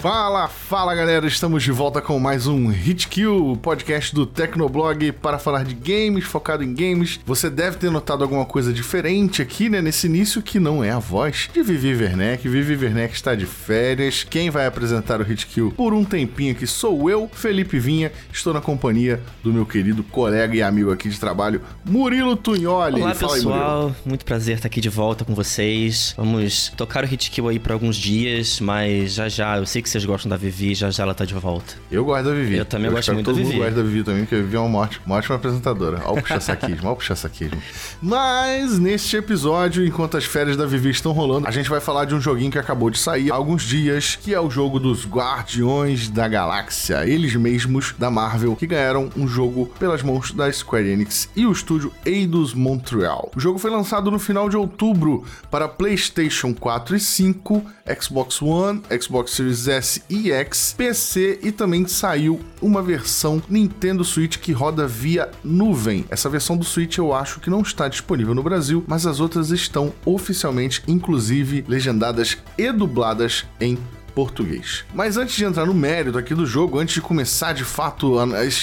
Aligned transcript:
Fala, 0.00 0.48
fala 0.48 0.94
galera, 0.94 1.26
estamos 1.26 1.62
de 1.62 1.70
volta 1.70 2.00
com 2.00 2.18
mais 2.18 2.46
um 2.46 2.68
Hit 2.68 3.06
Kill, 3.06 3.58
podcast 3.60 4.14
do 4.14 4.24
Tecnoblog 4.24 5.12
para 5.12 5.38
falar 5.38 5.62
de 5.62 5.74
games, 5.74 6.24
focado 6.24 6.64
em 6.64 6.72
games. 6.72 7.20
Você 7.26 7.50
deve 7.50 7.76
ter 7.76 7.90
notado 7.90 8.24
alguma 8.24 8.46
coisa 8.46 8.72
diferente 8.72 9.42
aqui, 9.42 9.68
né, 9.68 9.82
nesse 9.82 10.06
início 10.06 10.40
que 10.40 10.58
não 10.58 10.82
é 10.82 10.90
a 10.90 10.98
voz 10.98 11.50
de 11.52 11.62
Vivi 11.62 11.94
Werneck. 11.94 12.48
Vivi 12.48 12.82
Werneck 12.82 13.14
está 13.14 13.34
de 13.34 13.44
férias. 13.44 14.24
Quem 14.24 14.48
vai 14.48 14.64
apresentar 14.64 15.20
o 15.20 15.22
Hit 15.22 15.46
Kill 15.46 15.70
por 15.76 15.92
um 15.92 16.02
tempinho 16.02 16.52
aqui 16.52 16.66
sou 16.66 17.10
eu, 17.10 17.30
Felipe 17.30 17.78
Vinha. 17.78 18.10
Estou 18.32 18.54
na 18.54 18.62
companhia 18.62 19.20
do 19.44 19.52
meu 19.52 19.66
querido 19.66 20.02
colega 20.02 20.56
e 20.56 20.62
amigo 20.62 20.90
aqui 20.90 21.10
de 21.10 21.20
trabalho, 21.20 21.60
Murilo 21.84 22.36
Tunholi. 22.36 23.02
Olá 23.02 23.14
Fala 23.14 23.34
pessoal, 23.34 23.86
aí, 23.88 23.94
muito 24.08 24.24
prazer 24.24 24.56
estar 24.56 24.68
aqui 24.68 24.80
de 24.80 24.88
volta 24.88 25.26
com 25.26 25.34
vocês. 25.34 26.14
Vamos 26.16 26.72
tocar 26.74 27.04
o 27.04 27.06
Hit 27.06 27.30
Kill 27.30 27.48
aí 27.48 27.58
por 27.58 27.72
alguns 27.72 27.96
dias, 27.96 28.60
mas 28.60 29.12
já 29.12 29.28
já, 29.28 29.58
eu 29.58 29.66
sei 29.66 29.82
que 29.82 29.89
vocês 29.90 30.04
gostam 30.04 30.30
da 30.30 30.36
Vivi, 30.36 30.74
já 30.74 30.90
já 30.90 31.02
ela 31.02 31.14
tá 31.14 31.24
de 31.24 31.34
volta. 31.34 31.74
Eu 31.90 32.04
gosto 32.04 32.24
da 32.24 32.32
Vivi. 32.32 32.56
Eu 32.56 32.64
também 32.64 32.90
gosto 32.90 33.00
espero 33.00 33.16
muito 33.16 33.26
que 33.26 33.32
da 33.32 33.36
todo 33.36 33.44
Vivi. 33.44 33.52
mundo 33.58 33.64
gosta 33.64 33.82
da 33.82 33.88
Vivi 33.88 34.04
também, 34.04 34.20
porque 34.22 34.34
a 34.36 34.38
Vivi 34.38 34.56
é 34.56 34.60
uma 34.60 34.78
ótima, 34.78 35.02
uma 35.06 35.16
ótima 35.16 35.36
apresentadora. 35.36 36.02
Olha 36.04 36.18
o 36.18 36.22
puxa-saquismo, 36.22 36.84
olha 36.84 36.92
o 36.92 36.96
puxa-saquismo. 36.96 37.62
Mas, 38.00 38.78
neste 38.78 39.16
episódio, 39.16 39.84
enquanto 39.84 40.16
as 40.16 40.24
férias 40.24 40.56
da 40.56 40.64
Vivi 40.66 40.90
estão 40.90 41.12
rolando, 41.12 41.48
a 41.48 41.50
gente 41.50 41.68
vai 41.68 41.80
falar 41.80 42.04
de 42.04 42.14
um 42.14 42.20
joguinho 42.20 42.50
que 42.52 42.58
acabou 42.58 42.88
de 42.90 42.98
sair 42.98 43.32
há 43.32 43.34
alguns 43.34 43.64
dias, 43.64 44.16
que 44.16 44.32
é 44.32 44.40
o 44.40 44.48
jogo 44.48 44.78
dos 44.78 45.06
Guardiões 45.06 46.08
da 46.08 46.28
Galáxia. 46.28 47.04
Eles 47.06 47.34
mesmos, 47.34 47.94
da 47.98 48.10
Marvel, 48.10 48.54
que 48.54 48.66
ganharam 48.66 49.10
um 49.16 49.26
jogo 49.26 49.66
pelas 49.78 50.02
mãos 50.02 50.30
da 50.30 50.50
Square 50.52 50.88
Enix 50.88 51.28
e 51.34 51.46
o 51.46 51.52
estúdio 51.52 51.92
Eidos 52.04 52.54
Montreal. 52.54 53.30
O 53.34 53.40
jogo 53.40 53.58
foi 53.58 53.70
lançado 53.70 54.10
no 54.10 54.18
final 54.18 54.48
de 54.48 54.56
outubro 54.56 55.24
para 55.50 55.66
PlayStation 55.68 56.54
4 56.54 56.96
e 56.96 57.00
5, 57.00 57.62
Xbox 58.00 58.40
One, 58.40 58.82
Xbox 59.00 59.32
Series 59.32 59.66
S 59.66 59.79
e 60.08 60.30
X, 60.32 60.74
PC 60.76 61.40
e 61.42 61.52
também 61.52 61.86
saiu 61.86 62.40
uma 62.60 62.82
versão 62.82 63.42
Nintendo 63.48 64.04
Switch 64.04 64.38
que 64.38 64.52
roda 64.52 64.86
via 64.86 65.30
nuvem. 65.42 66.04
Essa 66.10 66.28
versão 66.28 66.56
do 66.56 66.64
Switch 66.64 66.98
eu 66.98 67.14
acho 67.14 67.40
que 67.40 67.50
não 67.50 67.62
está 67.62 67.88
disponível 67.88 68.34
no 68.34 68.42
Brasil, 68.42 68.84
mas 68.86 69.06
as 69.06 69.20
outras 69.20 69.50
estão 69.50 69.92
oficialmente, 70.04 70.82
inclusive 70.86 71.64
legendadas 71.66 72.36
e 72.58 72.72
dubladas 72.72 73.46
em 73.60 73.78
português. 74.10 74.84
Mas 74.94 75.16
antes 75.16 75.34
de 75.34 75.44
entrar 75.44 75.66
no 75.66 75.74
mérito 75.74 76.18
aqui 76.18 76.34
do 76.34 76.44
jogo, 76.44 76.78
antes 76.78 76.94
de 76.94 77.00
começar 77.00 77.52
de 77.52 77.64
fato 77.64 78.16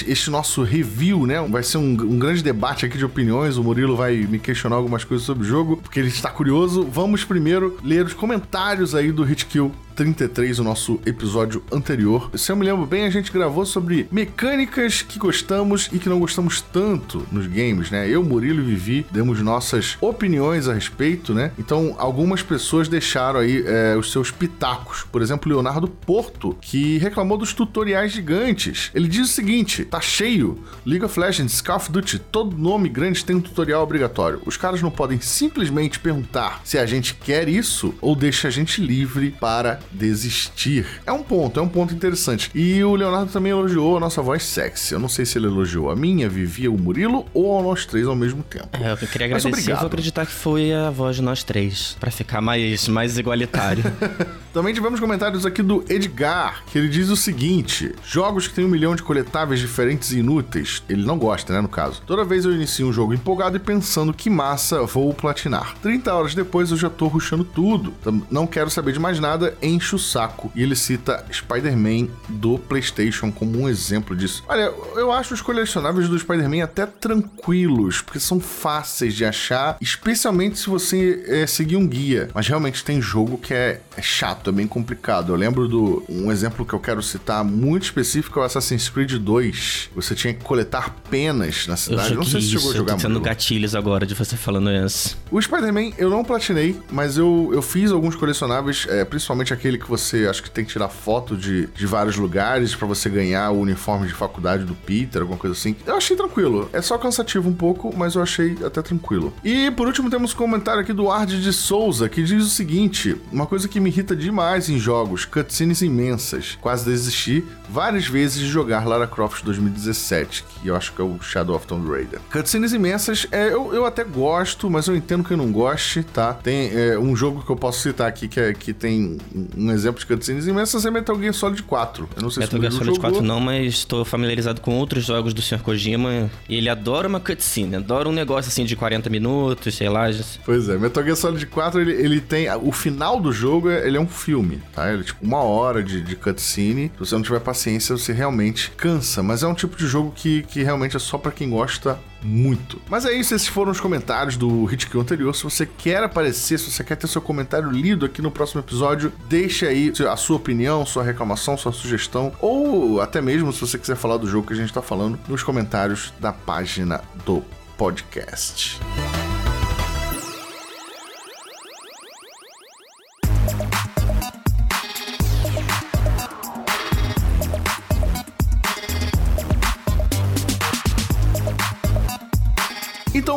este 0.06 0.30
nosso 0.30 0.62
review, 0.62 1.26
né? 1.26 1.40
Vai 1.48 1.62
ser 1.62 1.78
um, 1.78 1.90
um 1.90 2.18
grande 2.18 2.42
debate 2.42 2.86
aqui 2.86 2.96
de 2.96 3.04
opiniões. 3.04 3.56
O 3.56 3.64
Murilo 3.64 3.96
vai 3.96 4.16
me 4.16 4.38
questionar 4.38 4.76
algumas 4.76 5.04
coisas 5.04 5.26
sobre 5.26 5.44
o 5.44 5.46
jogo, 5.46 5.76
porque 5.78 5.98
ele 5.98 6.08
está 6.08 6.30
curioso. 6.30 6.84
Vamos 6.84 7.24
primeiro 7.24 7.76
ler 7.82 8.04
os 8.04 8.14
comentários 8.14 8.94
aí 8.94 9.10
do 9.10 9.28
Hitkill 9.28 9.72
33, 9.98 10.60
o 10.60 10.64
nosso 10.64 11.00
episódio 11.04 11.60
anterior. 11.72 12.30
Se 12.36 12.52
eu 12.52 12.56
me 12.56 12.64
lembro 12.64 12.86
bem, 12.86 13.04
a 13.04 13.10
gente 13.10 13.32
gravou 13.32 13.66
sobre 13.66 14.06
mecânicas 14.12 15.02
que 15.02 15.18
gostamos 15.18 15.90
e 15.92 15.98
que 15.98 16.08
não 16.08 16.20
gostamos 16.20 16.60
tanto 16.60 17.26
nos 17.32 17.48
games, 17.48 17.90
né? 17.90 18.08
Eu, 18.08 18.22
Murilo 18.22 18.60
e 18.60 18.64
Vivi 18.64 19.04
demos 19.10 19.42
nossas 19.42 19.98
opiniões 20.00 20.68
a 20.68 20.74
respeito, 20.74 21.34
né? 21.34 21.50
Então, 21.58 21.96
algumas 21.98 22.42
pessoas 22.42 22.86
deixaram 22.86 23.40
aí 23.40 23.64
é, 23.66 23.96
os 23.96 24.12
seus 24.12 24.30
pitacos. 24.30 25.04
Por 25.10 25.20
exemplo, 25.20 25.50
Leonardo 25.50 25.88
Porto, 25.88 26.56
que 26.60 26.98
reclamou 26.98 27.36
dos 27.36 27.52
tutoriais 27.52 28.12
gigantes. 28.12 28.92
Ele 28.94 29.08
diz 29.08 29.28
o 29.28 29.32
seguinte: 29.32 29.84
tá 29.84 30.00
cheio. 30.00 30.62
League 30.86 31.04
of 31.04 31.18
Legends, 31.18 31.60
Call 31.60 31.76
of 31.76 31.90
Duty, 31.90 32.20
todo 32.20 32.56
nome 32.56 32.88
grande 32.88 33.24
tem 33.24 33.34
um 33.34 33.40
tutorial 33.40 33.82
obrigatório. 33.82 34.40
Os 34.46 34.56
caras 34.56 34.80
não 34.80 34.92
podem 34.92 35.20
simplesmente 35.20 35.98
perguntar 35.98 36.60
se 36.62 36.78
a 36.78 36.86
gente 36.86 37.14
quer 37.14 37.48
isso 37.48 37.92
ou 38.00 38.14
deixa 38.14 38.46
a 38.46 38.50
gente 38.52 38.80
livre 38.80 39.32
para 39.40 39.80
desistir. 39.92 40.86
É 41.06 41.12
um 41.12 41.22
ponto, 41.22 41.58
é 41.58 41.62
um 41.62 41.68
ponto 41.68 41.94
interessante. 41.94 42.50
E 42.54 42.82
o 42.82 42.94
Leonardo 42.94 43.30
também 43.32 43.50
elogiou 43.52 43.96
a 43.96 44.00
nossa 44.00 44.20
voz 44.22 44.42
sexy. 44.44 44.94
Eu 44.94 45.00
não 45.00 45.08
sei 45.08 45.24
se 45.24 45.38
ele 45.38 45.46
elogiou 45.46 45.90
a 45.90 45.96
minha, 45.96 46.28
Vivi, 46.28 46.68
o 46.68 46.76
Murilo 46.78 47.26
ou 47.32 47.58
a 47.58 47.62
nós 47.62 47.86
três 47.86 48.06
ao 48.06 48.16
mesmo 48.16 48.42
tempo. 48.42 48.68
É, 48.72 48.92
eu 48.92 48.96
queria 48.96 49.28
Mas 49.28 49.44
agradecer, 49.44 49.48
eu 49.48 49.50
obrigado. 49.52 49.78
vou 49.80 49.86
acreditar 49.86 50.26
que 50.26 50.32
foi 50.32 50.72
a 50.72 50.90
voz 50.90 51.16
de 51.16 51.22
nós 51.22 51.42
três, 51.42 51.96
pra 52.00 52.10
ficar 52.10 52.40
mais, 52.40 52.88
mais 52.88 53.18
igualitário. 53.18 53.84
Também 54.52 54.74
tivemos 54.74 55.00
comentários 55.00 55.44
aqui 55.46 55.62
do 55.62 55.84
Edgar, 55.88 56.64
que 56.66 56.78
ele 56.78 56.88
diz 56.88 57.08
o 57.08 57.16
seguinte: 57.16 57.94
jogos 58.04 58.46
que 58.46 58.54
têm 58.54 58.64
um 58.64 58.68
milhão 58.68 58.94
de 58.94 59.02
coletáveis 59.02 59.60
diferentes 59.60 60.12
e 60.12 60.18
inúteis. 60.18 60.82
Ele 60.88 61.04
não 61.04 61.18
gosta, 61.18 61.52
né? 61.52 61.60
No 61.60 61.68
caso. 61.68 62.02
Toda 62.06 62.24
vez 62.24 62.44
eu 62.44 62.52
inicio 62.52 62.88
um 62.88 62.92
jogo 62.92 63.14
empolgado 63.14 63.56
e 63.56 63.60
pensando 63.60 64.12
que 64.12 64.30
massa 64.30 64.82
vou 64.84 65.12
platinar. 65.12 65.76
30 65.82 66.14
horas 66.14 66.34
depois 66.34 66.70
eu 66.70 66.76
já 66.76 66.90
tô 66.90 67.06
rushando 67.06 67.44
tudo. 67.44 67.92
Não 68.30 68.46
quero 68.46 68.70
saber 68.70 68.92
de 68.92 68.98
mais 68.98 69.20
nada, 69.20 69.56
enche 69.62 69.94
o 69.94 69.98
saco. 69.98 70.50
E 70.54 70.62
ele 70.62 70.76
cita 70.76 71.24
Spider-Man 71.32 72.08
do 72.28 72.58
PlayStation 72.58 73.30
como 73.30 73.58
um 73.58 73.68
exemplo 73.68 74.16
disso. 74.16 74.44
Olha, 74.48 74.72
eu 74.96 75.12
acho 75.12 75.34
os 75.34 75.42
colecionáveis 75.42 76.08
do 76.08 76.18
Spider-Man 76.18 76.64
até 76.64 76.86
tranquilos, 76.86 78.00
porque 78.00 78.20
são 78.20 78.40
fáceis 78.40 79.14
de 79.14 79.24
achar, 79.24 79.76
especialmente 79.80 80.58
se 80.58 80.68
você 80.68 81.24
é, 81.26 81.46
seguir 81.46 81.76
um 81.76 81.86
guia. 81.86 82.30
Mas 82.34 82.48
realmente 82.48 82.84
tem 82.84 83.00
jogo 83.00 83.38
que 83.38 83.54
é, 83.54 83.80
é 83.96 84.02
chato, 84.02 84.47
é 84.48 84.52
bem 84.52 84.66
complicado. 84.66 85.32
Eu 85.32 85.36
lembro 85.36 85.68
do 85.68 86.02
um 86.08 86.30
exemplo 86.30 86.64
que 86.64 86.72
eu 86.72 86.80
quero 86.80 87.02
citar 87.02 87.44
muito 87.44 87.84
específico 87.84 88.38
é 88.38 88.42
o 88.42 88.44
Assassin's 88.44 88.88
Creed 88.88 89.14
2. 89.14 89.90
Você 89.94 90.14
tinha 90.14 90.34
que 90.34 90.44
coletar 90.44 90.94
penas 91.10 91.66
na 91.66 91.74
Eu 91.74 91.78
cidade. 91.78 92.14
Não 92.14 92.24
sei 92.24 92.40
se 92.40 92.48
joguei 92.48 92.58
chegou 92.58 92.58
a 92.58 92.58
isso, 92.58 92.68
eu 92.68 92.78
jogar 92.78 92.92
tô 92.94 92.98
tendo 92.98 93.08
Murilo. 93.10 93.24
gatilhos 93.24 93.74
agora 93.74 94.06
de 94.06 94.14
você 94.14 94.36
falando 94.36 94.70
isso. 94.70 95.18
O 95.30 95.40
Spider-Man 95.40 95.92
eu 95.98 96.10
não 96.10 96.24
platinei, 96.24 96.76
mas 96.90 97.16
eu, 97.16 97.50
eu 97.52 97.62
fiz 97.62 97.90
alguns 97.90 98.16
colecionáveis, 98.16 98.86
é, 98.88 99.04
principalmente 99.04 99.52
aquele 99.52 99.78
que 99.78 99.88
você 99.88 100.26
acho 100.26 100.42
que 100.42 100.50
tem 100.50 100.64
que 100.64 100.72
tirar 100.72 100.88
foto 100.88 101.36
de, 101.36 101.66
de 101.68 101.86
vários 101.86 102.16
lugares 102.16 102.74
pra 102.74 102.86
você 102.86 103.08
ganhar 103.08 103.50
o 103.50 103.60
uniforme 103.60 104.06
de 104.06 104.14
faculdade 104.14 104.64
do 104.64 104.74
Peter, 104.74 105.22
alguma 105.22 105.38
coisa 105.38 105.54
assim. 105.54 105.76
Eu 105.86 105.96
achei 105.96 106.16
tranquilo. 106.16 106.68
É 106.72 106.80
só 106.82 106.98
cansativo 106.98 107.48
um 107.48 107.54
pouco, 107.54 107.94
mas 107.96 108.14
eu 108.14 108.22
achei 108.22 108.56
até 108.64 108.82
tranquilo. 108.82 109.32
E 109.44 109.70
por 109.72 109.86
último 109.86 110.10
temos 110.10 110.32
um 110.32 110.36
comentário 110.36 110.80
aqui 110.80 110.92
do 110.92 111.10
Ard 111.10 111.40
de 111.40 111.52
Souza 111.52 112.08
que 112.08 112.22
diz 112.22 112.44
o 112.44 112.50
seguinte: 112.50 113.16
uma 113.32 113.46
coisa 113.46 113.68
que 113.68 113.80
me 113.80 113.90
irrita 113.90 114.14
demais 114.28 114.68
em 114.68 114.78
jogos, 114.78 115.24
cutscenes 115.24 115.80
imensas. 115.80 116.58
Quase 116.60 116.84
desisti 116.84 117.42
várias 117.68 118.06
vezes 118.06 118.38
de 118.38 118.46
jogar 118.46 118.86
Lara 118.86 119.06
Croft 119.06 119.42
2017, 119.42 120.44
que 120.44 120.68
eu 120.68 120.76
acho 120.76 120.92
que 120.92 121.00
é 121.00 121.04
o 121.04 121.18
Shadow 121.20 121.56
of 121.56 121.66
Tomb 121.66 121.90
Raider. 121.90 122.20
Cutscenes 122.30 122.72
imensas, 122.72 123.26
é, 123.32 123.48
eu, 123.48 123.72
eu 123.74 123.86
até 123.86 124.04
gosto, 124.04 124.68
mas 124.68 124.86
eu 124.86 124.94
entendo 124.94 125.24
que 125.24 125.32
eu 125.32 125.36
não 125.36 125.50
goste, 125.50 126.02
tá? 126.02 126.34
Tem 126.34 126.70
é, 126.74 126.98
um 126.98 127.16
jogo 127.16 127.42
que 127.42 127.50
eu 127.50 127.56
posso 127.56 127.80
citar 127.80 128.06
aqui 128.06 128.28
que, 128.28 128.38
é, 128.38 128.52
que 128.52 128.74
tem 128.74 129.18
um 129.56 129.70
exemplo 129.70 129.98
de 130.00 130.06
cutscenes 130.06 130.46
imensas 130.46 130.84
é 130.84 130.90
Metal 130.90 131.18
Gear 131.18 131.32
Solid 131.32 131.62
4. 131.62 132.08
Eu 132.16 132.22
não 132.22 132.30
sei 132.30 132.42
Metal 132.42 132.58
se 132.58 132.60
Gear 132.60 132.72
Solid 132.72 132.96
jogou. 132.96 133.10
4 133.10 133.22
não, 133.22 133.40
mas 133.40 133.74
estou 133.74 134.04
familiarizado 134.04 134.60
com 134.60 134.76
outros 134.76 135.04
jogos 135.04 135.32
do 135.32 135.40
Sr. 135.40 135.60
Kojima. 135.60 136.30
E 136.48 136.56
ele 136.56 136.68
adora 136.68 137.08
uma 137.08 137.20
cutscene, 137.20 137.76
adora 137.76 138.08
um 138.08 138.12
negócio 138.12 138.50
assim 138.50 138.64
de 138.64 138.76
40 138.76 139.08
minutos, 139.08 139.74
sei 139.74 139.88
lá. 139.88 140.08
Pois 140.44 140.68
é, 140.68 140.76
Metal 140.76 141.02
Gear 141.02 141.16
Solid 141.16 141.46
4, 141.46 141.80
ele, 141.80 141.92
ele 141.92 142.20
tem... 142.20 142.46
O 142.62 142.72
final 142.72 143.20
do 143.20 143.32
jogo, 143.32 143.70
é- 143.70 143.86
ele 143.86 143.96
é 143.96 144.00
um 144.00 144.06
filme, 144.18 144.60
tá? 144.74 144.92
Ele 144.92 145.02
é 145.02 145.04
tipo 145.04 145.24
uma 145.24 145.42
hora 145.42 145.82
de, 145.82 146.02
de 146.02 146.16
cutscene. 146.16 146.90
Se 146.94 146.98
você 146.98 147.14
não 147.14 147.22
tiver 147.22 147.40
paciência, 147.40 147.96
você 147.96 148.12
realmente 148.12 148.70
cansa. 148.72 149.22
Mas 149.22 149.42
é 149.42 149.46
um 149.46 149.54
tipo 149.54 149.76
de 149.76 149.86
jogo 149.86 150.12
que, 150.14 150.42
que 150.42 150.62
realmente 150.62 150.96
é 150.96 150.98
só 150.98 151.16
pra 151.16 151.32
quem 151.32 151.50
gosta 151.50 151.98
muito. 152.22 152.80
Mas 152.88 153.04
é 153.04 153.12
isso, 153.12 153.34
esses 153.34 153.46
foram 153.46 153.70
os 153.70 153.80
comentários 153.80 154.36
do 154.36 154.64
Hit 154.64 154.88
Kill 154.88 155.00
anterior. 155.00 155.34
Se 155.34 155.44
você 155.44 155.64
quer 155.64 156.02
aparecer, 156.02 156.58
se 156.58 156.70
você 156.70 156.82
quer 156.82 156.96
ter 156.96 157.06
seu 157.06 157.22
comentário 157.22 157.70
lido 157.70 158.04
aqui 158.04 158.20
no 158.20 158.30
próximo 158.30 158.60
episódio, 158.60 159.12
deixe 159.28 159.66
aí 159.66 159.92
a 160.10 160.16
sua 160.16 160.36
opinião, 160.36 160.84
sua 160.84 161.02
reclamação, 161.02 161.56
sua 161.56 161.72
sugestão, 161.72 162.32
ou 162.40 163.00
até 163.00 163.20
mesmo 163.20 163.52
se 163.52 163.60
você 163.60 163.78
quiser 163.78 163.96
falar 163.96 164.16
do 164.16 164.28
jogo 164.28 164.46
que 164.46 164.52
a 164.52 164.56
gente 164.56 164.72
tá 164.72 164.82
falando, 164.82 165.18
nos 165.28 165.42
comentários 165.42 166.12
da 166.18 166.32
página 166.32 167.02
do 167.24 167.42
podcast. 167.76 168.80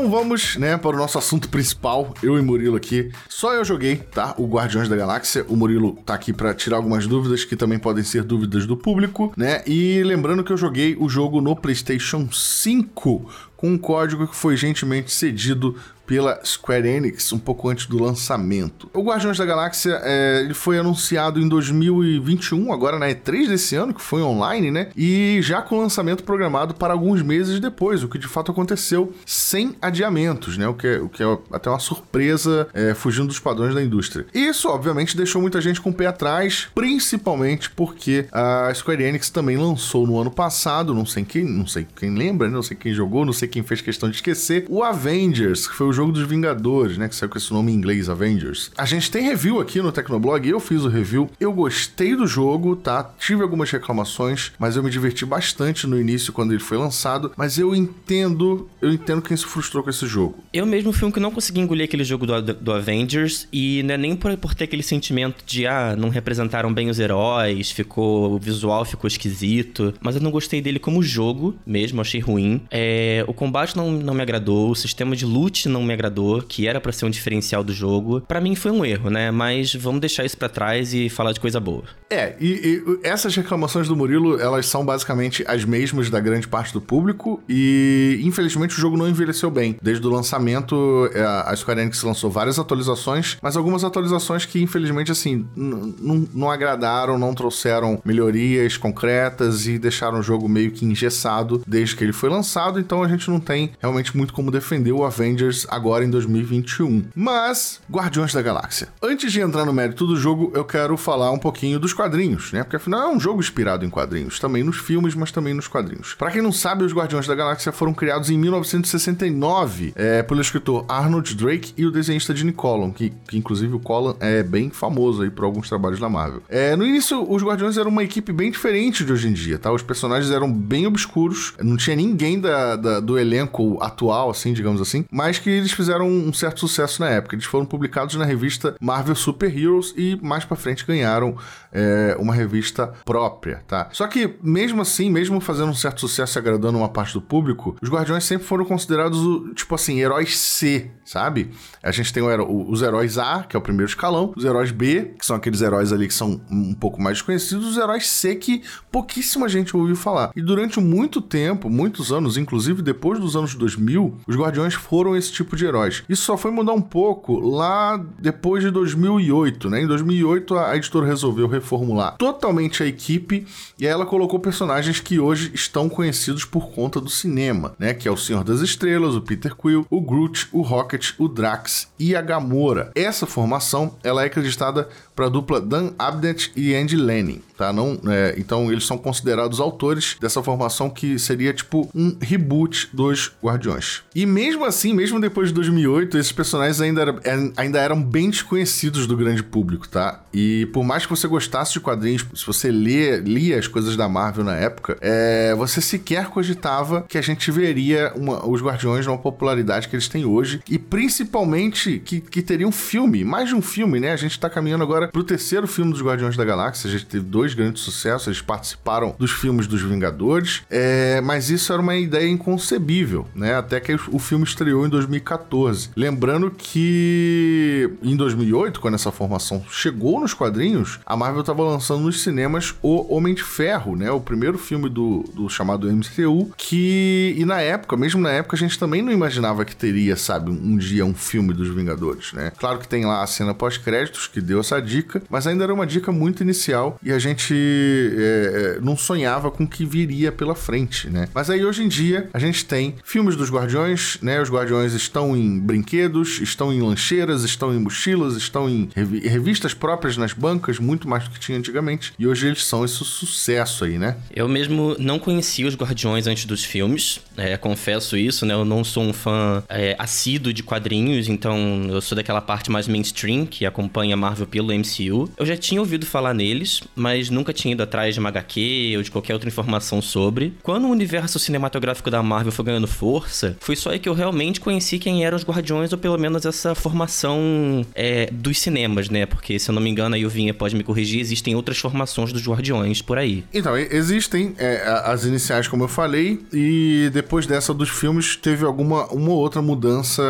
Então 0.02 0.10
vamos, 0.10 0.58
né, 0.58 0.80
para 0.80 0.96
o 0.96 0.98
nosso 0.98 1.20
assunto 1.20 1.48
principal, 1.48 2.12
eu 2.24 2.36
e 2.36 2.42
Murilo 2.42 2.76
aqui. 2.76 3.12
Só 3.30 3.54
eu 3.54 3.64
joguei, 3.64 3.98
tá? 3.98 4.34
O 4.36 4.48
Guardiões 4.48 4.90
da 4.90 4.96
Galáxia. 4.96 5.46
O 5.48 5.56
Murilo 5.56 5.96
tá 6.04 6.16
aqui 6.16 6.34
para 6.34 6.56
tirar 6.56 6.78
algumas 6.78 7.06
dúvidas 7.06 7.46
que 7.46 7.56
também 7.56 7.78
podem 7.78 8.04
ser 8.04 8.24
dúvidas 8.24 8.66
do 8.66 8.76
público, 8.76 9.32
né? 9.38 9.62
E 9.68 10.02
lembrando 10.02 10.44
que 10.44 10.52
eu 10.52 10.58
joguei 10.58 10.98
o 11.00 11.08
jogo 11.08 11.40
no 11.40 11.56
PlayStation 11.56 12.28
5 12.32 13.30
com 13.62 13.70
um 13.70 13.78
código 13.78 14.28
que 14.28 14.36
foi 14.36 14.58
gentilmente 14.58 15.12
cedido 15.12 15.76
pela 16.12 16.42
Square 16.44 16.86
Enix 16.86 17.32
um 17.32 17.40
pouco 17.40 17.70
antes 17.70 17.86
do 17.86 17.98
lançamento. 18.04 18.90
O 18.94 19.02
Guardiões 19.02 19.38
da 19.38 19.46
Galáxia 19.46 20.02
é, 20.04 20.42
ele 20.44 20.54
foi 20.54 20.78
anunciado 20.78 21.40
em 21.40 21.48
2021, 21.48 22.74
agora 22.74 23.00
na 23.00 23.08
E3 23.08 23.48
desse 23.48 23.78
ano, 23.78 23.94
que 23.94 24.02
foi 24.02 24.22
online, 24.22 24.72
né? 24.72 24.90
E 24.94 25.40
já 25.42 25.62
com 25.62 25.80
lançamento 25.80 26.26
programado 26.26 26.74
para 26.74 26.92
alguns 26.92 27.22
meses 27.22 27.62
depois, 27.62 28.04
o 28.04 28.10
que 28.10 28.18
de 28.18 28.28
fato 28.28 28.52
aconteceu 28.52 29.14
sem 29.26 29.74
adiamentos, 29.82 30.58
né? 30.58 30.68
O 30.68 30.74
que 30.74 30.86
é, 30.86 31.00
o 31.00 31.08
que 31.08 31.24
é 31.24 31.38
até 31.50 31.70
uma 31.70 31.80
surpresa 31.80 32.68
é, 32.74 32.94
fugindo 32.94 33.28
dos 33.28 33.40
padrões 33.40 33.74
da 33.74 33.82
indústria. 33.82 34.26
Isso, 34.34 34.68
obviamente, 34.68 35.16
deixou 35.16 35.42
muita 35.42 35.62
gente 35.62 35.80
com 35.80 35.92
o 35.92 35.94
pé 35.94 36.08
atrás, 36.08 36.68
principalmente 36.76 37.70
porque 37.70 38.26
a 38.34 38.70
Square 38.74 39.02
Enix 39.02 39.30
também 39.30 39.56
lançou 39.56 40.06
no 40.06 40.20
ano 40.20 40.32
passado, 40.32 40.94
não 40.94 41.06
sei 41.06 41.24
quem, 41.24 41.46
não 41.46 41.66
sei 41.66 41.88
quem 41.96 42.14
lembra, 42.14 42.50
né? 42.50 42.54
não 42.54 42.64
sei 42.64 42.76
quem 42.76 42.94
jogou, 42.94 43.26
não 43.26 43.32
sei 43.32 43.48
quem 43.52 43.64
fez 43.64 43.82
questão 43.82 44.10
de 44.10 44.16
esquecer, 44.16 44.66
o 44.70 44.84
Avengers, 44.84 45.68
que 45.68 45.76
foi 45.76 45.88
o 45.88 45.94
jogo 45.94 46.12
dos 46.12 46.28
Vingadores, 46.28 46.98
né? 46.98 47.08
Que 47.08 47.16
saiu 47.16 47.30
com 47.30 47.38
esse 47.38 47.52
nome 47.52 47.72
em 47.72 47.76
inglês, 47.76 48.10
Avengers. 48.10 48.72
A 48.78 48.86
gente 48.86 49.12
tem 49.12 49.24
review 49.24 49.60
aqui 49.60 49.82
no 49.82 49.92
Tecnoblog, 49.92 50.48
eu 50.48 50.60
fiz 50.60 50.84
o 50.84 50.88
review. 50.88 51.30
Eu 51.40 51.52
gostei 51.52 52.16
do 52.16 52.26
jogo, 52.26 52.76
tá? 52.76 53.14
Tive 53.20 53.42
algumas 53.42 53.70
reclamações, 53.70 54.52
mas 54.58 54.76
eu 54.76 54.84
me 54.84 54.90
diverti 54.90 55.26
bastante 55.26 55.86
no 55.86 56.00
início 56.00 56.34
quando 56.34 56.52
ele 56.52 56.60
foi 56.60 56.78
lançado. 56.78 57.32
Mas 57.36 57.58
eu 57.58 57.76
entendo, 57.76 58.70
eu 58.82 58.92
entendo 58.92 59.22
quem 59.22 59.36
se 59.36 59.46
frustrou 59.46 59.84
com 59.84 59.90
esse 59.90 60.08
jogo. 60.08 60.44
Eu 60.54 60.66
mesmo 60.66 60.92
fui 60.94 61.08
um 61.08 61.12
que 61.12 61.20
não 61.20 61.32
consegui 61.32 61.60
engolir 61.60 61.86
aquele 61.86 62.04
jogo 62.04 62.26
do, 62.26 62.42
do 62.54 62.72
Avengers, 62.72 63.48
e 63.52 63.84
não 63.84 63.96
é 63.96 63.98
nem 63.98 64.16
por, 64.16 64.36
por 64.38 64.56
ter 64.56 64.66
aquele 64.66 64.84
sentimento 64.84 65.44
de, 65.46 65.68
ah, 65.68 65.96
não 65.98 66.10
representaram 66.10 66.74
bem 66.74 66.90
os 66.90 67.00
heróis, 67.00 67.72
ficou. 67.72 68.34
O 68.34 68.40
visual 68.40 68.86
ficou 68.86 69.08
esquisito. 69.08 69.94
Mas 70.02 70.16
eu 70.16 70.22
não 70.22 70.32
gostei 70.32 70.62
dele 70.62 70.80
como 70.80 71.04
jogo 71.04 71.56
mesmo, 71.66 72.02
achei 72.02 72.20
ruim. 72.20 72.62
É, 72.70 73.24
o 73.28 73.34
combate 73.42 73.76
não, 73.76 73.92
não 73.92 74.14
me 74.14 74.22
agradou, 74.22 74.70
o 74.70 74.76
sistema 74.76 75.16
de 75.16 75.26
loot 75.26 75.68
não 75.68 75.82
me 75.84 75.92
agradou, 75.92 76.44
que 76.44 76.68
era 76.68 76.80
para 76.80 76.92
ser 76.92 77.06
um 77.06 77.10
diferencial 77.10 77.64
do 77.64 77.74
jogo. 77.74 78.22
Para 78.22 78.40
mim 78.40 78.54
foi 78.54 78.70
um 78.70 78.86
erro, 78.86 79.10
né? 79.10 79.32
Mas 79.32 79.74
vamos 79.74 80.00
deixar 80.00 80.24
isso 80.24 80.38
para 80.38 80.48
trás 80.48 80.94
e 80.94 81.10
falar 81.10 81.32
de 81.32 81.40
coisa 81.40 81.60
boa. 81.60 81.84
É, 82.08 82.36
e, 82.40 82.46
e, 82.48 83.00
essas 83.02 83.36
reclamações 83.36 83.88
do 83.88 83.96
Murilo, 83.96 84.40
elas 84.40 84.68
são 84.68 84.86
basicamente 84.86 85.44
as 85.48 85.66
mesmas 85.66 86.08
da 86.08 86.20
grande 86.20 86.48
parte 86.48 86.72
do 86.72 86.80
público 86.80 87.42
e 87.50 88.20
infelizmente 88.24 88.78
o 88.78 88.80
jogo 88.80 88.96
não 88.96 89.10
envelheceu 89.10 89.50
bem. 89.50 89.76
Desde 89.82 90.06
o 90.06 90.12
lançamento, 90.12 91.10
é, 91.12 91.24
a 91.24 91.56
Square 91.56 91.82
Enix 91.82 92.04
lançou 92.04 92.30
várias 92.30 92.60
atualizações, 92.60 93.40
mas 93.42 93.58
algumas 93.58 93.84
atualizações 93.84 94.46
que 94.46 94.62
infelizmente 94.62 95.12
assim 95.12 95.48
não 95.56 96.52
agradaram, 96.52 97.18
não 97.18 97.34
trouxeram 97.34 98.00
melhorias 98.06 98.78
concretas 98.78 99.66
e 99.66 99.80
deixaram 99.80 100.20
o 100.20 100.24
jogo 100.24 100.48
meio 100.48 100.70
que 100.70 100.86
engessado 100.86 101.64
desde 101.66 101.96
que 101.96 102.04
ele 102.04 102.14
foi 102.14 102.30
lançado, 102.30 102.80
então 102.80 103.02
a 103.02 103.08
gente 103.08 103.31
não 103.32 103.40
tem 103.40 103.72
realmente 103.80 104.16
muito 104.16 104.34
como 104.34 104.52
defender 104.52 104.92
o 104.92 105.06
Avengers 105.06 105.66
agora 105.70 106.04
em 106.04 106.10
2021. 106.10 107.06
Mas, 107.16 107.80
Guardiões 107.90 108.34
da 108.34 108.42
Galáxia. 108.42 108.90
Antes 109.02 109.32
de 109.32 109.40
entrar 109.40 109.66
no 109.66 109.74
mérito 109.74 110.06
do 110.06 110.16
jogo, 110.16 110.52
eu 110.54 110.66
quero 110.66 110.98
falar 110.98 111.32
um 111.32 111.40
pouquinho 111.40 111.80
dos 111.80 111.94
quadrinhos, 111.94 112.52
né? 112.52 112.64
Porque 112.64 112.76
afinal 112.76 113.10
é 113.10 113.16
um 113.16 113.20
jogo 113.20 113.40
inspirado 113.40 113.86
em 113.86 113.90
quadrinhos, 113.90 114.40
também 114.40 114.64
nos 114.64 114.78
filmes, 114.78 115.16
mas 115.16 115.32
também 115.32 115.54
nos 115.54 115.68
quadrinhos. 115.68 116.14
Para 116.16 116.32
quem 116.32 116.42
não 116.42 116.52
sabe, 116.52 116.84
os 116.84 116.94
Guardiões 116.94 117.28
da 117.28 117.36
Galáxia 117.36 117.72
foram 117.72 117.94
criados 117.94 118.30
em 118.30 118.38
1969 118.38 119.94
é, 119.96 120.24
pelo 120.24 120.42
escritor 120.42 120.86
Arnold 120.88 121.36
Drake 121.36 121.74
e 121.78 121.86
o 121.86 121.92
desenhista 121.92 122.36
Gene 122.36 122.52
Colan, 122.52 122.92
que, 122.92 123.12
que 123.28 123.38
inclusive 123.38 123.74
o 123.74 123.80
Colan 123.80 124.16
é 124.20 124.44
bem 124.44 124.70
famoso 124.70 125.24
aí 125.24 125.30
por 125.30 125.46
alguns 125.46 125.70
trabalhos 125.70 126.00
da 126.00 126.10
Marvel. 126.10 126.44
É, 126.50 126.76
no 126.76 126.86
início, 126.86 127.26
os 127.32 127.44
Guardiões 127.44 127.78
eram 127.78 127.90
uma 127.90 128.04
equipe 128.04 128.34
bem 128.34 128.52
diferente 128.52 129.06
de 129.06 129.14
hoje 129.14 129.28
em 129.28 129.34
dia, 129.34 129.58
tá? 129.58 129.72
Os 129.72 129.82
personagens 129.82 130.32
eram 130.32 130.52
bem 130.52 130.86
obscuros, 130.86 131.54
não 131.62 131.78
tinha 131.78 131.96
ninguém 131.96 132.40
da, 132.40 132.76
da 132.76 133.00
do 133.00 133.11
elenco 133.18 133.78
atual, 133.82 134.30
assim, 134.30 134.54
digamos 134.54 134.82
assim, 134.82 135.06
mas 135.12 135.40
que 135.40 135.50
eles 135.50 135.72
fizeram 135.72 136.08
um 136.08 136.34
certo 136.34 136.60
sucesso 136.60 137.02
na 137.02 137.10
época. 137.10 137.36
Eles 137.36 137.46
foram 137.46 137.66
publicados 137.66 138.16
na 138.16 138.26
revista 138.26 138.76
Marvel 138.80 139.16
Super 139.16 139.56
Heroes 139.56 139.94
e 139.98 140.18
mais 140.22 140.46
para 140.46 140.58
frente 140.58 140.86
ganharam 140.86 141.36
é, 141.72 142.16
uma 142.20 142.34
revista 142.34 142.88
própria, 143.06 143.64
tá? 143.68 143.90
Só 143.92 144.08
que 144.08 144.36
mesmo 144.42 144.82
assim, 144.82 145.10
mesmo 145.10 145.40
fazendo 145.40 145.70
um 145.70 145.76
certo 145.76 146.02
sucesso 146.02 146.38
e 146.38 146.40
agradando 146.40 146.78
uma 146.78 146.90
parte 146.90 147.14
do 147.14 147.22
público, 147.22 147.76
os 147.82 147.90
Guardiões 147.90 148.24
sempre 148.24 148.46
foram 148.46 148.66
considerados 148.66 149.20
tipo 149.56 149.74
assim 149.76 150.00
heróis 150.00 150.38
C, 150.38 150.92
sabe? 151.06 151.52
A 151.82 151.92
gente 151.92 152.14
tem 152.14 152.24
os 152.24 152.82
heróis 152.82 153.18
A, 153.18 153.44
que 153.44 153.56
é 153.56 153.60
o 153.60 153.62
primeiro 153.62 153.90
escalão, 153.90 154.34
os 154.36 154.46
heróis 154.46 154.72
B, 154.72 155.14
que 155.18 155.26
são 155.26 155.36
aqueles 155.36 155.62
heróis 155.62 155.92
ali 155.92 156.08
que 156.08 156.14
são 156.14 156.42
um 156.50 156.74
pouco 156.74 157.02
mais 157.02 157.18
desconhecidos, 157.18 157.66
os 157.66 157.78
heróis 157.78 158.08
C 158.08 158.36
que 158.36 158.64
pouquíssima 158.92 159.48
gente 159.48 159.76
ouviu 159.76 159.96
falar. 159.96 160.32
E 160.36 160.42
durante 160.42 160.80
muito 160.80 161.22
tempo, 161.22 161.70
muitos 161.70 162.12
anos, 162.12 162.38
inclusive 162.38 162.82
depois 162.82 163.01
dos 163.02 163.36
anos 163.36 163.56
2000, 163.56 164.18
os 164.28 164.36
Guardiões 164.36 164.74
foram 164.74 165.16
esse 165.16 165.32
tipo 165.32 165.56
de 165.56 165.66
heróis. 165.66 166.04
Isso 166.08 166.24
só 166.24 166.38
foi 166.38 166.52
mudar 166.52 166.74
um 166.74 166.82
pouco 166.82 167.40
lá 167.40 168.04
depois 168.20 168.64
de 168.64 168.72
2008, 168.72 169.70
né? 169.70 169.82
Em 169.82 169.88
2008 169.88 170.58
a 170.58 170.76
editora 170.76 171.06
resolveu 171.06 171.48
reformular 171.48 172.16
totalmente 172.18 172.84
a 172.84 172.86
equipe 172.86 173.46
e 173.80 173.86
ela 173.86 174.06
colocou 174.06 174.40
personagens 174.40 175.00
que 175.00 175.20
hoje 175.20 175.52
estão 175.54 175.90
conhecidos 175.90 176.46
por 176.46 176.72
conta 176.72 177.00
do 177.00 177.10
cinema, 177.10 177.74
né? 177.78 177.94
Que 177.94 178.08
é 178.08 178.12
o 178.12 178.18
Senhor 178.18 178.44
das 178.44 178.62
Estrelas, 178.62 179.16
o 179.16 179.22
Peter 179.22 179.56
Quill, 179.56 179.86
o 179.90 180.02
Groot, 180.02 180.48
o 180.52 180.62
Rocket, 180.62 181.12
o 181.18 181.28
Drax 181.28 181.90
e 181.98 182.16
a 182.16 182.22
Gamora. 182.22 182.92
Essa 182.96 183.26
formação 183.26 183.96
ela 184.04 184.24
é 184.24 184.26
acreditada 184.26 184.90
para 185.16 185.26
a 185.26 185.30
dupla 185.30 185.62
Dan 185.62 185.92
Abnett 185.98 186.52
e 186.56 186.74
Andy 186.76 186.96
Lanning, 186.96 187.42
tá? 187.62 187.72
Não, 187.72 188.00
é, 188.08 188.34
então 188.40 188.72
eles 188.72 188.88
são 188.88 188.98
considerados 188.98 189.60
autores 189.60 190.18
dessa 190.20 190.42
formação 190.42 190.90
que 190.90 191.20
seria 191.20 191.54
tipo 191.54 191.88
um 191.94 192.18
reboot 192.20 192.90
dos 192.92 193.34
Guardiões. 193.44 194.02
E 194.16 194.26
mesmo 194.26 194.66
assim, 194.66 194.96
mesmo 194.96 195.22
depois 195.22 195.50
de 195.50 195.54
2008, 195.54 196.18
esses 196.18 196.32
personagens 196.32 196.82
ainda, 196.82 197.02
era, 197.02 197.20
é, 197.24 197.52
ainda 197.56 197.80
eram 197.80 198.02
bem 198.02 198.32
desconhecidos 198.32 199.06
do 199.06 199.16
grande 199.16 199.44
público, 199.44 199.88
tá? 199.88 200.24
E 200.34 200.66
por 200.74 200.84
mais 200.84 201.06
que 201.06 201.12
você 201.12 201.28
gostasse 201.28 201.74
de 201.74 201.80
quadrinhos, 201.80 202.26
se 202.34 202.46
você 202.48 202.72
lê, 202.72 203.20
lia 203.20 203.60
as 203.60 203.68
coisas 203.68 203.96
da 203.96 204.10
Marvel 204.10 204.44
na 204.44 204.56
época, 204.56 204.98
é, 205.00 205.54
você 205.56 205.82
sequer 205.82 206.30
cogitava 206.30 207.06
que 207.08 207.18
a 207.18 207.22
gente 207.22 207.52
veria 207.52 208.12
uma, 208.16 208.48
os 208.48 208.62
Guardiões 208.62 209.06
numa 209.06 209.20
popularidade 209.20 209.88
que 209.88 209.96
eles 209.96 210.08
têm 210.08 210.26
hoje 210.26 210.62
e 210.68 210.80
principalmente 210.80 212.02
que, 212.04 212.22
que 212.22 212.42
teria 212.42 212.68
um 212.68 212.72
filme, 212.72 213.24
mais 213.24 213.50
de 213.50 213.56
um 213.56 213.62
filme, 213.62 214.00
né? 214.00 214.14
A 214.14 214.18
gente 214.18 214.40
tá 214.40 214.50
caminhando 214.50 214.84
agora 214.84 215.10
pro 215.10 215.24
terceiro 215.24 215.68
filme 215.68 215.92
dos 215.92 216.02
Guardiões 216.02 216.36
da 216.36 216.44
Galáxia. 216.44 216.88
A 216.88 216.92
gente 216.92 217.06
teve 217.06 217.26
dois 217.26 217.51
grandes 217.54 217.82
sucessos, 217.82 218.28
eles 218.28 218.42
participaram 218.42 219.16
dos 219.18 219.32
filmes 219.32 219.68
dos 219.68 219.82
Vingadores, 219.82 220.64
é, 220.70 221.22
mas 221.22 221.50
isso 221.50 221.72
era 221.72 221.82
uma 221.82 221.96
ideia 221.96 222.30
inconcebível, 222.30 223.28
né? 223.36 223.56
Até 223.56 223.80
que 223.80 223.94
o 223.94 224.20
filme 224.20 224.44
estreou 224.44 224.86
em 224.86 224.90
2014. 224.90 225.90
Lembrando 225.96 226.52
que 226.52 227.90
em 228.02 228.16
2008, 228.16 228.80
quando 228.80 228.96
essa 228.96 229.12
formação 229.12 229.64
chegou 229.70 230.20
nos 230.20 230.34
quadrinhos, 230.34 231.00
a 231.06 231.16
Marvel 231.16 231.42
estava 231.42 231.64
lançando 231.64 232.04
nos 232.04 232.22
cinemas 232.22 232.76
o 232.82 233.14
Homem 233.14 233.34
de 233.34 233.44
Ferro, 233.44 233.96
né? 233.96 234.12
O 234.12 234.22
primeiro 234.22 234.58
filme 234.58 234.90
do, 234.90 235.24
do 235.34 235.50
chamado 235.50 235.92
MCU, 235.92 236.52
que 236.58 237.36
e 237.38 237.46
na 237.46 237.62
época, 237.62 237.98
mesmo 237.98 238.22
na 238.22 238.32
época, 238.32 238.56
a 238.56 238.60
gente 238.60 238.78
também 238.78 239.02
não 239.02 239.12
imaginava 239.12 239.66
que 239.66 239.76
teria, 239.76 240.16
sabe, 240.16 240.52
um 240.52 240.78
dia 240.78 241.06
um 241.06 241.14
filme 241.14 241.54
dos 241.54 241.70
Vingadores, 241.70 242.34
né? 242.34 242.52
Claro 242.58 242.80
que 242.80 242.88
tem 242.88 243.06
lá 243.06 243.24
a 243.24 243.28
cena 243.28 243.54
pós-créditos 243.54 244.28
que 244.28 244.42
deu 244.42 244.60
essa 244.60 244.82
dica, 244.82 245.22
mas 245.30 245.48
ainda 245.48 245.64
era 245.64 245.74
uma 245.74 245.86
dica 245.86 246.12
muito 246.12 246.44
inicial 246.44 247.00
e 247.04 247.12
a 247.12 247.20
gente 247.20 247.41
é, 247.52 248.78
é, 248.78 248.82
não 248.82 248.96
sonhava 248.96 249.50
com 249.50 249.64
o 249.64 249.68
que 249.68 249.86
viria 249.86 250.32
pela 250.32 250.56
frente, 250.56 251.10
né? 251.10 251.28
Mas 251.34 251.50
aí 251.50 251.64
hoje 251.66 251.84
em 251.84 251.88
dia 251.88 252.30
a 252.34 252.40
gente 252.40 252.66
tem 252.66 252.96
filmes 253.04 253.36
dos 253.36 253.50
Guardiões, 253.50 254.18
né? 254.22 254.42
Os 254.42 254.50
Guardiões 254.50 254.94
estão 254.94 255.36
em 255.36 255.60
brinquedos, 255.60 256.40
estão 256.42 256.74
em 256.74 256.82
lancheiras, 256.82 257.44
estão 257.44 257.74
em 257.74 257.80
mochilas, 257.80 258.36
estão 258.36 258.70
em 258.70 258.90
revistas 259.24 259.74
próprias 259.74 260.18
nas 260.18 260.34
bancas, 260.34 260.80
muito 260.80 261.08
mais 261.08 261.24
do 261.24 261.32
que 261.32 261.40
tinha 261.40 261.58
antigamente. 261.58 262.14
E 262.18 262.28
hoje 262.28 262.48
eles 262.48 262.66
são 262.66 262.84
esse 262.84 262.96
sucesso 262.96 263.86
aí, 263.86 263.98
né? 263.98 264.18
Eu 264.34 264.48
mesmo 264.48 264.96
não 265.00 265.20
conhecia 265.20 265.68
os 265.68 265.76
Guardiões 265.76 266.28
antes 266.28 266.46
dos 266.46 266.64
filmes, 266.64 267.22
é, 267.38 267.56
confesso 267.58 268.18
isso, 268.18 268.46
né? 268.46 268.54
Eu 268.54 268.66
não 268.66 268.84
sou 268.84 269.04
um 269.04 269.14
fã 269.14 269.64
é, 269.70 269.96
assíduo 269.98 270.54
de 270.54 270.64
quadrinhos, 270.64 271.28
então 271.28 271.86
eu 271.90 272.02
sou 272.02 272.16
daquela 272.16 272.42
parte 272.42 272.70
mais 272.70 272.88
mainstream 272.88 273.46
que 273.46 273.66
acompanha 273.66 274.16
Marvel 274.16 274.48
pelo 274.48 274.74
MCU. 274.74 275.30
Eu 275.38 275.46
já 275.46 275.56
tinha 275.58 275.80
ouvido 275.80 276.06
falar 276.06 276.34
neles, 276.34 276.82
mas 276.96 277.21
nunca 277.30 277.54
tinha 277.54 277.74
ido 277.74 277.84
atrás 277.84 278.14
de 278.14 278.20
uma 278.20 278.30
HQ 278.30 278.94
ou 278.98 279.04
de 279.04 279.12
qualquer 279.12 279.34
outra 279.34 279.48
informação 279.48 280.02
sobre. 280.02 280.54
Quando 280.64 280.86
o 280.86 280.90
universo 280.90 281.40
cinematográfico 281.40 282.10
da 282.10 282.24
Marvel 282.24 282.52
foi 282.52 282.66
ganhando 282.66 282.88
força, 282.88 283.58
foi 283.60 283.76
só 283.76 283.92
aí 283.92 284.00
que 284.00 284.10
eu 284.10 284.14
realmente 284.14 284.60
conheci 284.60 284.98
quem 284.98 285.26
eram 285.26 285.38
os 285.38 285.44
Guardiões, 285.44 285.92
ou 285.92 285.98
pelo 285.98 286.18
menos 286.18 286.46
essa 286.46 286.74
formação 286.74 287.86
é, 287.94 288.30
dos 288.32 288.60
cinemas, 288.60 289.10
né? 289.10 289.26
Porque, 289.26 289.60
se 289.60 289.70
eu 289.70 289.76
não 289.76 289.82
me 289.82 289.90
engano, 289.90 290.16
aí 290.16 290.26
o 290.26 290.30
Vinha 290.30 290.54
pode 290.54 290.76
me 290.76 290.84
corrigir, 290.84 291.20
existem 291.20 291.56
outras 291.56 291.78
formações 291.78 292.32
dos 292.32 292.48
Guardiões 292.48 293.02
por 293.02 293.18
aí. 293.18 293.44
Então, 293.54 293.78
existem 293.78 294.54
é, 294.58 294.84
as 295.06 295.26
iniciais, 295.26 295.68
como 295.68 295.84
eu 295.84 295.88
falei, 295.88 296.40
e 296.54 297.10
depois 297.14 297.46
dessa 297.46 297.74
dos 297.74 297.90
filmes 297.90 298.36
teve 298.36 298.66
alguma 298.66 299.08
uma 299.08 299.32
outra 299.32 299.62
mudança 299.62 300.22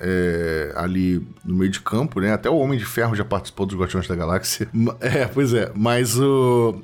é, 0.00 0.72
ali 0.76 1.22
no 1.44 1.54
meio 1.54 1.70
de 1.70 1.80
campo, 1.80 2.20
né? 2.20 2.32
Até 2.32 2.50
o 2.50 2.56
Homem 2.56 2.78
de 2.78 2.84
Ferro 2.84 3.14
já 3.14 3.24
participou 3.24 3.66
dos 3.66 3.76
Guardiões 3.76 4.06
da 4.06 4.14
Galáxia. 4.14 4.68
É, 5.00 5.26
pois 5.26 5.52
é, 5.52 5.70
mas 5.74 6.18
o, 6.18 6.24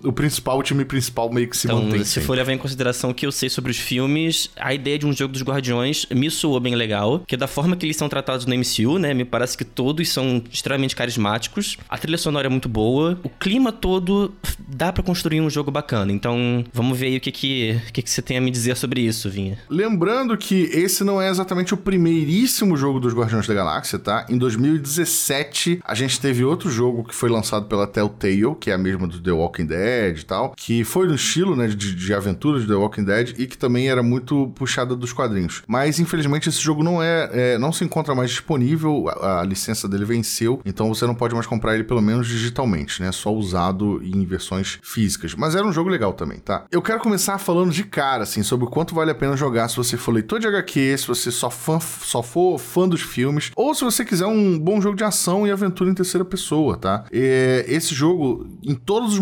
o 0.02 0.12
principal, 0.12 0.58
o 0.58 0.62
time 0.62 0.84
principal 0.84 1.32
meio 1.32 1.48
que 1.48 1.56
se 1.56 1.66
então, 1.66 1.82
mantém. 1.82 2.04
Se 2.04 2.12
sempre. 2.12 2.26
for 2.26 2.36
levar 2.36 2.52
em 2.52 2.58
consideração 2.58 3.10
o 3.10 3.14
que 3.14 3.26
eu 3.26 3.32
sei 3.32 3.48
sobre 3.48 3.70
os 3.70 3.78
filmes, 3.78 4.50
a 4.56 4.72
ideia 4.74 4.98
de 4.98 5.06
um 5.06 5.12
jogo 5.12 5.32
dos 5.32 5.42
Guardiões 5.42 6.06
me 6.10 6.30
soou 6.30 6.58
bem 6.60 6.74
legal, 6.74 7.22
que 7.26 7.36
da 7.36 7.46
forma 7.46 7.76
que 7.76 7.86
eles 7.86 7.96
são 7.96 8.08
tratados 8.08 8.46
no 8.46 8.54
MCU, 8.54 8.98
né? 8.98 9.14
Me 9.14 9.24
parece 9.24 9.56
que 9.56 9.64
todos 9.64 10.08
são 10.08 10.42
extremamente 10.50 10.94
carismáticos. 10.94 11.76
A 11.88 11.98
trilha 11.98 12.18
sonora 12.18 12.46
é 12.46 12.50
muito 12.50 12.68
boa. 12.68 13.18
O 13.22 13.28
clima 13.28 13.72
todo 13.72 14.32
dá 14.68 14.92
para 14.92 15.02
construir 15.02 15.40
um 15.40 15.50
jogo 15.50 15.70
bacana. 15.70 16.12
Então, 16.12 16.64
vamos 16.72 16.98
ver 16.98 17.06
aí 17.06 17.16
o 17.16 17.20
que 17.20 17.32
que, 17.32 17.80
que 17.92 18.02
que 18.02 18.10
você 18.10 18.22
tem 18.22 18.36
a 18.36 18.40
me 18.40 18.50
dizer 18.50 18.76
sobre 18.76 19.00
isso, 19.00 19.30
Vinha. 19.30 19.58
Lembrando 19.68 20.36
que 20.36 20.62
esse 20.72 21.04
não 21.04 21.20
é 21.20 21.28
exatamente 21.28 21.74
o 21.74 21.76
primeiríssimo 21.76 22.76
jogo 22.76 23.00
dos 23.00 23.14
Guardiões 23.14 23.46
da 23.46 23.54
Galáxia, 23.54 23.98
tá? 23.98 24.26
Em 24.28 24.38
2017, 24.38 25.80
a 25.84 25.94
gente 25.94 26.20
teve 26.20 26.44
outro 26.44 26.70
jogo 26.70 27.04
que 27.04 27.14
foi 27.14 27.28
lançado 27.28 27.66
pela 27.66 27.86
Telltale, 27.86 28.54
que 28.60 28.70
é 28.70 28.74
a 28.74 28.78
mesma 28.78 29.06
do 29.06 29.20
The 29.20 29.32
Walking 29.42 29.66
Dead 29.66 30.18
e 30.18 30.24
tal, 30.24 30.52
que 30.56 30.84
foi 30.84 31.06
no 31.06 31.14
estilo, 31.14 31.54
né, 31.54 31.68
de, 31.68 31.94
de 31.94 32.14
aventura 32.14 32.60
de 32.60 32.66
The 32.66 32.74
Walking 32.74 33.04
Dead 33.04 33.34
e 33.38 33.46
que 33.46 33.58
também 33.58 33.88
era 33.88 34.02
muito 34.02 34.48
puxada 34.54 34.94
dos 34.94 35.12
quadrinhos. 35.12 35.62
Mas, 35.66 35.98
infelizmente, 35.98 36.48
esse 36.48 36.60
jogo 36.60 36.82
não 36.82 37.02
é, 37.02 37.30
é 37.32 37.58
não 37.58 37.72
se 37.72 37.84
encontra 37.84 38.14
mais 38.14 38.30
disponível, 38.30 39.08
a, 39.08 39.40
a, 39.40 39.44
licença 39.44 39.88
dele 39.88 40.04
venceu, 40.04 40.60
então 40.64 40.88
você 40.88 41.06
não 41.06 41.14
pode 41.14 41.34
mais 41.34 41.46
comprar 41.46 41.74
ele 41.74 41.84
pelo 41.84 42.00
menos 42.00 42.26
digitalmente, 42.26 43.02
né? 43.02 43.12
Só 43.12 43.32
usado 43.32 44.00
em 44.02 44.24
versões 44.24 44.78
físicas. 44.82 45.34
Mas 45.34 45.54
era 45.54 45.66
um 45.66 45.72
jogo 45.72 45.90
legal 45.90 46.12
também, 46.12 46.38
tá? 46.38 46.64
Eu 46.70 46.82
quero 46.82 47.00
começar 47.00 47.38
falando 47.38 47.70
de 47.70 47.84
cara, 47.84 48.22
assim, 48.22 48.42
sobre 48.42 48.66
o 48.66 48.68
quanto 48.68 48.94
vale 48.94 49.10
a 49.10 49.14
pena 49.14 49.36
jogar 49.36 49.68
se 49.68 49.76
você 49.76 49.96
for 49.96 50.12
leitor 50.12 50.38
de 50.38 50.46
HQ, 50.46 50.98
se 50.98 51.06
você 51.06 51.30
só, 51.30 51.50
fã, 51.50 51.78
só 51.80 52.22
for 52.22 52.58
fã 52.58 52.88
dos 52.88 53.02
filmes, 53.02 53.50
ou 53.56 53.74
se 53.74 53.84
você 53.84 54.04
quiser 54.04 54.26
um 54.26 54.58
bom 54.58 54.80
jogo 54.80 54.96
de 54.96 55.04
ação 55.04 55.46
e 55.46 55.50
aventura 55.50 55.90
em 55.90 55.94
terceira 55.94 56.24
pessoa, 56.24 56.76
tá? 56.76 57.04
É, 57.12 57.64
esse 57.68 57.94
jogo, 57.94 58.46
em 58.62 58.74
todos 58.74 59.14
os 59.14 59.18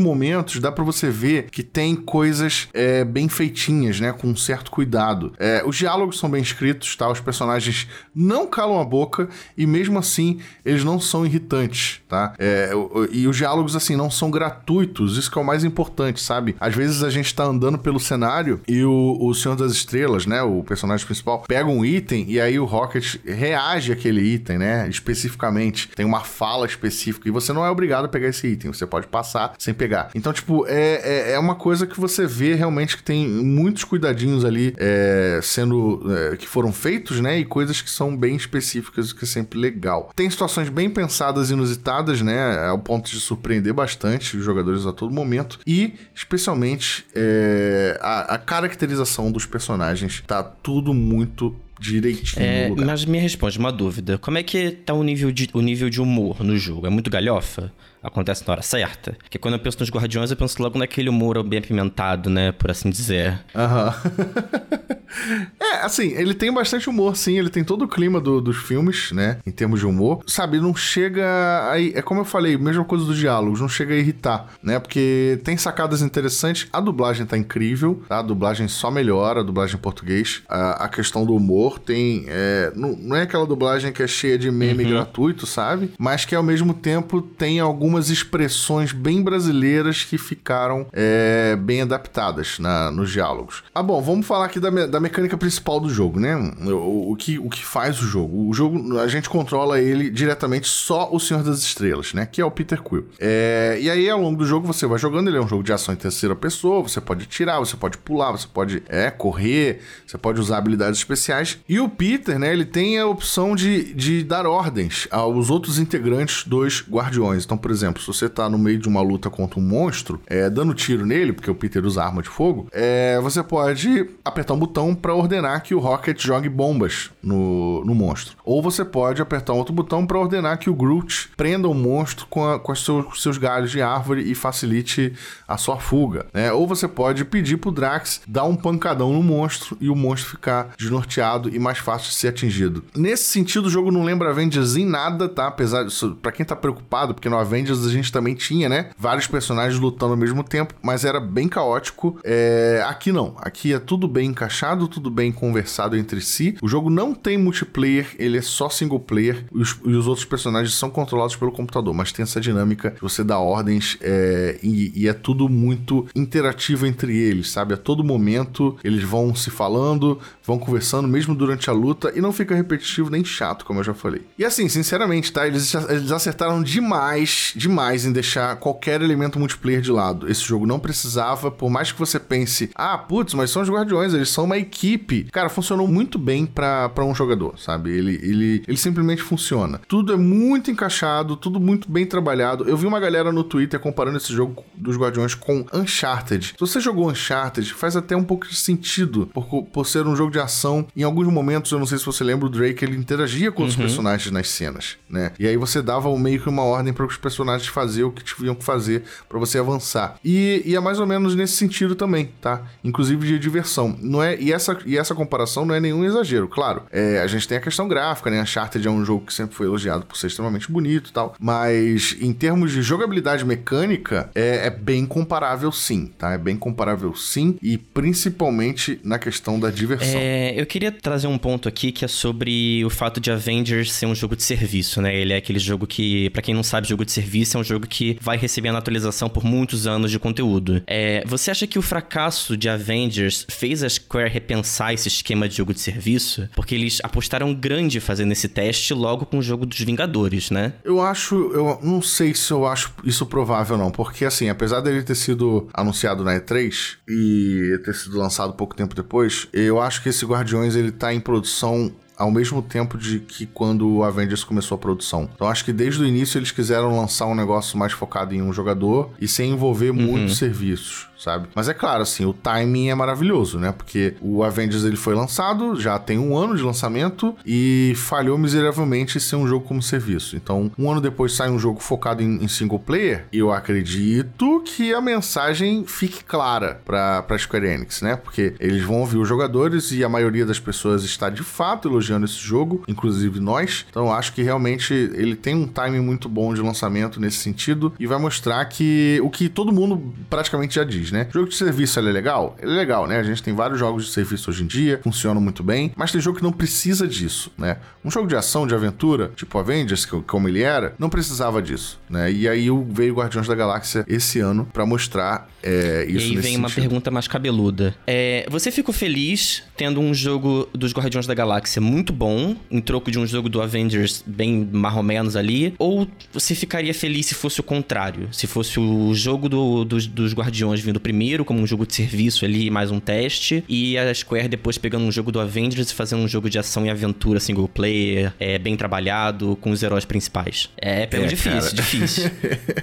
dá 0.61 0.71
para 0.73 0.85
você 0.85 1.11
ver 1.11 1.51
que 1.51 1.63
tem 1.63 1.95
coisas 1.95 2.69
é, 2.73 3.05
bem 3.05 3.29
feitinhas, 3.29 4.01
né? 4.01 4.13
Com 4.13 4.29
um 4.29 4.37
certo 4.37 4.71
cuidado. 4.71 5.33
É, 5.39 5.63
os 5.65 5.77
diálogos 5.77 6.19
são 6.19 6.31
bem 6.31 6.43
escritos, 6.43 6.97
tá? 6.97 7.09
Os 7.09 7.21
personagens 7.21 7.89
não 8.15 8.47
calam 8.47 8.81
a 8.81 8.85
boca 8.85 9.29
e 9.57 9.67
mesmo 9.67 9.99
assim 9.99 10.41
eles 10.65 10.85
não 10.85 11.01
são 11.01 11.25
irritantes, 11.25 12.01
tá? 12.09 12.35
É, 12.39 12.71
e 13.11 13.27
os 13.27 13.37
diálogos, 13.37 13.77
assim, 13.77 13.97
não 13.97 14.11
são 14.11 14.31
gratuitos, 14.31 15.17
isso 15.17 15.31
que 15.31 15.39
é 15.39 15.43
o 15.43 15.45
mais 15.45 15.65
importante, 15.65 16.21
sabe? 16.21 16.57
Às 16.61 16.75
vezes 16.75 17.03
a 17.03 17.11
gente 17.11 17.35
tá 17.35 17.45
andando 17.45 17.79
pelo 17.79 18.01
cenário 18.01 18.61
e 18.67 18.85
o, 18.85 19.19
o 19.21 19.35
Senhor 19.35 19.57
das 19.57 19.73
Estrelas, 19.73 20.27
né? 20.27 20.43
O 20.43 20.63
personagem 20.63 21.07
principal, 21.07 21.45
pega 21.47 21.69
um 21.69 21.85
item 21.85 22.25
e 22.29 22.41
aí 22.41 22.59
o 22.59 22.65
Rocket 22.65 23.17
reage 23.25 23.93
àquele 23.93 24.21
item, 24.21 24.59
né? 24.59 24.89
Especificamente. 24.89 25.89
Tem 25.95 26.07
uma 26.07 26.21
fala 26.21 26.67
específica 26.67 27.29
e 27.29 27.31
você 27.31 27.53
não 27.53 27.65
é 27.65 27.71
obrigado 27.71 28.05
a 28.05 28.09
pegar 28.09 28.29
esse 28.29 28.47
item, 28.47 28.73
você 28.73 28.87
pode 28.87 29.07
passar 29.07 29.55
sem 29.59 29.75
pegar. 29.75 30.00
Então, 30.15 30.33
tipo, 30.33 30.67
é, 30.67 31.31
é, 31.31 31.33
é 31.33 31.39
uma 31.39 31.55
coisa 31.55 31.87
que 31.87 31.99
você 31.99 32.27
vê 32.27 32.55
realmente 32.55 32.97
que 32.97 33.03
tem 33.03 33.27
muitos 33.27 33.85
cuidadinhos 33.85 34.45
ali 34.45 34.75
é, 34.79 35.41
sendo. 35.43 36.03
É, 36.33 36.37
que 36.37 36.47
foram 36.47 36.73
feitos, 36.73 37.21
né? 37.21 37.39
E 37.39 37.45
coisas 37.45 37.81
que 37.83 37.91
são 37.91 38.17
bem 38.17 38.37
específicas, 38.37 39.11
o 39.11 39.17
que 39.17 39.25
é 39.25 39.29
sempre 39.29 39.59
legal. 39.59 40.11
Tem 40.15 40.29
situações 40.31 40.69
bem 40.69 40.89
pensadas 40.89 41.51
e 41.51 41.53
inusitadas, 41.53 42.23
né? 42.23 42.67
Ao 42.67 42.79
ponto 42.79 43.11
de 43.11 43.21
surpreender 43.21 43.75
bastante 43.75 44.37
os 44.37 44.45
jogadores 44.45 44.87
a 44.87 44.93
todo 44.93 45.13
momento. 45.13 45.59
E, 45.67 45.95
especialmente, 46.15 47.05
é, 47.15 47.99
a, 48.01 48.35
a 48.35 48.39
caracterização 48.39 49.31
dos 49.31 49.47
personagens 49.47 50.23
tá 50.27 50.43
tudo 50.43 50.95
muito 50.95 51.55
direitinho 51.81 52.45
é, 52.45 52.65
no 52.65 52.75
lugar. 52.75 52.87
Mas 52.87 53.05
me 53.05 53.19
responde 53.19 53.59
uma 53.59 53.73
dúvida. 53.73 54.19
Como 54.19 54.37
é 54.37 54.43
que 54.43 54.71
tá 54.71 54.93
o 54.93 55.03
nível, 55.03 55.33
de, 55.33 55.49
o 55.55 55.61
nível 55.61 55.89
de 55.89 56.01
humor 56.01 56.45
no 56.45 56.57
jogo? 56.57 56.87
É 56.87 56.91
muito 56.91 57.11
galhofa? 57.11 57.73
Acontece 58.03 58.47
na 58.47 58.53
hora 58.53 58.63
certa? 58.63 59.13
Porque 59.23 59.39
quando 59.39 59.55
eu 59.55 59.61
penso 59.61 59.79
nos 59.81 59.91
Guardiões, 59.91 60.31
eu 60.31 60.37
penso 60.37 60.63
logo 60.63 60.79
naquele 60.79 61.09
humor 61.09 61.43
bem 61.43 61.59
apimentado, 61.59 62.31
né? 62.31 62.53
Por 62.53 62.71
assim 62.71 62.91
dizer. 62.91 63.39
Aham. 63.55 63.95
é, 65.61 65.85
assim, 65.85 66.13
ele 66.13 66.35
tem 66.35 66.53
bastante 66.53 66.89
humor, 66.89 67.17
sim. 67.17 67.39
Ele 67.39 67.51
tem 67.51 67.65
todo 67.65 67.85
o 67.85 67.89
clima 67.89 68.21
do, 68.21 68.41
dos 68.41 68.57
filmes, 68.57 69.13
né? 69.13 69.39
Em 69.47 69.51
termos 69.51 69.81
de 69.81 69.87
humor. 69.87 70.23
Sabe, 70.27 70.61
não 70.61 70.75
chega 70.75 71.71
aí. 71.71 71.93
É 71.95 72.03
como 72.03 72.21
eu 72.21 72.25
falei, 72.25 72.57
mesma 72.57 72.85
coisa 72.85 73.05
dos 73.05 73.17
diálogos, 73.17 73.61
não 73.61 73.69
chega 73.69 73.95
a 73.95 73.99
irritar, 73.99 74.47
né? 74.63 74.79
Porque 74.79 75.41
tem 75.45 75.57
sacadas 75.57 76.03
interessantes. 76.03 76.69
A 76.73 76.81
dublagem 76.81 77.27
tá 77.27 77.37
incrível, 77.37 78.03
tá? 78.09 78.19
A 78.19 78.23
dublagem 78.23 78.69
só 78.69 78.91
melhora, 78.91 79.41
a 79.41 79.43
dublagem 79.43 79.77
em 79.77 79.81
português. 79.81 80.43
A, 80.49 80.85
a 80.85 80.89
questão 80.89 81.25
do 81.25 81.35
humor 81.35 81.79
tem. 81.79 82.25
É, 82.29 82.73
não, 82.75 82.97
não, 82.97 83.17
é 83.17 83.23
aquela 83.23 83.47
dublagem 83.47 83.93
que 83.93 84.03
é 84.03 84.07
cheia 84.07 84.39
de 84.39 84.51
meme 84.51 84.85
uhum. 84.85 84.91
gratuito, 84.91 85.47
sabe? 85.47 85.93
Mas 85.99 86.25
que 86.25 86.35
ao 86.35 86.43
mesmo 86.43 86.75
tempo 86.75 87.21
tem 87.21 87.61
algumas 87.91 88.09
expressões 88.09 88.93
bem 88.93 89.21
brasileiras 89.21 90.05
que 90.05 90.17
ficaram 90.17 90.87
é, 90.93 91.57
bem 91.57 91.83
adaptadas 91.83 92.59
na, 92.61 92.89
nos 92.91 93.11
diálogos. 93.11 93.65
Ah, 93.75 93.83
bom, 93.83 94.01
vamos 94.01 94.27
falar 94.27 94.45
aqui 94.45 94.61
da, 94.61 94.71
da 94.87 95.01
mecânica 95.01 95.37
principal 95.37 95.81
do 95.81 95.91
jogo, 95.91 96.21
né? 96.21 96.37
O, 96.37 97.11
o, 97.13 97.17
que, 97.17 97.37
o 97.39 97.51
que 97.51 97.65
faz 97.65 98.01
o 98.01 98.07
jogo. 98.07 98.49
O 98.49 98.55
jogo, 98.55 98.99
a 99.01 99.09
gente 99.09 99.29
controla 99.29 99.81
ele 99.81 100.09
diretamente 100.09 100.69
só 100.69 101.11
o 101.13 101.19
Senhor 101.19 101.43
das 101.43 101.59
Estrelas, 101.59 102.15
né? 102.15 102.27
Que 102.27 102.41
é 102.41 102.45
o 102.45 102.51
Peter 102.51 102.81
Quill. 102.81 103.09
É, 103.19 103.77
e 103.81 103.91
aí, 103.91 104.09
ao 104.09 104.21
longo 104.21 104.39
do 104.39 104.47
jogo, 104.47 104.67
você 104.67 104.87
vai 104.87 104.99
jogando. 104.99 105.29
Ele 105.29 105.37
é 105.37 105.41
um 105.41 105.49
jogo 105.49 105.65
de 105.65 105.73
ação 105.73 105.93
em 105.93 105.97
terceira 105.97 106.37
pessoa. 106.37 106.83
Você 106.83 107.01
pode 107.01 107.27
tirar, 107.27 107.59
você 107.59 107.77
pode 107.77 107.99
pular, 107.99 108.31
você 108.31 108.47
pode 108.47 108.85
é, 108.89 109.11
correr, 109.11 109.81
você 110.07 110.17
pode 110.17 110.41
usar 110.41 110.59
habilidades 110.59 111.01
especiais. 111.01 111.59
E 111.69 111.81
o 111.81 111.89
Peter, 111.89 112.39
né? 112.39 112.53
Ele 112.53 112.65
tem 112.65 112.99
a 113.01 113.07
opção 113.07 113.57
de, 113.57 113.93
de 113.95 114.23
dar 114.23 114.47
ordens 114.47 115.09
aos 115.11 115.51
outros 115.51 115.79
integrantes 115.79 116.45
dos 116.47 116.85
Guardiões. 116.89 117.45
Então, 117.45 117.59
por 117.59 117.71
exemplo, 117.71 117.80
se 118.01 118.07
você 118.07 118.29
tá 118.29 118.49
no 118.49 118.59
meio 118.59 118.79
de 118.79 118.89
uma 118.89 119.01
luta 119.01 119.31
contra 119.31 119.59
um 119.59 119.63
monstro, 119.63 120.21
é, 120.27 120.49
dando 120.51 120.75
tiro 120.75 121.07
nele, 121.07 121.33
porque 121.33 121.51
o 121.51 121.55
Peter 121.55 121.85
usa 121.85 122.05
arma 122.05 122.23
de 122.23 122.29
fogo, 122.29 122.69
é, 122.73 123.19
você 123.21 123.43
pode 123.43 124.09
apertar 124.25 124.55
um 124.55 124.59
botão 124.59 124.95
para 124.95 125.15
ordenar 125.15 125.63
que 125.63 125.75
o 125.75 125.79
Rocket 125.79 126.21
jogue 126.21 126.49
bombas 126.49 127.11
no, 127.23 127.85
no 127.85 127.95
monstro. 127.95 128.37
Ou 128.45 128.63
você 128.63 128.85
pode 128.85 129.23
apertar 129.23 129.53
um 129.53 129.59
outro 129.59 129.73
botão 129.73 130.07
para 130.07 130.19
ordenar 130.19 130.59
que 130.59 130.69
o 130.69 130.75
Groot 130.75 131.31
prenda 131.37 131.69
o 131.69 131.75
monstro 131.75 132.27
com, 132.29 132.47
a, 132.47 132.59
com 132.59 132.75
seus, 132.75 133.39
galhos 133.39 133.71
de 133.71 133.81
árvore 133.81 134.31
e 134.31 134.35
facilite 134.35 135.13
a 135.47 135.57
sua 135.57 135.79
fuga. 135.79 136.27
Né? 136.33 136.53
Ou 136.53 136.67
você 136.67 136.89
pode 136.89 137.25
pedir 137.25 137.57
pro 137.57 137.71
Drax 137.71 138.23
dar 138.27 138.45
um 138.45 138.57
pancadão 138.57 139.13
no 139.13 139.23
monstro 139.23 139.77
e 139.81 139.89
o 139.89 139.95
monstro 139.95 140.31
ficar 140.31 140.71
desnorteado 140.77 141.55
e 141.55 141.59
mais 141.59 141.79
fácil 141.79 142.09
de 142.09 142.15
ser 142.15 142.29
atingido. 142.29 142.85
Nesse 142.95 143.25
sentido, 143.25 143.67
o 143.67 143.71
jogo 143.71 143.91
não 143.91 144.05
lembra 144.05 144.31
Avengers 144.31 144.77
em 144.77 144.85
nada, 144.85 145.29
tá? 145.29 145.47
Apesar 145.47 145.85
disso, 145.85 146.17
pra 146.21 146.33
quem 146.33 146.45
tá 146.45 146.57
preocupado, 146.57 147.15
porque 147.15 147.29
no 147.29 147.39
Avengers 147.39 147.70
a 147.71 147.91
gente 147.91 148.13
também 148.13 148.35
tinha, 148.35 148.69
né? 148.69 148.91
Vários 148.99 149.27
personagens 149.27 149.81
lutando 149.81 150.13
ao 150.13 150.19
mesmo 150.19 150.43
tempo, 150.43 150.75
mas 150.83 151.05
era 151.05 151.21
bem 151.21 151.49
caótico. 151.49 152.19
É... 152.25 152.85
Aqui 152.87 153.13
não. 153.13 153.35
Aqui 153.39 153.73
é 153.73 153.79
tudo 153.79 154.09
bem 154.09 154.31
encaixado, 154.31 154.89
tudo 154.89 155.11
bem 155.11 155.33
conversado 155.33 155.97
entre 155.97 156.21
si. 156.21 156.57
O 156.63 156.69
jogo 156.69 156.91
não 156.91 157.15
tem 157.15 157.39
multiplayer, 157.39 158.07
ele 158.19 158.39
é 158.39 158.43
só 158.43 158.69
single 158.69 159.01
player 159.01 159.45
e 159.55 159.61
os, 159.61 159.79
e 159.85 159.93
os 159.93 160.07
outros 160.07 160.25
personagens 160.25 160.75
são 160.75 160.91
controlados 160.91 161.37
pelo 161.37 161.53
computador, 161.53 161.95
mas 161.95 162.13
tem 162.13 162.23
essa 162.23 162.41
dinâmica 162.41 162.95
você 163.01 163.25
dá 163.25 163.39
ordens 163.39 163.97
é... 164.01 164.59
e, 164.63 164.93
e 164.95 165.09
é 165.09 165.13
tudo 165.13 165.49
muito 165.49 166.07
interativo 166.15 166.87
entre 166.87 167.17
eles, 167.17 167.51
sabe? 167.51 167.75
A 167.75 167.77
todo 167.77 168.05
momento 168.05 168.77
eles 168.83 169.03
vão 169.03 169.35
se 169.35 169.51
falando, 169.51 170.19
vão 170.51 170.59
conversando, 170.59 171.07
mesmo 171.07 171.33
durante 171.33 171.71
a 171.71 171.73
luta, 171.73 172.13
e 172.15 172.21
não 172.21 172.33
fica 172.33 172.57
repetitivo 172.57 173.09
nem 173.09 173.25
chato, 173.25 173.65
como 173.65 173.79
eu 173.79 173.85
já 173.85 173.95
falei. 173.95 174.23
E 174.37 174.45
assim, 174.45 174.69
sinceramente, 174.69 175.33
tá? 175.33 175.47
Eles, 175.47 175.73
eles 175.89 176.11
acertaram 176.11 176.61
demais, 176.61 177.53
demais 177.55 178.05
em 178.05 178.11
deixar 178.11 178.57
qualquer 178.57 179.01
elemento 179.01 179.39
multiplayer 179.39 179.81
de 179.81 179.93
lado. 179.93 180.29
Esse 180.29 180.43
jogo 180.43 180.67
não 180.67 180.81
precisava, 180.81 181.53
por 181.53 181.71
mais 181.71 181.93
que 181.93 181.99
você 181.99 182.19
pense, 182.19 182.71
ah, 182.75 182.99
putz, 182.99 183.33
mas 183.35 183.51
são 183.51 183.63
os 183.63 183.71
Guardiões, 183.71 184.13
eles 184.13 184.29
são 184.29 184.45
uma 184.45 184.59
equipe. 184.59 185.25
Cara, 185.31 185.49
funcionou 185.49 185.87
muito 185.87 186.19
bem 186.19 186.45
para 186.45 187.05
um 187.05 187.15
jogador, 187.15 187.57
sabe? 187.57 187.91
Ele, 187.91 188.19
ele, 188.21 188.65
ele 188.67 188.77
simplesmente 188.77 189.23
funciona. 189.23 189.81
Tudo 189.87 190.13
é 190.13 190.17
muito 190.17 190.71
encaixado, 190.71 191.37
tudo 191.37 191.61
muito 191.61 191.89
bem 191.89 192.05
trabalhado. 192.05 192.69
Eu 192.69 192.77
vi 192.77 192.87
uma 192.87 192.99
galera 192.99 193.31
no 193.31 193.45
Twitter 193.45 193.79
comparando 193.79 194.17
esse 194.17 194.33
jogo 194.33 194.65
dos 194.75 194.97
Guardiões 194.97 195.35
com 195.35 195.65
Uncharted. 195.73 196.47
Se 196.47 196.55
você 196.59 196.81
jogou 196.81 197.09
Uncharted, 197.09 197.73
faz 197.73 197.95
até 197.95 198.17
um 198.17 198.25
pouco 198.25 198.49
de 198.49 198.57
sentido 198.57 199.31
por, 199.33 199.63
por 199.65 199.87
ser 199.87 200.07
um 200.07 200.17
jogo 200.17 200.33
de 200.33 200.40
ação 200.41 200.87
em 200.97 201.03
alguns 201.03 201.29
momentos, 201.29 201.71
eu 201.73 201.79
não 201.79 201.87
sei 201.87 201.99
se 201.99 202.07
você 202.07 202.25
lembra, 202.25 202.47
o 202.47 202.51
Drake 202.51 202.85
ele 202.85 202.97
interagia 202.97 203.53
com 203.53 203.63
uhum. 203.63 203.69
os 203.69 203.77
personagens 203.77 204.31
nas 204.31 204.49
cenas, 204.49 204.97
né? 205.09 205.33
E 205.39 205.47
aí 205.47 205.57
você 205.57 205.83
dava 205.83 206.15
meio 206.19 206.41
que 206.41 206.49
uma 206.49 206.63
ordem 206.63 206.93
para 206.93 207.07
os 207.07 207.17
personagens 207.17 207.69
fazer 207.69 208.05
o 208.05 208.11
que 208.11 208.23
tinham 208.23 208.55
que 208.55 208.65
fazer 208.65 209.05
para 209.29 209.39
você 209.39 209.59
avançar. 209.59 210.17
E, 210.25 210.63
e, 210.65 210.77
é 210.77 210.81
mais 210.81 210.99
ou 211.01 211.07
menos 211.07 211.35
nesse 211.35 211.55
sentido 211.55 211.95
também, 211.95 212.31
tá? 212.41 212.63
Inclusive 212.85 213.27
de 213.27 213.39
diversão. 213.39 213.97
Não 214.01 214.23
é, 214.23 214.37
e, 214.39 214.53
essa, 214.53 214.77
e 214.85 214.97
essa 214.97 215.15
comparação 215.15 215.65
não 215.65 215.75
é 215.75 215.81
nenhum 215.81 216.05
exagero, 216.05 216.49
claro. 216.49 216.83
É, 216.91 217.21
a 217.21 217.27
gente 217.27 217.47
tem 217.47 217.59
a 217.59 217.61
questão 217.61 217.89
gráfica, 217.89 218.31
né? 218.31 218.43
Uncharted 218.43 218.87
é 218.87 218.91
um 218.91 219.05
jogo 219.05 219.27
que 219.27 219.35
sempre 219.35 219.55
foi 219.55 219.67
elogiado 219.67 220.05
por 220.07 220.17
ser 220.17 220.29
extremamente 220.29 220.71
bonito 220.71 221.11
e 221.11 221.13
tal. 221.13 221.35
Mas 221.39 222.17
em 222.21 222.33
termos 222.33 222.73
de 222.73 222.83
jogabilidade 222.83 223.45
mecânica, 223.45 224.31
é, 224.35 224.67
é 224.67 224.71
bem 224.71 225.07
comparável 225.07 225.71
sim, 225.73 226.11
tá? 226.19 226.33
É 226.33 226.39
bem 226.39 226.57
comparável 226.57 227.15
sim. 227.15 227.59
E 227.63 227.79
principalmente 227.79 229.01
na 229.05 229.19
questão 229.19 229.59
da 229.59 229.71
diversão. 229.71 230.21
É, 230.21 230.30
eu 230.57 230.67
queria 230.67 230.93
trazer 230.93 231.27
um 231.27 231.39
ponto 231.39 231.69
aqui 231.69 231.93
que 231.93 232.05
é 232.05 232.09
sobre 232.09 232.85
o 232.85 232.91
fato 232.91 233.21
de 233.21 233.31
Avengers 233.31 233.93
ser 233.93 234.07
um 234.07 234.15
jogo 234.15 234.37
de 234.37 234.43
serviço, 234.43 235.01
né? 235.01 235.15
Ele 235.15 235.33
é 235.33 235.37
aquele 235.37 235.59
jogo 235.59 235.87
que, 235.87 236.31
para 236.31 236.43
quem 236.43 236.55
não 236.55 236.63
sabe, 236.63 236.89
jogo 236.89 237.05
de 237.05 237.13
serviço 237.13 237.57
é 237.57 237.61
um 237.61 237.65
jogo 237.65 237.87
que 237.87 238.19
vai 238.21 238.37
recebendo 238.37 238.77
atualização 238.77 239.29
por 239.29 239.45
muitos 239.45 239.87
anos 239.87 240.11
de 240.11 240.19
conteúdo. 240.19 240.83
É, 240.87 241.23
você 241.27 241.51
acha 241.51 241.67
que 241.67 241.79
o 241.79 241.83
fracasso 241.83 242.57
de 242.57 242.69
Avengers 242.69 243.47
fez 243.49 243.83
a 243.83 243.89
Square 243.89 244.31
repensar 244.31 244.93
esse 244.93 245.09
esquema 245.09 245.49
de 245.49 245.57
jogo 245.57 245.73
de 245.73 245.81
serviço? 245.81 246.49
Porque 246.55 246.75
eles 246.75 246.99
apostaram 247.03 247.55
grande 247.55 248.01
fazendo 248.01 248.33
esse 248.33 248.49
teste 248.49 248.93
logo 248.93 249.27
com 249.27 249.39
o 249.39 249.43
jogo 249.43 249.65
dos 249.67 249.81
Vingadores, 249.81 250.51
né? 250.51 250.75
Eu 250.85 251.01
acho, 251.01 251.35
eu 251.53 251.79
não 251.83 252.03
sei 252.03 252.35
se 252.35 252.51
eu 252.53 252.67
acho 252.67 252.93
isso 253.05 253.27
provável 253.27 253.77
não, 253.77 253.91
porque 253.91 254.25
assim, 254.25 254.49
apesar 254.49 254.81
dele 254.81 255.03
ter 255.03 255.15
sido 255.15 255.69
anunciado 255.73 256.23
na 256.23 256.39
E3 256.39 256.97
e 257.09 257.81
ter 257.85 257.95
sido 257.95 258.19
lançado 258.19 258.53
pouco 258.55 258.77
tempo 258.77 258.95
depois, 258.95 259.49
eu 259.53 259.81
acho 259.81 260.03
que 260.03 260.10
esse 260.11 260.25
Guardiões 260.25 260.77
ele 260.77 260.93
tá 260.93 261.13
em 261.13 261.21
produção 261.21 261.93
ao 262.17 262.31
mesmo 262.31 262.61
tempo 262.61 262.99
de 262.99 263.19
que 263.19 263.47
quando 263.47 263.89
o 263.89 264.05
Avengers 264.05 264.45
começou 264.45 264.75
a 264.75 264.79
produção. 264.79 265.29
Então 265.35 265.49
acho 265.49 265.65
que 265.65 265.73
desde 265.73 266.03
o 266.03 266.07
início 266.07 266.39
eles 266.39 266.51
quiseram 266.51 266.95
lançar 266.97 267.27
um 267.27 267.35
negócio 267.35 267.79
mais 267.79 267.93
focado 267.93 268.35
em 268.35 268.43
um 268.43 268.53
jogador 268.53 269.11
e 269.19 269.27
sem 269.27 269.53
envolver 269.53 269.91
uhum. 269.91 269.97
muitos 269.97 270.37
serviços 270.37 271.10
sabe? 271.21 271.49
Mas 271.55 271.69
é 271.69 271.75
claro, 271.75 272.03
assim, 272.03 272.25
o 272.25 272.33
timing 272.33 272.89
é 272.89 272.95
maravilhoso, 272.95 273.59
né? 273.59 273.73
Porque 273.73 274.15
o 274.21 274.43
Avengers 274.43 274.85
ele 274.85 274.97
foi 274.97 275.15
lançado, 275.15 275.79
já 275.79 275.99
tem 275.99 276.19
um 276.19 276.37
ano 276.37 276.57
de 276.57 276.63
lançamento 276.63 277.37
e 277.45 277.93
falhou 277.97 278.39
miseravelmente 278.39 279.19
em 279.19 279.21
ser 279.21 279.37
um 279.37 279.47
jogo 279.47 279.67
como 279.67 279.83
serviço. 279.83 280.37
Então, 280.37 280.71
um 280.79 280.91
ano 280.91 281.01
depois 281.01 281.33
sai 281.33 281.51
um 281.51 281.59
jogo 281.59 281.81
focado 281.81 282.23
em, 282.23 282.43
em 282.43 282.49
single 282.49 282.79
player, 282.79 283.27
eu 283.33 283.53
acredito 283.53 284.63
que 284.65 284.95
a 284.95 285.01
mensagem 285.01 285.85
fique 285.87 286.25
clara 286.25 286.81
para 286.85 287.23
pra 287.23 287.39
Square 287.39 287.67
Enix, 287.67 288.01
né? 288.01 288.17
Porque 288.17 288.55
eles 288.59 288.83
vão 288.83 289.01
ouvir 289.01 289.19
os 289.19 289.29
jogadores 289.29 289.93
e 289.93 290.03
a 290.03 290.09
maioria 290.09 290.47
das 290.47 290.59
pessoas 290.59 291.05
está 291.05 291.29
de 291.29 291.43
fato 291.43 291.89
elogiando 291.89 292.25
esse 292.25 292.39
jogo, 292.39 292.83
inclusive 292.89 293.41
nós. 293.41 293.85
Então, 293.91 294.07
eu 294.07 294.13
acho 294.13 294.33
que 294.33 294.43
realmente 294.43 294.95
ele 294.95 295.37
tem 295.37 295.55
um 295.55 295.67
timing 295.67 296.01
muito 296.01 296.29
bom 296.29 296.55
de 296.55 296.63
lançamento 296.63 297.21
nesse 297.21 297.39
sentido 297.39 297.93
e 297.99 298.07
vai 298.07 298.19
mostrar 298.19 298.65
que 298.65 299.21
o 299.23 299.29
que 299.31 299.49
todo 299.49 299.73
mundo 299.73 300.15
praticamente 300.29 300.77
já 300.77 300.85
diz 300.85 301.10
né? 301.13 301.27
Jogo 301.33 301.49
de 301.49 301.57
serviço, 301.57 301.99
ele 301.99 302.09
é 302.09 302.13
legal? 302.13 302.57
Ele 302.61 302.73
é 302.73 302.75
legal, 302.75 303.07
né? 303.07 303.19
A 303.19 303.23
gente 303.23 303.43
tem 303.43 303.55
vários 303.55 303.79
jogos 303.79 304.07
de 304.07 304.13
serviço 304.13 304.51
hoje 304.51 304.63
em 304.63 304.67
dia, 304.67 305.01
funcionam 305.03 305.41
muito 305.41 305.63
bem, 305.63 305.93
mas 305.97 306.13
tem 306.13 306.21
jogo 306.21 306.39
que 306.39 306.43
não 306.43 306.53
precisa 306.53 307.07
disso, 307.07 307.51
né? 307.57 307.79
Um 308.05 308.11
jogo 308.11 308.27
de 308.27 308.37
ação, 308.37 308.67
de 308.67 308.75
aventura, 308.75 309.31
tipo 309.37 309.59
Avengers, 309.59 310.05
como 310.27 310.49
ele 310.49 310.63
era, 310.63 310.95
não 310.99 311.09
precisava 311.09 311.61
disso, 311.63 312.01
né? 312.09 312.31
E 312.33 312.49
aí 312.49 312.69
veio 312.91 313.15
Guardiões 313.15 313.47
da 313.47 313.55
Galáxia 313.55 314.05
esse 314.09 314.41
ano 314.41 314.67
para 314.73 314.87
mostrar 314.87 315.49
é, 315.63 316.05
isso 316.09 316.33
E 316.33 316.37
aí 316.37 316.37
vem 316.37 316.57
uma 316.57 316.69
sentido. 316.69 316.83
pergunta 316.83 317.11
mais 317.11 317.29
cabeluda. 317.29 317.95
É, 318.07 318.47
você 318.51 318.71
ficou 318.71 318.95
feliz 318.95 319.63
tendo 319.77 320.01
um 320.01 320.13
jogo 320.15 320.69
dos 320.75 320.93
Guardiões 320.93 321.27
da 321.27 321.35
Galáxia 321.35 321.81
muito 321.81 322.13
bom, 322.13 322.57
em 322.71 322.81
troco 322.81 323.11
de 323.11 323.19
um 323.19 323.27
jogo 323.27 323.49
do 323.49 323.61
Avengers 323.61 324.23
bem 324.27 324.69
marromenos 324.73 325.37
ali? 325.37 325.75
Ou 325.79 326.07
você 326.33 326.55
ficaria 326.55 326.95
feliz 326.95 327.27
se 327.27 327.35
fosse 327.35 327.61
o 327.61 327.63
contrário? 327.63 328.29
Se 328.33 328.47
fosse 328.47 328.79
o 328.79 329.15
jogo 329.15 329.49
do, 329.49 329.85
dos, 329.85 330.07
dos 330.07 330.35
Guardiões 330.35 330.81
vindo 330.81 331.00
primeiro 331.01 331.45
como 331.45 331.61
um 331.61 331.67
jogo 331.67 331.87
de 331.87 331.95
serviço 331.95 332.45
ali, 332.45 332.71
mais 332.71 332.91
um 332.91 333.01
teste, 333.01 333.65
e 333.69 333.99
a 333.99 334.13
Square 334.15 334.49
depois 334.49 334.79
pegando 334.79 335.05
um 335.05 335.13
jogo 335.13 335.33
do 335.33 335.41
Avengers 335.41 335.91
e 335.91 335.95
fazendo 335.95 336.23
um 336.23 336.29
jogo 336.29 336.49
de 336.49 336.59
ação 336.59 336.87
e 336.87 336.91
aventura 336.91 337.41
single 337.41 337.69
player, 337.69 338.33
é, 338.39 338.59
bem 338.59 338.77
trabalhado, 338.77 339.57
com 339.57 339.71
os 339.71 339.83
heróis 339.83 340.05
principais. 340.05 340.71
É, 340.81 341.03
é, 341.03 341.09
é 341.11 341.27
difícil, 341.27 341.61
cara. 341.61 341.75
difícil. 341.75 342.31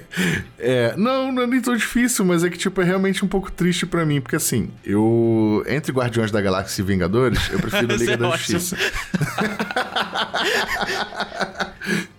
é, 0.58 0.94
não, 0.96 1.32
não 1.32 1.42
é 1.42 1.46
nem 1.46 1.60
tão 1.60 1.76
difícil, 1.76 2.24
mas 2.24 2.44
é 2.44 2.50
que, 2.50 2.58
tipo, 2.58 2.80
é 2.80 2.84
realmente 2.84 3.24
um 3.24 3.28
pouco 3.28 3.50
triste 3.50 3.86
para 3.86 4.04
mim, 4.04 4.20
porque 4.20 4.36
assim, 4.36 4.70
eu. 4.84 5.64
Entre 5.68 5.92
Guardiões 5.92 6.30
da 6.30 6.40
Galáxia 6.40 6.82
e 6.82 6.84
Vingadores, 6.84 7.50
eu 7.50 7.58
prefiro 7.58 7.94
Liga 7.96 8.16
da 8.16 8.36
Justiça. 8.36 8.76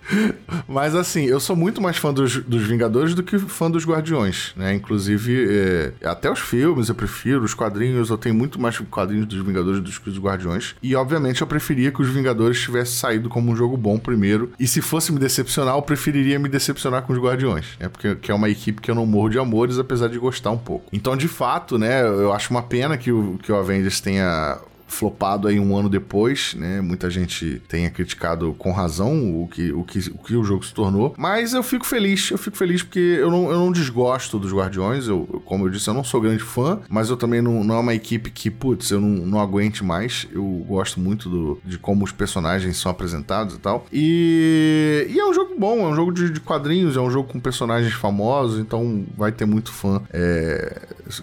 Mas 0.68 0.96
assim, 0.96 1.26
eu 1.26 1.40
sou 1.40 1.56
muito 1.56 1.82
mais 1.82 1.98
fã 1.98 2.14
dos, 2.14 2.38
dos 2.38 2.64
Vingadores 2.64 3.14
do 3.14 3.24
que 3.24 3.38
fã 3.40 3.70
dos 3.70 3.86
Guardiões, 3.86 4.54
né? 4.56 4.74
Inclusive, 4.74 5.48
é, 5.50 5.94
até 6.08 6.32
os 6.32 6.40
filmes 6.40 6.90
eu 6.90 6.96
prefiro, 6.96 7.44
os 7.44 7.54
quadrinhos, 7.54 8.10
eu 8.10 8.18
tenho 8.18 8.36
muito 8.36 8.60
mais 8.60 8.78
quadrinhos 8.80 9.26
dos 9.26 9.44
Vingadores 9.46 9.82
do 9.82 9.90
que 9.90 10.10
dos 10.10 10.20
Guardiões. 10.20 10.76
E 10.82 10.96
obviamente 10.96 11.42
eu 11.42 11.48
preferia 11.48 11.92
que 11.92 12.02
os 12.02 12.10
Vingadores 12.10 12.60
tivessem 12.60 12.96
saído 12.96 13.30
como 13.30 13.52
um 13.52 13.56
jogo 13.56 13.78
bom 13.78 13.98
primeiro. 13.98 14.52
E 14.60 14.68
se 14.68 14.82
fosse 14.82 15.12
me 15.12 15.20
decepcionar, 15.20 15.76
eu 15.76 15.82
preferiria 15.82 16.40
me 16.40 16.50
decepcionar 16.50 17.04
com 17.04 17.14
os 17.14 17.20
Guardiões, 17.20 17.66
né? 17.80 17.90
Porque 17.90 18.16
que 18.16 18.32
é 18.32 18.34
uma 18.36 18.50
equipe 18.50 18.82
que 18.82 18.92
eu 18.92 18.96
não 18.96 19.06
morro 19.06 19.30
de 19.30 19.40
amores, 19.40 19.78
apesar 19.78 20.08
de 20.08 20.18
gostar 20.18 20.52
um 20.52 20.58
pouco. 20.58 20.86
Então, 20.92 21.16
de 21.16 21.28
fato, 21.28 21.78
né, 21.78 22.02
eu 22.02 22.34
acho 22.34 22.52
uma 22.52 22.62
pena 22.62 22.98
que 22.98 23.12
o, 23.12 23.38
que 23.42 23.52
o 23.52 23.56
Avengers 23.56 24.00
tenha 24.00 24.60
flopado 24.90 25.48
aí 25.48 25.60
um 25.60 25.78
ano 25.78 25.90
depois, 25.90 26.54
né? 26.56 26.82
Muita 26.82 27.10
gente 27.10 27.62
tenha 27.68 27.90
criticado 27.90 28.54
com 28.58 28.72
razão 28.72 29.42
o 29.42 29.48
que 29.48 29.72
o, 29.72 29.84
que, 29.84 30.00
o, 30.10 30.18
que 30.18 30.36
o 30.36 30.44
jogo 30.44 30.66
se 30.66 30.74
tornou. 30.74 31.14
Mas 31.18 31.54
eu 31.54 31.64
fico 31.64 31.86
feliz, 31.86 32.32
eu 32.32 32.38
fico 32.38 32.58
feliz 32.58 32.84
porque 32.84 33.00
eu 33.00 33.30
não, 33.30 33.52
eu 33.52 33.58
não 33.60 33.72
desgosto 33.72 34.40
dos 34.40 34.52
Guardiões. 34.52 35.08
Eu, 35.08 35.42
como 35.46 35.66
eu 35.66 35.70
disse, 35.70 35.88
eu 35.88 35.94
não 35.94 36.04
sou 36.04 36.20
grande 36.20 36.44
fã, 36.44 36.80
mas 36.90 37.10
eu 37.10 37.18
também 37.18 37.42
não, 37.42 37.64
não 37.64 37.76
é 37.76 37.80
uma 37.80 37.94
equipe 37.94 38.30
que, 38.30 38.50
putz, 38.50 38.92
eu 38.92 39.00
não, 39.00 39.26
não 39.26 39.40
aguente 39.40 39.84
mais. 39.84 40.28
Eu 40.32 40.44
gosto 40.68 41.00
muito 41.00 41.30
do, 41.30 41.62
de 41.64 41.78
como 41.78 42.04
os 42.04 42.12
personagens 42.12 42.78
são 42.78 42.92
apresentados 42.92 43.56
e 43.56 43.60
tal. 43.60 43.86
E, 43.92 45.08
e 45.10 45.20
é 45.20 45.26
um 45.26 45.34
jogo 45.34 45.56
bom, 45.58 45.80
é 45.82 45.92
um 45.92 45.96
jogo 45.96 46.12
de, 46.12 46.30
de 46.30 46.40
quadrinhos, 46.40 46.98
é 46.98 47.00
um 47.00 47.12
jogo 47.12 47.30
com 47.30 47.40
personagens 47.40 47.94
famosos, 47.94 48.60
então 48.60 49.06
vai 49.16 49.32
ter 49.32 49.46
muito 49.46 49.72
fã 49.72 50.02
é, 50.12 50.82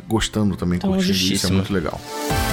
gostando 0.09 0.57
também, 0.57 0.79
então, 0.79 0.91
curtindo 0.91 1.13
isso, 1.13 1.47
é 1.47 1.51
muito 1.51 1.73
legal. 1.73 2.01
E 2.31 2.46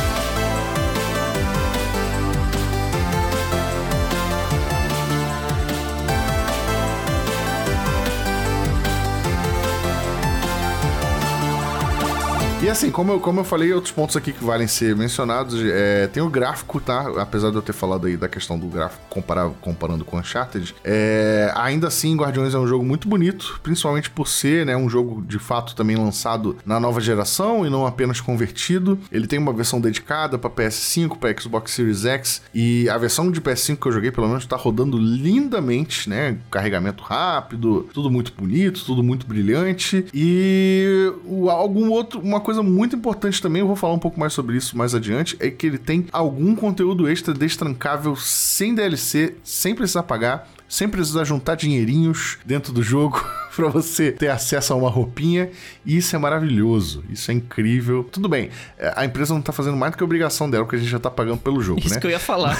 assim, 12.73 12.89
como 12.89 13.13
eu, 13.13 13.19
como 13.19 13.39
eu 13.39 13.43
falei, 13.43 13.71
outros 13.71 13.93
pontos 13.93 14.17
aqui 14.17 14.33
que 14.33 14.43
valem 14.43 14.67
ser 14.67 14.95
mencionados, 14.95 15.61
é, 15.63 16.07
tem 16.07 16.21
o 16.21 16.29
gráfico, 16.29 16.81
tá? 16.81 17.07
Apesar 17.21 17.51
de 17.51 17.55
eu 17.55 17.61
ter 17.61 17.71
falado 17.71 18.07
aí 18.07 18.17
da 18.17 18.27
questão 18.27 18.57
do 18.57 18.65
gráfico 18.65 19.01
comparar, 19.09 19.49
comparando 19.61 20.03
com 20.03 20.17
Uncharted, 20.17 20.75
é, 20.83 21.51
ainda 21.55 21.87
assim, 21.87 22.15
Guardiões 22.15 22.53
é 22.53 22.57
um 22.57 22.65
jogo 22.65 22.83
muito 22.83 23.07
bonito, 23.07 23.59
principalmente 23.61 24.09
por 24.09 24.27
ser 24.27 24.65
né, 24.65 24.75
um 24.75 24.89
jogo 24.89 25.21
de 25.21 25.37
fato 25.37 25.75
também 25.75 25.95
lançado 25.95 26.57
na 26.65 26.79
nova 26.79 26.99
geração 26.99 27.65
e 27.65 27.69
não 27.69 27.85
apenas 27.85 28.19
convertido. 28.19 28.99
Ele 29.11 29.27
tem 29.27 29.37
uma 29.37 29.53
versão 29.53 29.79
dedicada 29.79 30.39
para 30.39 30.49
PS5, 30.49 31.17
para 31.17 31.39
Xbox 31.39 31.71
Series 31.71 32.05
X 32.05 32.41
e 32.53 32.89
a 32.89 32.97
versão 32.97 33.29
de 33.31 33.39
PS5 33.39 33.77
que 33.77 33.87
eu 33.87 33.91
joguei, 33.91 34.11
pelo 34.11 34.27
menos, 34.27 34.43
está 34.43 34.57
rodando 34.57 34.97
lindamente, 34.97 36.09
né? 36.09 36.37
Carregamento 36.49 37.03
rápido, 37.03 37.87
tudo 37.93 38.09
muito 38.09 38.33
bonito, 38.35 38.83
tudo 38.83 39.03
muito 39.03 39.27
brilhante 39.27 40.07
e 40.11 41.13
o, 41.23 41.51
algum 41.51 41.91
outro, 41.91 42.19
uma 42.19 42.39
coisa 42.39 42.62
muito 42.63 42.95
importante 42.95 43.41
também, 43.41 43.59
eu 43.59 43.67
vou 43.67 43.75
falar 43.75 43.93
um 43.93 43.99
pouco 43.99 44.19
mais 44.19 44.33
sobre 44.33 44.57
isso 44.57 44.77
mais 44.77 44.95
adiante, 44.95 45.35
é 45.39 45.49
que 45.49 45.67
ele 45.67 45.77
tem 45.77 46.07
algum 46.11 46.55
conteúdo 46.55 47.07
extra 47.07 47.33
destrancável 47.33 48.15
sem 48.15 48.73
DLC, 48.73 49.35
sem 49.43 49.75
precisar 49.75 50.03
pagar, 50.03 50.49
sem 50.67 50.87
precisar 50.87 51.23
juntar 51.25 51.55
dinheirinhos 51.55 52.37
dentro 52.45 52.73
do 52.73 52.81
jogo. 52.81 53.23
para 53.55 53.67
você 53.67 54.11
ter 54.11 54.29
acesso 54.29 54.73
a 54.73 54.75
uma 54.75 54.89
roupinha. 54.89 55.49
E 55.85 55.97
isso 55.97 56.15
é 56.15 56.19
maravilhoso. 56.19 57.03
Isso 57.09 57.29
é 57.31 57.33
incrível. 57.33 58.03
Tudo 58.11 58.27
bem, 58.27 58.49
é, 58.77 58.93
a 58.95 59.05
empresa 59.05 59.33
não 59.33 59.41
tá 59.41 59.51
fazendo 59.51 59.77
mais 59.77 59.91
do 59.91 59.97
que 59.97 60.03
a 60.03 60.05
obrigação 60.05 60.49
dela, 60.49 60.63
porque 60.63 60.77
a 60.77 60.79
gente 60.79 60.91
já 60.91 60.99
tá 60.99 61.09
pagando 61.09 61.39
pelo 61.39 61.61
jogo, 61.61 61.79
isso 61.79 61.89
né? 61.89 61.93
Isso 61.93 62.01
que 62.01 62.07
eu 62.07 62.11
ia 62.11 62.19
falar. 62.19 62.57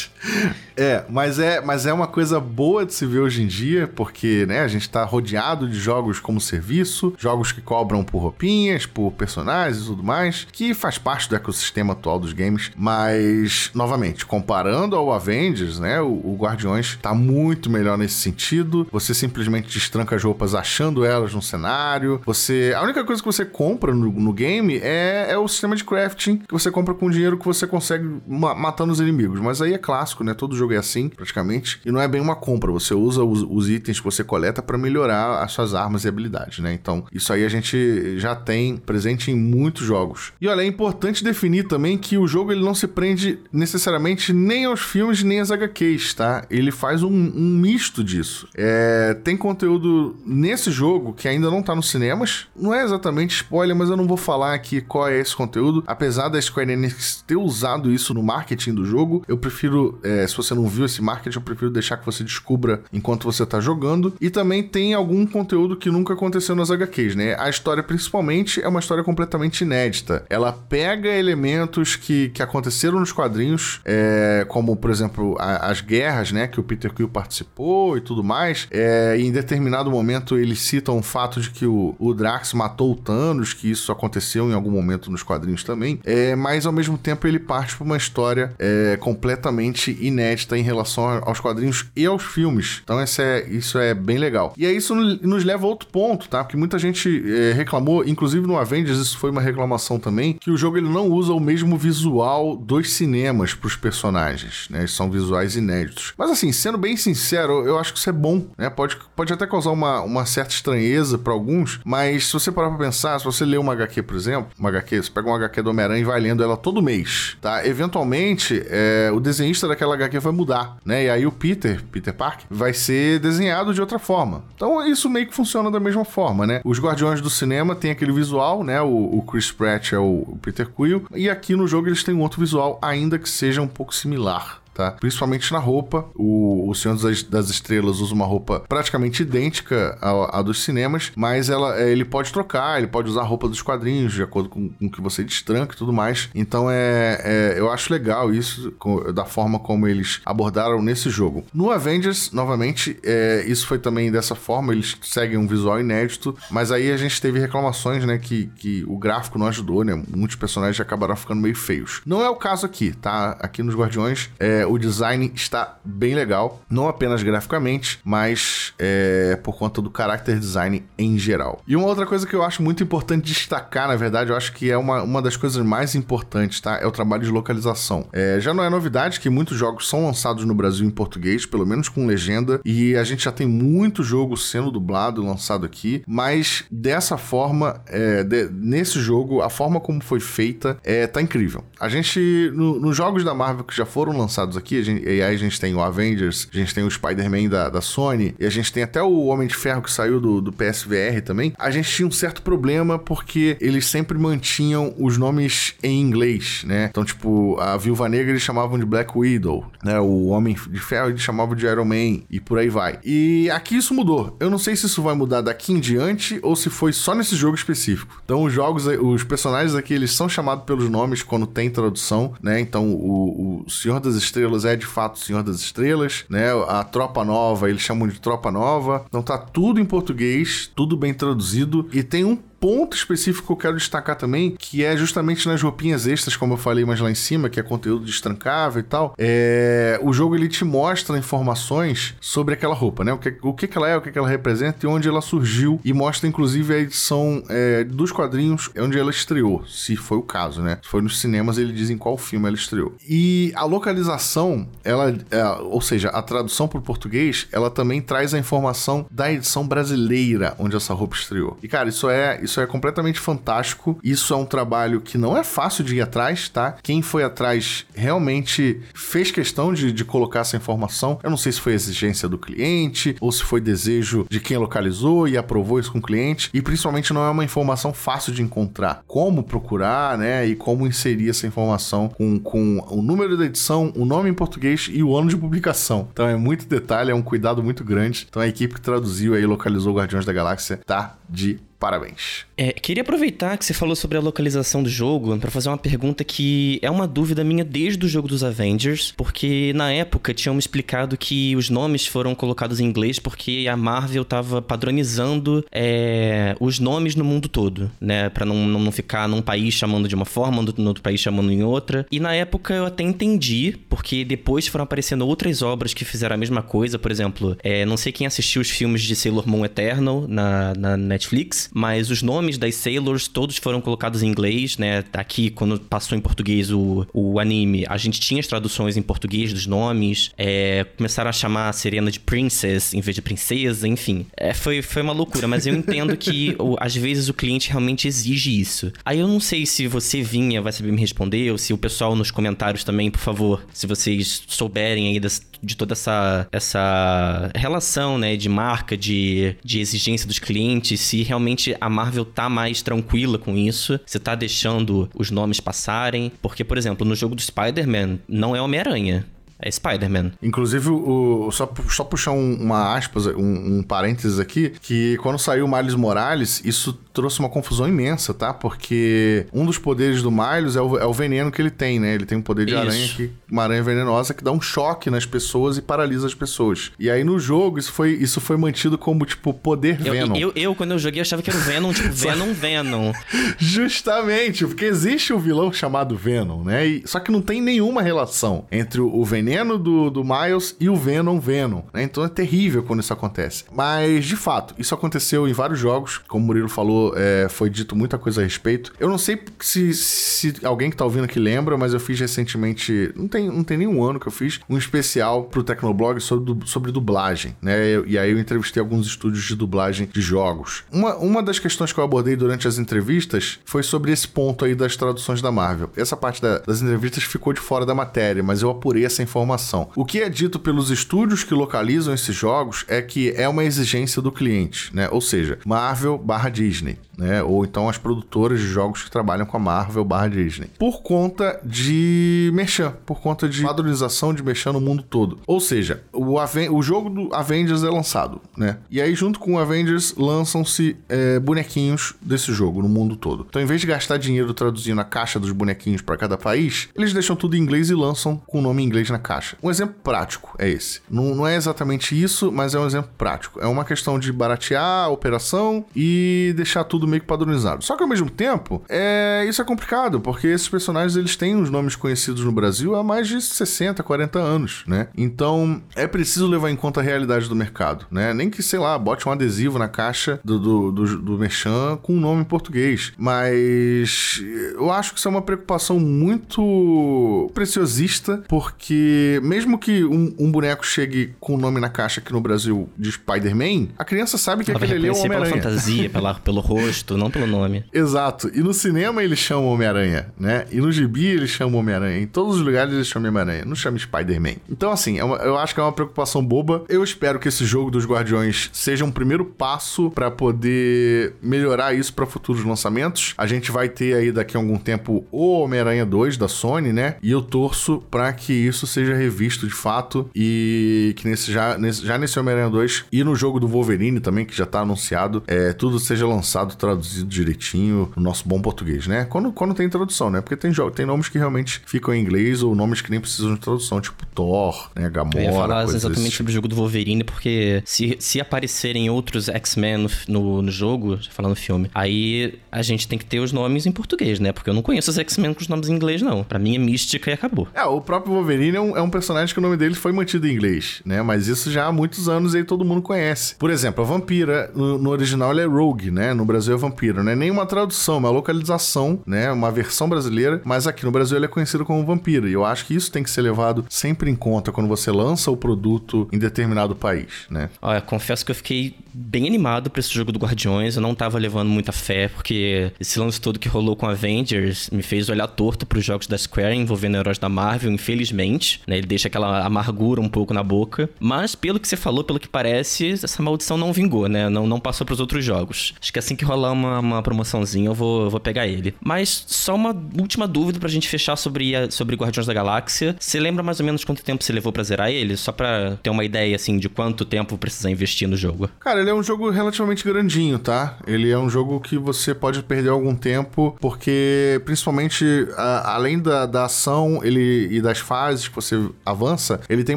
é, 0.76 1.04
mas 1.08 1.38
é, 1.38 1.60
mas 1.60 1.86
é 1.86 1.92
uma 1.92 2.06
coisa 2.06 2.40
boa 2.40 2.84
de 2.84 2.92
se 2.92 3.06
ver 3.06 3.20
hoje 3.20 3.42
em 3.42 3.46
dia, 3.46 3.88
porque, 3.88 4.44
né, 4.46 4.60
a 4.60 4.68
gente 4.68 4.88
tá 4.88 5.04
rodeado 5.04 5.68
de 5.68 5.78
jogos 5.78 6.18
como 6.20 6.40
serviço, 6.40 7.14
jogos 7.18 7.52
que 7.52 7.60
cobram 7.60 8.02
por 8.02 8.18
roupinhas, 8.18 8.86
por 8.86 9.12
personagens 9.12 9.82
e 9.82 9.86
tudo 9.86 10.02
mais, 10.02 10.46
que 10.52 10.74
faz 10.74 10.98
parte 10.98 11.28
do 11.28 11.36
ecossistema 11.36 11.92
atual 11.92 12.18
dos 12.18 12.32
games, 12.32 12.70
mas 12.76 13.70
novamente, 13.74 14.26
comparando 14.26 14.96
ao 14.96 15.12
Avengers, 15.12 15.78
né, 15.78 16.00
o, 16.00 16.08
o 16.08 16.36
Guardiões 16.38 16.98
tá 17.00 17.14
muito 17.14 17.70
melhor 17.70 17.96
nesse 17.96 18.14
sentido. 18.14 18.86
Você 18.90 19.14
simplesmente 19.14 19.68
destranca 19.72 20.09
desbloca 20.10 20.16
as 20.16 20.24
roupas 20.24 20.54
achando 20.54 21.04
elas 21.04 21.32
no 21.32 21.42
cenário. 21.42 22.20
Você. 22.24 22.72
A 22.76 22.82
única 22.82 23.04
coisa 23.04 23.22
que 23.22 23.26
você 23.26 23.44
compra 23.44 23.94
no, 23.94 24.10
no 24.10 24.32
game 24.32 24.78
é, 24.78 25.28
é 25.30 25.38
o 25.38 25.46
sistema 25.46 25.76
de 25.76 25.84
crafting 25.84 26.38
que 26.38 26.52
você 26.52 26.70
compra 26.70 26.94
com 26.94 27.10
dinheiro 27.10 27.38
que 27.38 27.44
você 27.44 27.66
consegue 27.66 28.20
ma 28.26 28.54
matando 28.54 28.92
os 28.92 29.00
inimigos. 29.00 29.40
Mas 29.40 29.62
aí 29.62 29.72
é 29.72 29.78
clássico, 29.78 30.24
né? 30.24 30.34
Todo 30.34 30.56
jogo 30.56 30.72
é 30.72 30.76
assim, 30.76 31.08
praticamente. 31.08 31.80
E 31.84 31.92
não 31.92 32.00
é 32.00 32.08
bem 32.08 32.20
uma 32.20 32.36
compra. 32.36 32.70
Você 32.72 32.94
usa 32.94 33.22
os, 33.22 33.42
os 33.42 33.68
itens 33.68 33.98
que 33.98 34.04
você 34.04 34.24
coleta 34.24 34.62
para 34.62 34.76
melhorar 34.76 35.42
as 35.42 35.52
suas 35.52 35.74
armas 35.74 36.04
e 36.04 36.08
habilidades, 36.08 36.58
né? 36.58 36.72
Então, 36.72 37.04
isso 37.12 37.32
aí 37.32 37.44
a 37.44 37.48
gente 37.48 38.18
já 38.18 38.34
tem 38.34 38.76
presente 38.76 39.30
em 39.30 39.34
muitos 39.34 39.86
jogos. 39.86 40.32
E 40.40 40.48
olha, 40.48 40.62
é 40.62 40.66
importante 40.66 41.22
definir 41.22 41.64
também 41.64 41.96
que 41.96 42.16
o 42.16 42.26
jogo 42.26 42.52
ele 42.52 42.64
não 42.64 42.74
se 42.74 42.86
prende 42.86 43.38
necessariamente 43.52 44.32
nem 44.32 44.64
aos 44.64 44.80
filmes 44.80 45.22
nem 45.22 45.40
às 45.40 45.50
HQs, 45.50 46.14
tá? 46.14 46.44
Ele 46.50 46.70
faz 46.70 47.02
um, 47.02 47.10
um 47.10 47.58
misto 47.58 48.02
disso. 48.02 48.48
É, 48.54 49.14
tem 49.22 49.36
conteúdo 49.36 49.99
nesse 50.24 50.70
jogo 50.70 51.12
que 51.12 51.28
ainda 51.28 51.50
não 51.50 51.62
tá 51.62 51.74
nos 51.74 51.90
cinemas. 51.90 52.46
Não 52.54 52.74
é 52.74 52.82
exatamente 52.82 53.36
spoiler, 53.36 53.76
mas 53.76 53.88
eu 53.88 53.96
não 53.96 54.06
vou 54.06 54.16
falar 54.16 54.54
aqui 54.54 54.80
qual 54.80 55.08
é 55.08 55.18
esse 55.18 55.34
conteúdo. 55.34 55.82
Apesar 55.86 56.28
da 56.28 56.40
Square 56.40 56.72
Enix 56.72 57.22
ter 57.26 57.36
usado 57.36 57.92
isso 57.92 58.14
no 58.14 58.22
marketing 58.22 58.74
do 58.74 58.84
jogo, 58.84 59.24
eu 59.28 59.38
prefiro, 59.38 59.98
é, 60.02 60.26
se 60.26 60.36
você 60.36 60.54
não 60.54 60.66
viu 60.66 60.84
esse 60.84 61.02
marketing, 61.02 61.36
eu 61.36 61.42
prefiro 61.42 61.70
deixar 61.70 61.96
que 61.96 62.06
você 62.06 62.22
descubra 62.24 62.82
enquanto 62.92 63.24
você 63.24 63.44
tá 63.44 63.60
jogando. 63.60 64.14
E 64.20 64.30
também 64.30 64.62
tem 64.62 64.94
algum 64.94 65.26
conteúdo 65.26 65.76
que 65.76 65.90
nunca 65.90 66.14
aconteceu 66.14 66.54
nas 66.54 66.70
HQs, 66.70 67.14
né? 67.14 67.36
A 67.38 67.48
história, 67.48 67.82
principalmente, 67.82 68.62
é 68.62 68.68
uma 68.68 68.80
história 68.80 69.02
completamente 69.04 69.62
inédita. 69.62 70.24
Ela 70.28 70.52
pega 70.52 71.08
elementos 71.08 71.96
que, 71.96 72.28
que 72.30 72.42
aconteceram 72.42 73.00
nos 73.00 73.12
quadrinhos, 73.12 73.80
é, 73.84 74.44
como, 74.48 74.76
por 74.76 74.90
exemplo, 74.90 75.36
a, 75.38 75.70
as 75.70 75.80
guerras, 75.80 76.32
né? 76.32 76.46
Que 76.46 76.60
o 76.60 76.62
Peter 76.62 76.92
Quill 76.92 77.08
participou 77.08 77.96
e 77.96 78.00
tudo 78.00 78.22
mais. 78.22 78.68
É, 78.70 79.16
em 79.18 79.30
determinado 79.30 79.89
momento 79.90 80.36
eles 80.36 80.60
citam 80.60 80.98
o 80.98 81.02
fato 81.02 81.40
de 81.40 81.50
que 81.50 81.66
o, 81.66 81.94
o 81.98 82.14
Drax 82.14 82.52
matou 82.52 82.92
o 82.92 82.96
Thanos, 82.96 83.52
que 83.52 83.70
isso 83.70 83.90
aconteceu 83.92 84.48
em 84.50 84.54
algum 84.54 84.70
momento 84.70 85.10
nos 85.10 85.22
quadrinhos 85.22 85.64
também. 85.64 86.00
É, 86.04 86.34
mas 86.34 86.66
ao 86.66 86.72
mesmo 86.72 86.96
tempo 86.96 87.26
ele 87.26 87.38
parte 87.38 87.76
para 87.76 87.84
uma 87.84 87.96
história 87.96 88.54
é, 88.58 88.96
completamente 89.00 89.96
inédita 90.00 90.56
em 90.56 90.62
relação 90.62 91.04
aos 91.22 91.40
quadrinhos 91.40 91.86
e 91.96 92.06
aos 92.06 92.22
filmes. 92.22 92.80
Então 92.84 93.00
esse 93.00 93.22
é, 93.22 93.48
isso 93.48 93.78
é 93.78 93.94
bem 93.94 94.18
legal. 94.18 94.54
E 94.56 94.66
aí 94.66 94.76
isso 94.76 94.94
nos 94.94 95.44
leva 95.44 95.64
a 95.64 95.68
outro 95.68 95.88
ponto, 95.88 96.28
tá? 96.28 96.44
Porque 96.44 96.56
muita 96.56 96.78
gente 96.78 97.22
é, 97.26 97.52
reclamou, 97.52 98.04
inclusive 98.04 98.46
no 98.46 98.58
Avengers 98.58 98.98
isso 98.98 99.18
foi 99.18 99.30
uma 99.30 99.40
reclamação 99.40 99.98
também, 99.98 100.34
que 100.34 100.50
o 100.50 100.56
jogo 100.56 100.76
ele 100.76 100.88
não 100.88 101.08
usa 101.08 101.32
o 101.32 101.40
mesmo 101.40 101.76
visual 101.76 102.56
dos 102.56 102.92
cinemas 102.92 103.54
para 103.54 103.66
os 103.66 103.76
personagens, 103.76 104.66
né? 104.70 104.86
São 104.86 105.10
visuais 105.10 105.56
inéditos. 105.56 106.12
Mas 106.16 106.30
assim, 106.30 106.52
sendo 106.52 106.78
bem 106.78 106.96
sincero, 106.96 107.64
eu 107.66 107.78
acho 107.78 107.92
que 107.92 107.98
isso 107.98 108.10
é 108.10 108.12
bom, 108.12 108.46
né? 108.56 108.68
Pode, 108.70 108.96
pode 109.14 109.32
até 109.32 109.46
causar 109.46 109.70
uma, 109.70 109.79
uma 110.02 110.26
certa 110.26 110.52
estranheza 110.52 111.18
para 111.18 111.32
alguns, 111.32 111.80
mas 111.84 112.26
se 112.26 112.32
você 112.32 112.50
parar 112.52 112.68
pra 112.70 112.78
pensar, 112.78 113.18
se 113.18 113.24
você 113.24 113.44
ler 113.44 113.58
uma 113.58 113.72
HQ, 113.72 114.02
por 114.02 114.16
exemplo, 114.16 114.50
uma 114.58 114.68
HQ, 114.68 115.02
você 115.02 115.10
pega 115.10 115.28
uma 115.28 115.36
HQ 115.36 115.62
do 115.62 115.70
Homem-Aranha 115.70 116.00
e 116.00 116.04
vai 116.04 116.20
lendo 116.20 116.42
ela 116.42 116.56
todo 116.56 116.82
mês, 116.82 117.36
tá? 117.40 117.66
Eventualmente, 117.66 118.62
é, 118.66 119.10
o 119.12 119.20
desenhista 119.20 119.66
daquela 119.68 119.94
HQ 119.94 120.18
vai 120.18 120.32
mudar, 120.32 120.76
né? 120.84 121.04
E 121.04 121.10
aí 121.10 121.26
o 121.26 121.32
Peter, 121.32 121.82
Peter 121.90 122.12
Parker, 122.12 122.46
vai 122.50 122.72
ser 122.72 123.18
desenhado 123.20 123.72
de 123.74 123.80
outra 123.80 123.98
forma. 123.98 124.44
Então 124.54 124.86
isso 124.86 125.08
meio 125.08 125.26
que 125.26 125.34
funciona 125.34 125.70
da 125.70 125.80
mesma 125.80 126.04
forma, 126.04 126.46
né? 126.46 126.60
Os 126.64 126.78
Guardiões 126.78 127.20
do 127.20 127.30
Cinema 127.30 127.74
tem 127.74 127.90
aquele 127.90 128.12
visual, 128.12 128.62
né? 128.62 128.80
O, 128.80 129.18
o 129.18 129.22
Chris 129.22 129.50
Pratt 129.50 129.92
é 129.92 129.98
o, 129.98 130.24
o 130.26 130.38
Peter 130.40 130.68
Quill, 130.68 131.04
e 131.14 131.28
aqui 131.28 131.56
no 131.56 131.66
jogo 131.66 131.88
eles 131.88 132.04
têm 132.04 132.14
um 132.14 132.20
outro 132.20 132.40
visual, 132.40 132.78
ainda 132.82 133.18
que 133.18 133.28
seja 133.28 133.62
um 133.62 133.68
pouco 133.68 133.94
similar 133.94 134.59
tá? 134.74 134.92
Principalmente 134.92 135.52
na 135.52 135.58
roupa. 135.58 136.06
O, 136.14 136.68
o 136.68 136.74
Senhor 136.74 136.96
das, 137.28 137.50
Estrelas 137.50 138.00
usa 138.00 138.14
uma 138.14 138.26
roupa 138.26 138.60
praticamente 138.68 139.22
idêntica 139.22 139.96
à, 140.00 140.38
à, 140.38 140.42
dos 140.42 140.62
cinemas, 140.62 141.12
mas 141.16 141.48
ela, 141.48 141.78
é, 141.80 141.90
ele 141.90 142.04
pode 142.04 142.32
trocar, 142.32 142.78
ele 142.78 142.86
pode 142.86 143.08
usar 143.08 143.22
a 143.22 143.24
roupa 143.24 143.48
dos 143.48 143.62
quadrinhos 143.62 144.12
de 144.12 144.22
acordo 144.22 144.48
com, 144.48 144.70
o 144.80 144.90
que 144.90 145.00
você 145.00 145.22
destranca 145.22 145.74
e 145.74 145.78
tudo 145.78 145.92
mais. 145.92 146.28
Então 146.34 146.70
é, 146.70 147.20
é, 147.22 147.54
eu 147.58 147.70
acho 147.70 147.92
legal 147.92 148.32
isso 148.32 148.72
com, 148.78 149.12
da 149.12 149.24
forma 149.24 149.58
como 149.58 149.86
eles 149.86 150.20
abordaram 150.24 150.82
nesse 150.82 151.10
jogo. 151.10 151.44
No 151.52 151.70
Avengers, 151.70 152.30
novamente, 152.32 152.98
é, 153.02 153.44
isso 153.46 153.66
foi 153.66 153.78
também 153.78 154.10
dessa 154.10 154.34
forma, 154.34 154.72
eles 154.72 154.96
seguem 155.02 155.36
um 155.36 155.46
visual 155.46 155.80
inédito, 155.80 156.36
mas 156.50 156.72
aí 156.72 156.90
a 156.90 156.96
gente 156.96 157.20
teve 157.20 157.38
reclamações, 157.38 158.04
né, 158.04 158.18
que, 158.18 158.46
que 158.56 158.84
o 158.86 158.98
gráfico 158.98 159.38
não 159.38 159.46
ajudou, 159.46 159.84
né? 159.84 160.02
Muitos 160.08 160.36
personagens 160.36 160.80
acabaram 160.80 161.16
ficando 161.16 161.40
meio 161.40 161.54
feios. 161.54 162.00
Não 162.04 162.22
é 162.22 162.28
o 162.28 162.36
caso 162.36 162.66
aqui, 162.66 162.92
tá? 162.92 163.36
Aqui 163.40 163.62
nos 163.62 163.74
Guardiões, 163.74 164.30
é, 164.38 164.59
o 164.64 164.78
design 164.78 165.32
está 165.34 165.78
bem 165.84 166.14
legal, 166.14 166.60
não 166.70 166.88
apenas 166.88 167.22
graficamente, 167.22 168.00
mas 168.04 168.72
é, 168.78 169.38
por 169.42 169.56
conta 169.56 169.80
do 169.82 169.92
character 169.94 170.38
design 170.38 170.84
em 170.98 171.18
geral. 171.18 171.62
E 171.66 171.76
uma 171.76 171.86
outra 171.86 172.06
coisa 172.06 172.26
que 172.26 172.34
eu 172.34 172.42
acho 172.42 172.62
muito 172.62 172.82
importante 172.82 173.24
destacar, 173.24 173.88
na 173.88 173.96
verdade, 173.96 174.30
eu 174.30 174.36
acho 174.36 174.52
que 174.52 174.70
é 174.70 174.76
uma, 174.76 175.02
uma 175.02 175.22
das 175.22 175.36
coisas 175.36 175.64
mais 175.64 175.94
importantes, 175.94 176.60
tá? 176.60 176.78
É 176.80 176.86
o 176.86 176.90
trabalho 176.90 177.22
de 177.22 177.30
localização. 177.30 178.06
É, 178.12 178.38
já 178.40 178.54
não 178.54 178.64
é 178.64 178.70
novidade 178.70 179.20
que 179.20 179.30
muitos 179.30 179.56
jogos 179.56 179.88
são 179.88 180.04
lançados 180.04 180.44
no 180.44 180.54
Brasil 180.54 180.86
em 180.86 180.90
português, 180.90 181.46
pelo 181.46 181.66
menos 181.66 181.88
com 181.88 182.06
legenda, 182.06 182.60
e 182.64 182.96
a 182.96 183.04
gente 183.04 183.24
já 183.24 183.32
tem 183.32 183.46
muito 183.46 184.02
jogo 184.02 184.36
sendo 184.36 184.70
dublado, 184.70 185.24
lançado 185.24 185.66
aqui, 185.66 186.02
mas 186.06 186.64
dessa 186.70 187.16
forma, 187.16 187.80
é, 187.86 188.22
de, 188.24 188.48
nesse 188.50 189.00
jogo, 189.00 189.42
a 189.42 189.50
forma 189.50 189.80
como 189.80 190.02
foi 190.02 190.20
feita 190.20 190.78
é, 190.82 191.06
tá 191.06 191.20
incrível. 191.20 191.64
A 191.78 191.88
gente, 191.88 192.50
no, 192.54 192.80
nos 192.80 192.96
jogos 192.96 193.24
da 193.24 193.34
Marvel 193.34 193.64
que 193.64 193.76
já 193.76 193.86
foram 193.86 194.16
lançados 194.16 194.49
aqui, 194.56 194.78
a 194.78 194.82
gente, 194.82 195.04
e 195.04 195.22
aí 195.22 195.34
a 195.34 195.36
gente 195.36 195.60
tem 195.60 195.74
o 195.74 195.80
Avengers, 195.80 196.48
a 196.52 196.56
gente 196.56 196.74
tem 196.74 196.84
o 196.84 196.90
Spider-Man 196.90 197.48
da, 197.48 197.68
da 197.68 197.80
Sony, 197.80 198.34
e 198.38 198.46
a 198.46 198.50
gente 198.50 198.72
tem 198.72 198.82
até 198.82 199.02
o 199.02 199.26
Homem 199.26 199.48
de 199.48 199.54
Ferro 199.54 199.82
que 199.82 199.90
saiu 199.90 200.20
do, 200.20 200.40
do 200.40 200.52
PSVR 200.52 201.20
também. 201.24 201.52
A 201.58 201.70
gente 201.70 201.90
tinha 201.90 202.06
um 202.06 202.10
certo 202.10 202.42
problema 202.42 202.98
porque 202.98 203.56
eles 203.60 203.86
sempre 203.86 204.18
mantinham 204.18 204.94
os 204.98 205.16
nomes 205.16 205.74
em 205.82 206.00
inglês, 206.00 206.62
né? 206.66 206.88
Então, 206.90 207.04
tipo, 207.04 207.58
a 207.60 207.76
Viúva 207.76 208.08
Negra 208.08 208.30
eles 208.30 208.42
chamavam 208.42 208.78
de 208.78 208.84
Black 208.84 209.16
Widow, 209.16 209.66
né? 209.84 209.98
O 210.00 210.26
Homem 210.26 210.56
de 210.68 210.80
Ferro 210.80 211.10
eles 211.10 211.20
chamavam 211.20 211.54
de 211.54 211.66
Iron 211.66 211.84
Man 211.84 212.22
e 212.30 212.40
por 212.40 212.58
aí 212.58 212.68
vai. 212.68 212.98
E 213.04 213.50
aqui 213.50 213.76
isso 213.76 213.94
mudou. 213.94 214.36
Eu 214.40 214.50
não 214.50 214.58
sei 214.58 214.76
se 214.76 214.86
isso 214.86 215.02
vai 215.02 215.14
mudar 215.14 215.40
daqui 215.40 215.72
em 215.72 215.80
diante 215.80 216.38
ou 216.42 216.56
se 216.56 216.70
foi 216.70 216.92
só 216.92 217.14
nesse 217.14 217.36
jogo 217.36 217.54
específico. 217.54 218.20
Então, 218.24 218.44
os 218.44 218.52
jogos, 218.52 218.86
os 218.86 219.24
personagens 219.24 219.74
aqui, 219.74 219.94
eles 219.94 220.12
são 220.12 220.28
chamados 220.28 220.64
pelos 220.64 220.88
nomes 220.88 221.22
quando 221.22 221.46
tem 221.46 221.70
tradução, 221.70 222.34
né? 222.42 222.60
Então, 222.60 222.90
o, 222.90 223.64
o 223.66 223.70
Senhor 223.70 224.00
das 224.00 224.14
Estrelas 224.14 224.39
é 224.64 224.76
de 224.76 224.86
fato 224.86 225.18
Senhor 225.18 225.42
das 225.42 225.56
Estrelas, 225.56 226.24
né? 226.28 226.48
A 226.68 226.84
Tropa 226.84 227.24
Nova, 227.24 227.68
eles 227.68 227.82
chamam 227.82 228.08
de 228.08 228.20
Tropa 228.20 228.50
Nova. 228.50 229.04
Então 229.08 229.22
tá 229.22 229.38
tudo 229.38 229.80
em 229.80 229.84
português, 229.84 230.70
tudo 230.74 230.96
bem 230.96 231.14
traduzido 231.14 231.88
e 231.92 232.02
tem 232.02 232.24
um 232.24 232.38
ponto 232.60 232.94
específico 232.94 233.46
que 233.46 233.52
eu 233.52 233.56
quero 233.56 233.76
destacar 233.76 234.14
também, 234.16 234.54
que 234.56 234.84
é 234.84 234.96
justamente 234.96 235.48
nas 235.48 235.62
roupinhas 235.62 236.06
extras, 236.06 236.36
como 236.36 236.52
eu 236.52 236.58
falei 236.58 236.84
mais 236.84 237.00
lá 237.00 237.10
em 237.10 237.14
cima, 237.14 237.48
que 237.48 237.58
é 237.58 237.62
conteúdo 237.62 238.04
destrancável 238.04 238.80
e 238.80 238.84
tal. 238.84 239.14
É... 239.18 239.98
O 240.02 240.12
jogo 240.12 240.36
ele 240.36 240.48
te 240.48 240.64
mostra 240.64 241.18
informações 241.18 242.14
sobre 242.20 242.54
aquela 242.54 242.74
roupa, 242.74 243.02
né? 243.02 243.12
O 243.12 243.18
que, 243.18 243.36
o 243.42 243.54
que, 243.54 243.68
ela 243.76 243.88
é, 243.88 243.96
o 243.96 244.00
que, 244.00 244.16
ela 244.16 244.28
representa 244.28 244.84
e 244.84 244.88
onde 244.88 245.08
ela 245.08 245.22
surgiu. 245.22 245.80
E 245.84 245.92
mostra 245.92 246.28
inclusive 246.28 246.74
a 246.74 246.78
edição 246.78 247.42
é, 247.48 247.82
dos 247.84 248.12
quadrinhos 248.12 248.70
onde 248.76 248.98
ela 248.98 249.10
estreou, 249.10 249.64
se 249.66 249.96
foi 249.96 250.18
o 250.18 250.22
caso, 250.22 250.60
né? 250.60 250.78
Se 250.82 250.88
foi 250.88 251.00
nos 251.00 251.18
cinemas, 251.18 251.56
ele 251.56 251.72
diz 251.72 251.88
em 251.88 251.96
qual 251.96 252.18
filme 252.18 252.46
ela 252.46 252.56
estreou. 252.56 252.94
E 253.08 253.52
a 253.54 253.64
localização, 253.64 254.68
ela, 254.84 255.16
é, 255.30 255.44
ou 255.62 255.80
seja, 255.80 256.08
a 256.10 256.20
tradução 256.20 256.68
para 256.68 256.78
o 256.78 256.82
português, 256.82 257.46
ela 257.52 257.70
também 257.70 258.02
traz 258.02 258.34
a 258.34 258.38
informação 258.38 259.06
da 259.10 259.32
edição 259.32 259.66
brasileira 259.66 260.54
onde 260.58 260.76
essa 260.76 260.92
roupa 260.92 261.16
estreou. 261.16 261.56
E 261.62 261.68
cara, 261.68 261.88
isso 261.88 262.10
é 262.10 262.40
isso 262.50 262.60
é 262.60 262.66
completamente 262.66 263.20
fantástico. 263.20 263.98
Isso 264.02 264.34
é 264.34 264.36
um 264.36 264.44
trabalho 264.44 265.00
que 265.00 265.16
não 265.16 265.36
é 265.36 265.44
fácil 265.44 265.84
de 265.84 265.96
ir 265.96 266.00
atrás, 266.00 266.48
tá? 266.48 266.76
Quem 266.82 267.00
foi 267.00 267.22
atrás 267.22 267.86
realmente 267.94 268.80
fez 268.92 269.30
questão 269.30 269.72
de, 269.72 269.92
de 269.92 270.04
colocar 270.04 270.40
essa 270.40 270.56
informação. 270.56 271.18
Eu 271.22 271.30
não 271.30 271.36
sei 271.36 271.52
se 271.52 271.60
foi 271.60 271.72
exigência 271.72 272.28
do 272.28 272.36
cliente 272.36 273.16
ou 273.20 273.30
se 273.30 273.42
foi 273.42 273.60
desejo 273.60 274.26
de 274.28 274.40
quem 274.40 274.56
localizou 274.56 275.28
e 275.28 275.36
aprovou 275.36 275.78
isso 275.78 275.92
com 275.92 275.98
o 275.98 276.02
cliente. 276.02 276.50
E 276.52 276.60
principalmente 276.60 277.12
não 277.12 277.24
é 277.24 277.30
uma 277.30 277.44
informação 277.44 277.92
fácil 277.92 278.32
de 278.32 278.42
encontrar. 278.42 279.02
Como 279.06 279.44
procurar, 279.44 280.18
né? 280.18 280.46
E 280.46 280.56
como 280.56 280.86
inserir 280.86 281.30
essa 281.30 281.46
informação 281.46 282.08
com, 282.08 282.38
com 282.38 282.84
o 282.90 283.00
número 283.00 283.36
da 283.36 283.44
edição, 283.44 283.92
o 283.94 284.04
nome 284.04 284.28
em 284.28 284.34
português 284.34 284.88
e 284.92 285.02
o 285.02 285.16
ano 285.16 285.28
de 285.28 285.36
publicação. 285.36 286.08
Então 286.12 286.26
é 286.26 286.36
muito 286.36 286.66
detalhe, 286.66 287.12
é 287.12 287.14
um 287.14 287.22
cuidado 287.22 287.62
muito 287.62 287.84
grande. 287.84 288.26
Então 288.28 288.42
a 288.42 288.48
equipe 288.48 288.74
que 288.74 288.80
traduziu 288.80 289.34
aí, 289.34 289.46
localizou 289.46 289.94
Guardiões 289.94 290.24
da 290.24 290.32
Galáxia, 290.32 290.80
tá 290.84 291.16
de 291.28 291.60
Parabéns. 291.80 292.44
É, 292.58 292.74
queria 292.74 293.00
aproveitar 293.00 293.56
que 293.56 293.64
você 293.64 293.72
falou 293.72 293.96
sobre 293.96 294.18
a 294.18 294.20
localização 294.20 294.82
do 294.82 294.88
jogo 294.90 295.38
para 295.38 295.50
fazer 295.50 295.70
uma 295.70 295.78
pergunta 295.78 296.22
que 296.22 296.78
é 296.82 296.90
uma 296.90 297.08
dúvida 297.08 297.42
minha 297.42 297.64
desde 297.64 298.04
o 298.04 298.08
jogo 298.08 298.28
dos 298.28 298.44
Avengers, 298.44 299.14
porque 299.16 299.72
na 299.74 299.90
época 299.90 300.34
tinham 300.34 300.54
me 300.54 300.58
explicado 300.58 301.16
que 301.16 301.56
os 301.56 301.70
nomes 301.70 302.06
foram 302.06 302.34
colocados 302.34 302.78
em 302.78 302.84
inglês 302.84 303.18
porque 303.18 303.66
a 303.66 303.78
Marvel 303.78 304.26
tava 304.26 304.60
padronizando 304.60 305.64
é, 305.72 306.54
os 306.60 306.78
nomes 306.78 307.16
no 307.16 307.24
mundo 307.24 307.48
todo, 307.48 307.90
né? 307.98 308.28
Pra 308.28 308.44
não, 308.44 308.66
não 308.66 308.92
ficar 308.92 309.26
num 309.26 309.40
país 309.40 309.72
chamando 309.72 310.06
de 310.06 310.14
uma 310.14 310.26
forma, 310.26 310.62
no 310.76 310.88
outro 310.88 311.02
país 311.02 311.18
chamando 311.18 311.50
em 311.50 311.62
outra. 311.62 312.06
E 312.10 312.20
na 312.20 312.34
época 312.34 312.74
eu 312.74 312.84
até 312.84 313.02
entendi, 313.02 313.74
porque 313.88 314.22
depois 314.22 314.66
foram 314.66 314.82
aparecendo 314.82 315.26
outras 315.26 315.62
obras 315.62 315.94
que 315.94 316.04
fizeram 316.04 316.34
a 316.34 316.38
mesma 316.38 316.60
coisa, 316.60 316.98
por 316.98 317.10
exemplo, 317.10 317.56
é, 317.62 317.86
não 317.86 317.96
sei 317.96 318.12
quem 318.12 318.26
assistiu 318.26 318.60
os 318.60 318.68
filmes 318.68 319.00
de 319.00 319.16
Sailor 319.16 319.48
Moon 319.48 319.64
Eternal 319.64 320.26
na, 320.28 320.74
na 320.74 320.96
Netflix, 320.98 321.69
mas 321.72 322.10
os 322.10 322.22
nomes 322.22 322.58
das 322.58 322.74
Sailors 322.74 323.28
todos 323.28 323.56
foram 323.56 323.80
colocados 323.80 324.22
em 324.22 324.28
inglês, 324.28 324.78
né? 324.78 325.04
Aqui, 325.12 325.50
quando 325.50 325.78
passou 325.78 326.16
em 326.16 326.20
português 326.20 326.70
o, 326.70 327.06
o 327.12 327.38
anime, 327.38 327.84
a 327.88 327.96
gente 327.96 328.20
tinha 328.20 328.40
as 328.40 328.46
traduções 328.46 328.96
em 328.96 329.02
português 329.02 329.52
dos 329.52 329.66
nomes, 329.66 330.30
é, 330.36 330.84
começaram 330.96 331.30
a 331.30 331.32
chamar 331.32 331.68
a 331.68 331.72
Serena 331.72 332.10
de 332.10 332.20
Princess 332.20 332.94
em 332.94 333.00
vez 333.00 333.14
de 333.14 333.22
princesa, 333.22 333.86
enfim. 333.86 334.26
É, 334.36 334.52
foi, 334.54 334.82
foi 334.82 335.02
uma 335.02 335.12
loucura, 335.12 335.46
mas 335.46 335.66
eu 335.66 335.74
entendo 335.74 336.16
que 336.16 336.54
o, 336.58 336.76
às 336.78 336.94
vezes 336.94 337.28
o 337.28 337.34
cliente 337.34 337.70
realmente 337.70 338.08
exige 338.08 338.58
isso. 338.58 338.92
Aí 339.04 339.18
eu 339.18 339.28
não 339.28 339.40
sei 339.40 339.66
se 339.66 339.86
você 339.86 340.22
vinha, 340.22 340.62
vai 340.62 340.72
saber 340.72 340.92
me 340.92 341.00
responder, 341.00 341.50
ou 341.50 341.58
se 341.58 341.72
o 341.72 341.78
pessoal 341.78 342.14
nos 342.14 342.30
comentários 342.30 342.84
também, 342.84 343.10
por 343.10 343.20
favor, 343.20 343.64
se 343.72 343.86
vocês 343.86 344.42
souberem 344.46 345.08
aí 345.08 345.20
das, 345.20 345.40
de 345.62 345.76
toda 345.76 345.92
essa, 345.92 346.46
essa 346.52 347.50
relação, 347.54 348.18
né, 348.18 348.36
de 348.36 348.48
marca, 348.48 348.96
de, 348.96 349.56
de 349.64 349.80
exigência 349.80 350.26
dos 350.26 350.38
clientes, 350.38 351.00
se 351.00 351.22
realmente 351.22 351.76
a 351.80 351.88
Marvel 351.88 352.24
tá 352.24 352.48
mais 352.48 352.82
tranquila 352.82 353.38
com 353.38 353.56
isso, 353.56 354.00
se 354.06 354.18
tá 354.18 354.34
deixando 354.34 355.08
os 355.14 355.30
nomes 355.30 355.60
passarem, 355.60 356.32
porque, 356.42 356.64
por 356.64 356.78
exemplo, 356.78 357.06
no 357.06 357.14
jogo 357.14 357.34
do 357.34 357.42
Spider-Man, 357.42 358.18
não 358.28 358.54
é 358.54 358.60
Homem-Aranha. 358.60 359.26
É 359.60 359.70
Spider-Man. 359.70 360.32
Inclusive, 360.42 360.88
o, 360.88 361.50
só, 361.52 361.70
só 361.88 362.04
puxar 362.04 362.32
um, 362.32 362.54
uma 362.54 362.96
aspas, 362.96 363.26
um, 363.26 363.78
um 363.78 363.82
parênteses 363.82 364.38
aqui, 364.38 364.72
que 364.80 365.16
quando 365.18 365.38
saiu 365.38 365.66
o 365.66 365.68
Miles 365.68 365.94
Morales, 365.94 366.62
isso 366.64 366.92
trouxe 367.12 367.40
uma 367.40 367.48
confusão 367.48 367.88
imensa, 367.88 368.32
tá? 368.32 368.52
Porque 368.54 369.46
um 369.52 369.66
dos 369.66 369.78
poderes 369.78 370.22
do 370.22 370.30
Miles 370.30 370.76
é 370.76 370.80
o, 370.80 370.98
é 370.98 371.06
o 371.06 371.12
veneno 371.12 371.50
que 371.50 371.60
ele 371.60 371.70
tem, 371.70 371.98
né? 371.98 372.14
Ele 372.14 372.24
tem 372.24 372.38
um 372.38 372.42
poder 372.42 372.66
de 372.66 372.72
isso. 372.72 372.80
aranha, 372.80 373.08
que, 373.08 373.30
uma 373.50 373.62
aranha 373.62 373.82
venenosa 373.82 374.32
que 374.32 374.42
dá 374.42 374.52
um 374.52 374.60
choque 374.60 375.10
nas 375.10 375.26
pessoas 375.26 375.76
e 375.76 375.82
paralisa 375.82 376.26
as 376.26 376.34
pessoas. 376.34 376.92
E 376.98 377.10
aí 377.10 377.24
no 377.24 377.38
jogo, 377.38 377.78
isso 377.78 377.92
foi, 377.92 378.12
isso 378.12 378.40
foi 378.40 378.56
mantido 378.56 378.96
como, 378.96 379.26
tipo, 379.26 379.52
poder 379.52 380.00
eu, 380.04 380.12
Venom. 380.12 380.36
Eu, 380.36 380.52
eu, 380.54 380.74
quando 380.74 380.92
eu 380.92 380.98
joguei, 380.98 381.20
achava 381.20 381.42
que 381.42 381.50
era 381.50 381.58
o 381.58 381.62
Venom, 381.62 381.92
tipo, 381.92 382.08
Venom, 382.12 382.52
Venom. 382.52 383.12
Justamente, 383.58 384.66
porque 384.66 384.84
existe 384.84 385.32
um 385.32 385.38
vilão 385.38 385.72
chamado 385.72 386.16
Venom, 386.16 386.62
né? 386.62 386.86
E, 386.86 387.02
só 387.06 387.18
que 387.20 387.30
não 387.30 387.42
tem 387.42 387.60
nenhuma 387.60 388.02
relação 388.02 388.66
entre 388.70 389.00
o, 389.00 389.14
o 389.14 389.24
veneno 389.24 389.49
veneno 389.50 389.76
do, 389.76 390.10
do 390.10 390.24
Miles 390.24 390.76
e 390.78 390.88
o 390.88 390.94
Venom 390.94 391.40
Venom. 391.40 391.82
Né? 391.92 392.04
Então 392.04 392.24
é 392.24 392.28
terrível 392.28 392.84
quando 392.84 393.00
isso 393.00 393.12
acontece. 393.12 393.64
Mas, 393.72 394.24
de 394.24 394.36
fato, 394.36 394.74
isso 394.78 394.94
aconteceu 394.94 395.48
em 395.48 395.52
vários 395.52 395.78
jogos. 395.78 396.18
Como 396.28 396.44
o 396.44 396.46
Murilo 396.46 396.68
falou, 396.68 397.12
é, 397.16 397.48
foi 397.48 397.68
dito 397.68 397.96
muita 397.96 398.16
coisa 398.16 398.40
a 398.40 398.44
respeito. 398.44 398.92
Eu 399.00 399.08
não 399.08 399.18
sei 399.18 399.40
se, 399.58 399.92
se 399.92 400.54
alguém 400.62 400.88
que 400.88 400.96
tá 400.96 401.04
ouvindo 401.04 401.24
aqui 401.24 401.40
lembra, 401.40 401.76
mas 401.76 401.92
eu 401.92 402.00
fiz 402.00 402.20
recentemente. 402.20 403.12
Não 403.16 403.26
tem, 403.26 403.48
não 403.48 403.64
tem 403.64 403.76
nenhum 403.76 404.02
ano 404.04 404.20
que 404.20 404.28
eu 404.28 404.32
fiz 404.32 404.60
um 404.68 404.78
especial 404.78 405.44
pro 405.44 405.64
Tecnoblog 405.64 406.20
sobre, 406.20 406.54
sobre 406.66 406.92
dublagem, 406.92 407.56
né? 407.60 408.00
E 408.06 408.16
aí 408.16 408.30
eu 408.30 408.38
entrevistei 408.38 408.80
alguns 408.80 409.06
estúdios 409.06 409.44
de 409.44 409.56
dublagem 409.56 410.08
de 410.12 410.20
jogos. 410.20 410.84
Uma, 410.92 411.16
uma 411.16 411.42
das 411.42 411.58
questões 411.58 411.92
que 411.92 411.98
eu 411.98 412.04
abordei 412.04 412.36
durante 412.36 412.68
as 412.68 412.78
entrevistas 412.78 413.58
foi 413.64 413.82
sobre 413.82 414.12
esse 414.12 414.28
ponto 414.28 414.64
aí 414.64 414.74
das 414.74 414.96
traduções 414.96 415.42
da 415.42 415.50
Marvel. 415.50 415.90
Essa 415.96 416.16
parte 416.16 416.40
da, 416.40 416.58
das 416.58 416.80
entrevistas 416.80 417.24
ficou 417.24 417.52
de 417.52 417.60
fora 417.60 417.84
da 417.84 417.94
matéria, 417.94 418.42
mas 418.42 418.62
eu 418.62 418.70
apurei 418.70 419.04
essa 419.04 419.22
informação 419.22 419.39
informação. 419.40 419.90
O 419.96 420.04
que 420.04 420.20
é 420.20 420.28
dito 420.28 420.58
pelos 420.58 420.90
estúdios 420.90 421.44
que 421.44 421.54
localizam 421.54 422.14
esses 422.14 422.34
jogos 422.34 422.84
é 422.88 423.00
que 423.00 423.30
é 423.36 423.48
uma 423.48 423.64
exigência 423.64 424.20
do 424.20 424.30
cliente, 424.30 424.94
né? 424.94 425.08
Ou 425.10 425.20
seja, 425.20 425.58
Marvel 425.64 426.18
barra 426.18 426.48
Disney 426.48 426.98
né? 427.20 427.42
Ou 427.42 427.64
então 427.64 427.88
as 427.88 427.98
produtoras 427.98 428.58
de 428.58 428.66
jogos 428.66 429.02
que 429.02 429.10
trabalham 429.10 429.44
com 429.44 429.56
a 429.56 429.60
Marvel 429.60 430.04
barra 430.04 430.28
Disney. 430.28 430.68
Por 430.78 431.02
conta 431.02 431.60
de 431.62 432.50
merchan, 432.54 432.94
por 433.04 433.20
conta 433.20 433.46
de 433.46 433.62
padronização 433.62 434.32
de 434.32 434.42
merchan 434.42 434.72
no 434.72 434.80
mundo 434.80 435.02
todo. 435.02 435.38
Ou 435.46 435.60
seja, 435.60 436.02
o, 436.12 436.38
Aven 436.38 436.70
o 436.70 436.82
jogo 436.82 437.10
do 437.10 437.34
Avengers 437.34 437.84
é 437.84 437.90
lançado, 437.90 438.40
né? 438.56 438.78
E 438.90 439.00
aí, 439.00 439.14
junto 439.14 439.38
com 439.38 439.54
o 439.54 439.58
Avengers, 439.58 440.14
lançam-se 440.16 440.96
é, 441.08 441.38
bonequinhos 441.38 442.14
desse 442.22 442.52
jogo 442.54 442.80
no 442.80 442.88
mundo 442.88 443.16
todo. 443.16 443.46
Então, 443.48 443.60
em 443.60 443.66
vez 443.66 443.82
de 443.82 443.86
gastar 443.86 444.16
dinheiro 444.16 444.54
traduzindo 444.54 445.00
a 445.00 445.04
caixa 445.04 445.38
dos 445.38 445.52
bonequinhos 445.52 446.00
para 446.00 446.16
cada 446.16 446.38
país, 446.38 446.88
eles 446.96 447.12
deixam 447.12 447.36
tudo 447.36 447.54
em 447.54 447.60
inglês 447.60 447.90
e 447.90 447.94
lançam 447.94 448.40
com 448.46 448.60
o 448.60 448.62
nome 448.62 448.82
em 448.82 448.86
inglês 448.86 449.10
na 449.10 449.18
caixa. 449.18 449.29
Um 449.62 449.70
exemplo 449.70 449.94
prático 450.02 450.54
é 450.58 450.68
esse. 450.68 451.00
Não, 451.08 451.34
não 451.34 451.46
é 451.46 451.56
exatamente 451.56 452.20
isso, 452.20 452.50
mas 452.50 452.74
é 452.74 452.78
um 452.78 452.86
exemplo 452.86 453.10
prático. 453.16 453.60
É 453.60 453.66
uma 453.66 453.84
questão 453.84 454.18
de 454.18 454.32
baratear 454.32 455.04
a 455.04 455.08
operação 455.08 455.84
e 455.94 456.52
deixar 456.56 456.84
tudo 456.84 457.06
meio 457.06 457.20
que 457.20 457.26
padronizado. 457.26 457.84
Só 457.84 457.96
que 457.96 458.02
ao 458.02 458.08
mesmo 458.08 458.30
tempo, 458.30 458.82
é, 458.88 459.44
isso 459.48 459.60
é 459.60 459.64
complicado, 459.64 460.20
porque 460.20 460.46
esses 460.46 460.68
personagens 460.68 461.16
eles 461.16 461.36
têm 461.36 461.56
os 461.56 461.70
nomes 461.70 461.96
conhecidos 461.96 462.44
no 462.44 462.52
Brasil 462.52 462.94
há 462.94 463.02
mais 463.02 463.28
de 463.28 463.40
60, 463.40 464.02
40 464.02 464.38
anos, 464.38 464.84
né? 464.86 465.08
Então 465.16 465.82
é 465.94 466.06
preciso 466.06 466.46
levar 466.46 466.70
em 466.70 466.76
conta 466.76 467.00
a 467.00 467.02
realidade 467.02 467.48
do 467.48 467.54
mercado, 467.54 468.06
né? 468.10 468.32
Nem 468.34 468.50
que, 468.50 468.62
sei 468.62 468.78
lá, 468.78 468.98
bote 468.98 469.28
um 469.28 469.32
adesivo 469.32 469.78
na 469.78 469.88
caixa 469.88 470.40
do, 470.44 470.58
do, 470.58 470.92
do, 470.92 471.18
do 471.18 471.38
Merchan 471.38 471.98
com 472.02 472.14
um 472.14 472.20
nome 472.20 472.42
em 472.42 472.44
português. 472.44 473.12
Mas 473.16 474.42
eu 474.74 474.90
acho 474.90 475.12
que 475.12 475.18
isso 475.18 475.28
é 475.28 475.30
uma 475.30 475.42
preocupação 475.42 475.98
muito 475.98 477.50
preciosista, 477.54 478.42
porque 478.48 479.09
mesmo 479.42 479.78
que 479.78 480.04
um, 480.04 480.34
um 480.38 480.50
boneco 480.50 480.86
chegue 480.86 481.34
com 481.40 481.54
o 481.54 481.58
nome 481.58 481.80
na 481.80 481.88
caixa 481.88 482.20
aqui 482.20 482.32
no 482.32 482.40
Brasil 482.40 482.88
de 482.96 483.12
Spider-Man, 483.12 483.88
a 483.98 484.04
criança 484.04 484.36
sabe 484.38 484.64
que 484.64 484.70
Ela 484.70 484.78
aquele 484.78 484.94
ali 484.94 485.08
é 485.08 485.12
o 485.12 485.16
Homem-Aranha. 485.16 485.52
pela 485.52 485.62
fantasia, 485.62 486.10
pela, 486.10 486.34
pelo 486.34 486.60
rosto 486.60 486.80
rosto, 486.80 487.16
não 487.16 487.30
pelo 487.30 487.46
nome. 487.46 487.84
Exato. 487.92 488.50
E 488.54 488.60
no 488.60 488.72
cinema 488.72 489.22
eles 489.22 489.38
chamam 489.38 489.66
Homem-Aranha, 489.66 490.32
né? 490.38 490.66
E 490.70 490.76
no 490.80 490.90
gibi 490.90 491.26
eles 491.26 491.50
chamam 491.50 491.80
Homem-Aranha. 491.80 492.20
Em 492.20 492.26
todos 492.26 492.56
os 492.56 492.62
lugares 492.62 492.92
eles 492.92 493.06
chamam 493.06 493.30
Homem-Aranha. 493.30 493.64
Não 493.64 493.74
chama 493.74 493.98
Spider-Man. 493.98 494.56
Então, 494.68 494.90
assim, 494.90 495.18
é 495.18 495.24
uma, 495.24 495.36
eu 495.36 495.56
acho 495.58 495.74
que 495.74 495.80
é 495.80 495.82
uma 495.82 495.92
preocupação 495.92 496.44
boba. 496.44 496.84
Eu 496.88 497.02
espero 497.02 497.38
que 497.38 497.48
esse 497.48 497.64
jogo 497.64 497.90
dos 497.90 498.04
Guardiões 498.04 498.70
seja 498.72 499.04
um 499.04 499.10
primeiro 499.10 499.44
passo 499.44 500.10
para 500.10 500.30
poder 500.30 501.34
melhorar 501.42 501.94
isso 501.94 502.12
para 502.12 502.26
futuros 502.26 502.64
lançamentos. 502.64 503.34
A 503.36 503.46
gente 503.46 503.70
vai 503.70 503.88
ter 503.88 504.14
aí 504.14 504.32
daqui 504.32 504.56
a 504.56 504.60
algum 504.60 504.76
tempo 504.76 505.24
o 505.30 505.60
Homem-Aranha 505.60 506.04
2 506.04 506.36
da 506.36 506.48
Sony, 506.48 506.92
né? 506.92 507.16
E 507.22 507.30
eu 507.30 507.42
torço 507.42 508.02
para 508.10 508.32
que 508.32 508.52
isso 508.52 508.86
seja 508.86 508.99
revisto 509.04 509.66
de 509.66 509.74
fato 509.74 510.28
e 510.34 511.14
que 511.16 511.28
nesse, 511.28 511.52
já, 511.52 511.78
nesse, 511.78 512.04
já 512.04 512.18
nesse 512.18 512.38
Homem-Aranha 512.38 512.70
2 512.70 513.04
e 513.12 513.24
no 513.24 513.34
jogo 513.34 513.60
do 513.60 513.68
Wolverine 513.68 514.20
também, 514.20 514.44
que 514.44 514.56
já 514.56 514.66
tá 514.66 514.80
anunciado, 514.80 515.42
é, 515.46 515.72
tudo 515.72 515.98
seja 515.98 516.26
lançado 516.26 516.76
traduzido 516.76 517.28
direitinho 517.28 518.12
no 518.16 518.22
nosso 518.22 518.48
bom 518.48 518.60
português, 518.60 519.06
né? 519.06 519.24
Quando, 519.24 519.52
quando 519.52 519.74
tem 519.74 519.88
tradução, 519.88 520.30
né? 520.30 520.40
Porque 520.40 520.56
tem, 520.56 520.72
tem 520.94 521.06
nomes 521.06 521.28
que 521.28 521.38
realmente 521.38 521.82
ficam 521.86 522.14
em 522.14 522.20
inglês 522.20 522.62
ou 522.62 522.74
nomes 522.74 523.00
que 523.00 523.10
nem 523.10 523.20
precisam 523.20 523.54
de 523.54 523.60
tradução, 523.60 524.00
tipo 524.00 524.24
Thor, 524.34 524.90
né? 524.94 525.08
Gamora. 525.10 525.38
Eu 525.38 525.44
ia 525.44 525.52
falar 525.52 525.84
exatamente 525.84 526.36
sobre 526.36 526.50
o 526.50 526.54
jogo 526.54 526.68
do 526.68 526.76
Wolverine, 526.76 527.24
porque 527.24 527.82
se, 527.84 528.16
se 528.18 528.40
aparecerem 528.40 529.10
outros 529.10 529.48
X-Men 529.48 529.98
no, 529.98 530.10
no, 530.28 530.62
no, 530.62 530.70
jogo, 530.70 531.18
falando 531.30 531.50
no 531.50 531.56
filme, 531.56 531.90
aí 531.94 532.58
a 532.70 532.82
gente 532.82 533.06
tem 533.08 533.18
que 533.18 533.24
ter 533.24 533.40
os 533.40 533.52
nomes 533.52 533.86
em 533.86 533.92
português, 533.92 534.40
né? 534.40 534.52
Porque 534.52 534.70
eu 534.70 534.74
não 534.74 534.82
conheço 534.82 535.10
os 535.10 535.18
X-Men 535.18 535.54
com 535.54 535.60
os 535.60 535.68
nomes 535.68 535.88
em 535.88 535.94
inglês, 535.94 536.22
não. 536.22 536.44
Pra 536.44 536.58
mim 536.58 536.76
é 536.76 536.78
mística 536.78 537.30
e 537.30 537.34
acabou. 537.34 537.68
É, 537.74 537.84
o 537.84 538.00
próprio 538.00 538.34
Wolverine 538.34 538.76
é 538.76 538.80
um, 538.80 538.89
é 538.96 539.02
um 539.02 539.10
personagem 539.10 539.52
que 539.52 539.58
o 539.58 539.62
nome 539.62 539.76
dele 539.76 539.94
foi 539.94 540.12
mantido 540.12 540.46
em 540.46 540.52
inglês, 540.52 541.02
né? 541.04 541.22
Mas 541.22 541.48
isso 541.48 541.70
já 541.70 541.86
há 541.86 541.92
muitos 541.92 542.28
anos 542.28 542.54
aí 542.54 542.64
todo 542.64 542.84
mundo 542.84 543.02
conhece. 543.02 543.54
Por 543.56 543.70
exemplo, 543.70 544.04
a 544.04 544.06
Vampira, 544.06 544.70
no, 544.74 544.98
no 544.98 545.10
original 545.10 545.58
é 545.58 545.64
Rogue, 545.64 546.10
né? 546.10 546.34
No 546.34 546.44
Brasil 546.44 546.74
é 546.74 546.78
Vampiro, 546.78 547.22
não 547.22 547.32
é 547.32 547.36
nem 547.36 547.50
uma 547.50 547.66
tradução, 547.66 548.16
é 548.16 548.18
uma 548.18 548.30
localização, 548.30 549.20
né? 549.26 549.50
Uma 549.52 549.70
versão 549.70 550.08
brasileira, 550.08 550.60
mas 550.64 550.86
aqui 550.86 551.04
no 551.04 551.10
Brasil 551.10 551.36
ele 551.36 551.46
é 551.46 551.48
conhecido 551.48 551.84
como 551.84 552.04
Vampiro. 552.04 552.48
E 552.48 552.52
eu 552.52 552.64
acho 552.64 552.86
que 552.86 552.94
isso 552.94 553.10
tem 553.10 553.22
que 553.22 553.30
ser 553.30 553.42
levado 553.42 553.84
sempre 553.88 554.30
em 554.30 554.36
conta 554.36 554.72
quando 554.72 554.88
você 554.88 555.10
lança 555.10 555.50
o 555.50 555.56
produto 555.56 556.28
em 556.32 556.38
determinado 556.38 556.94
país, 556.94 557.46
né? 557.50 557.70
Olha, 557.82 558.00
confesso 558.00 558.44
que 558.44 558.50
eu 558.50 558.56
fiquei 558.56 558.96
bem 559.12 559.46
animado 559.46 559.90
para 559.90 560.00
esse 560.00 560.12
jogo 560.12 560.32
do 560.32 560.38
Guardiões. 560.38 560.96
Eu 560.96 561.02
não 561.02 561.14
tava 561.14 561.38
levando 561.38 561.68
muita 561.68 561.92
fé, 561.92 562.28
porque 562.28 562.92
esse 563.00 563.18
lance 563.18 563.40
todo 563.40 563.58
que 563.58 563.68
rolou 563.68 563.96
com 563.96 564.06
Avengers 564.06 564.90
me 564.90 565.02
fez 565.02 565.28
olhar 565.28 565.46
torto 565.46 565.86
pros 565.86 566.04
jogos 566.04 566.26
da 566.26 566.36
Square 566.38 566.74
envolvendo 566.76 567.16
heróis 567.16 567.38
da 567.38 567.48
Marvel, 567.48 567.90
infelizmente. 567.92 568.80
né? 568.86 568.98
Ele 568.98 569.06
deixa 569.06 569.28
aquela 569.28 569.64
amargura 569.64 570.20
um 570.20 570.28
pouco 570.28 570.52
na 570.54 570.62
boca. 570.62 571.08
Mas 571.18 571.54
pelo 571.54 571.80
que 571.80 571.88
você 571.88 571.96
falou, 571.96 572.24
pelo 572.24 572.38
que 572.38 572.48
parece, 572.48 573.10
essa 573.12 573.42
maldição 573.42 573.76
não 573.76 573.92
vingou, 573.92 574.28
né? 574.28 574.48
Não, 574.48 574.66
não 574.66 574.80
passou 574.80 575.06
pros 575.06 575.20
outros 575.20 575.44
jogos. 575.44 575.94
Acho 576.00 576.12
que 576.12 576.18
assim 576.18 576.36
que 576.36 576.44
rolar 576.44 576.72
uma, 576.72 576.98
uma 577.00 577.22
promoçãozinha, 577.22 577.88
eu 577.88 577.94
vou, 577.94 578.30
vou 578.30 578.40
pegar 578.40 578.66
ele. 578.66 578.94
Mas 579.00 579.44
só 579.46 579.74
uma 579.74 579.90
última 580.18 580.46
dúvida 580.46 580.78
pra 580.78 580.88
gente 580.88 581.08
fechar 581.08 581.36
sobre, 581.36 581.74
a, 581.74 581.90
sobre 581.90 582.16
Guardiões 582.16 582.46
da 582.46 582.54
Galáxia. 582.54 583.16
Você 583.18 583.40
lembra 583.40 583.62
mais 583.62 583.80
ou 583.80 583.86
menos 583.86 584.04
quanto 584.04 584.22
tempo 584.22 584.42
você 584.44 584.52
levou 584.52 584.72
pra 584.72 584.82
zerar 584.82 585.10
ele? 585.10 585.36
Só 585.36 585.52
pra 585.52 585.96
ter 586.02 586.10
uma 586.10 586.24
ideia, 586.24 586.54
assim, 586.56 586.78
de 586.78 586.88
quanto 586.88 587.24
tempo 587.24 587.56
precisa 587.58 587.90
investir 587.90 588.28
no 588.28 588.36
jogo. 588.36 588.68
Cara, 588.80 588.99
ele 589.00 589.10
é 589.10 589.14
um 589.14 589.22
jogo 589.22 589.50
relativamente 589.50 590.04
grandinho, 590.04 590.58
tá? 590.58 590.96
Ele 591.06 591.30
é 591.30 591.38
um 591.38 591.48
jogo 591.48 591.80
que 591.80 591.96
você 591.98 592.34
pode 592.34 592.62
perder 592.62 592.90
algum 592.90 593.14
tempo, 593.14 593.76
porque 593.80 594.60
principalmente 594.64 595.24
a, 595.56 595.94
além 595.94 596.18
da, 596.18 596.46
da 596.46 596.64
ação 596.64 597.20
ele, 597.22 597.68
e 597.70 597.80
das 597.80 597.98
fases 597.98 598.48
que 598.48 598.54
você 598.54 598.80
avança, 599.04 599.60
ele 599.68 599.84
tem 599.84 599.96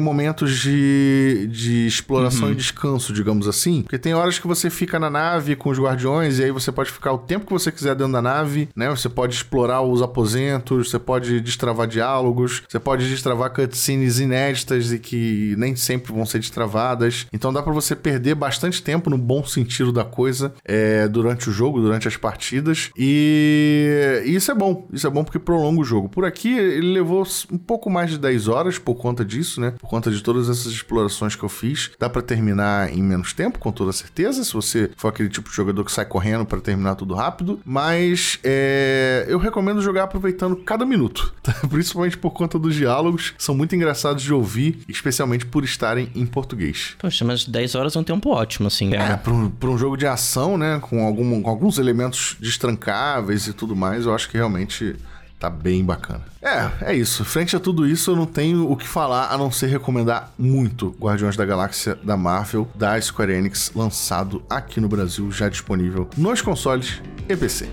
momentos 0.00 0.58
de, 0.58 1.48
de 1.50 1.86
exploração 1.86 2.46
uhum. 2.46 2.52
e 2.52 2.56
descanso, 2.56 3.12
digamos 3.12 3.48
assim. 3.48 3.82
Porque 3.82 3.98
tem 3.98 4.14
horas 4.14 4.38
que 4.38 4.46
você 4.46 4.70
fica 4.70 4.98
na 4.98 5.10
nave 5.10 5.56
com 5.56 5.70
os 5.70 5.78
guardiões 5.78 6.38
e 6.38 6.44
aí 6.44 6.50
você 6.50 6.72
pode 6.72 6.90
ficar 6.90 7.12
o 7.12 7.18
tempo 7.18 7.46
que 7.46 7.52
você 7.52 7.70
quiser 7.70 7.94
dentro 7.94 8.12
da 8.12 8.22
nave, 8.22 8.68
né? 8.74 8.88
Você 8.90 9.08
pode 9.08 9.34
explorar 9.34 9.82
os 9.82 10.02
aposentos, 10.02 10.90
você 10.90 10.98
pode 10.98 11.40
destravar 11.40 11.86
diálogos, 11.86 12.62
você 12.68 12.78
pode 12.78 13.08
destravar 13.08 13.50
cutscenes 13.50 14.18
inéditas 14.18 14.92
e 14.92 14.98
que 14.98 15.54
nem 15.58 15.76
sempre 15.76 16.12
vão 16.12 16.24
ser 16.24 16.38
destravadas. 16.38 17.26
Então 17.32 17.52
dá 17.52 17.62
para 17.62 17.72
você 17.72 17.94
perder 17.94 18.34
bastante 18.34 18.82
tempo 18.82 18.93
no 19.10 19.18
bom 19.18 19.44
sentido 19.44 19.92
da 19.92 20.04
coisa 20.04 20.54
é, 20.64 21.06
durante 21.08 21.48
o 21.48 21.52
jogo, 21.52 21.80
durante 21.80 22.08
as 22.08 22.16
partidas. 22.16 22.90
E, 22.96 24.22
e 24.24 24.34
isso 24.34 24.50
é 24.50 24.54
bom. 24.54 24.86
Isso 24.92 25.06
é 25.06 25.10
bom 25.10 25.24
porque 25.24 25.38
prolonga 25.38 25.80
o 25.80 25.84
jogo. 25.84 26.08
Por 26.08 26.24
aqui 26.24 26.56
ele 26.56 26.92
levou 26.92 27.26
um 27.50 27.58
pouco 27.58 27.90
mais 27.90 28.10
de 28.10 28.18
10 28.18 28.48
horas 28.48 28.78
por 28.78 28.94
conta 28.96 29.24
disso, 29.24 29.60
né? 29.60 29.72
Por 29.72 29.88
conta 29.88 30.10
de 30.10 30.22
todas 30.22 30.48
essas 30.48 30.72
explorações 30.72 31.36
que 31.36 31.42
eu 31.42 31.48
fiz. 31.48 31.90
Dá 31.98 32.08
para 32.08 32.22
terminar 32.22 32.92
em 32.92 33.02
menos 33.02 33.32
tempo, 33.32 33.58
com 33.58 33.72
toda 33.72 33.92
certeza, 33.92 34.44
se 34.44 34.52
você 34.52 34.90
for 34.96 35.08
aquele 35.08 35.28
tipo 35.28 35.48
de 35.48 35.56
jogador 35.56 35.84
que 35.84 35.92
sai 35.92 36.04
correndo 36.04 36.44
para 36.44 36.60
terminar 36.60 36.94
tudo 36.94 37.14
rápido. 37.14 37.60
Mas 37.64 38.38
é, 38.42 39.24
eu 39.28 39.38
recomendo 39.38 39.80
jogar 39.80 40.04
aproveitando 40.04 40.56
cada 40.56 40.84
minuto, 40.84 41.34
tá? 41.42 41.54
principalmente 41.68 42.16
por 42.18 42.30
conta 42.30 42.58
dos 42.58 42.74
diálogos. 42.74 43.34
São 43.38 43.54
muito 43.54 43.74
engraçados 43.74 44.22
de 44.22 44.32
ouvir, 44.32 44.80
especialmente 44.88 45.46
por 45.46 45.64
estarem 45.64 46.10
em 46.14 46.26
português. 46.26 46.96
Poxa, 46.98 47.24
mas 47.24 47.44
10 47.44 47.74
horas 47.74 47.96
é 47.96 47.98
um 47.98 48.04
tempo 48.04 48.30
ótimo, 48.30 48.66
assim. 48.66 48.83
É, 48.92 49.16
pra 49.16 49.32
um, 49.32 49.48
pra 49.48 49.70
um 49.70 49.78
jogo 49.78 49.96
de 49.96 50.06
ação, 50.06 50.58
né? 50.58 50.80
Com, 50.80 51.06
algum, 51.06 51.40
com 51.40 51.48
alguns 51.48 51.78
elementos 51.78 52.36
destrancáveis 52.40 53.46
e 53.46 53.52
tudo 53.52 53.76
mais, 53.76 54.04
eu 54.04 54.14
acho 54.14 54.28
que 54.28 54.36
realmente 54.36 54.96
Tá 55.44 55.50
bem 55.50 55.84
bacana. 55.84 56.22
É, 56.40 56.92
é 56.92 56.94
isso. 56.94 57.22
Frente 57.22 57.54
a 57.54 57.60
tudo 57.60 57.86
isso, 57.86 58.10
eu 58.10 58.16
não 58.16 58.24
tenho 58.24 58.70
o 58.70 58.74
que 58.74 58.88
falar 58.88 59.30
a 59.30 59.36
não 59.36 59.50
ser 59.50 59.66
recomendar 59.66 60.32
muito 60.38 60.96
Guardiões 60.98 61.36
da 61.36 61.44
Galáxia 61.44 61.98
da 62.02 62.16
Marvel, 62.16 62.66
da 62.74 62.98
Square 62.98 63.32
Enix, 63.32 63.70
lançado 63.74 64.42
aqui 64.48 64.80
no 64.80 64.88
Brasil, 64.88 65.30
já 65.30 65.50
disponível 65.50 66.08
nos 66.16 66.40
consoles 66.40 67.02
e 67.28 67.36
PC. 67.36 67.68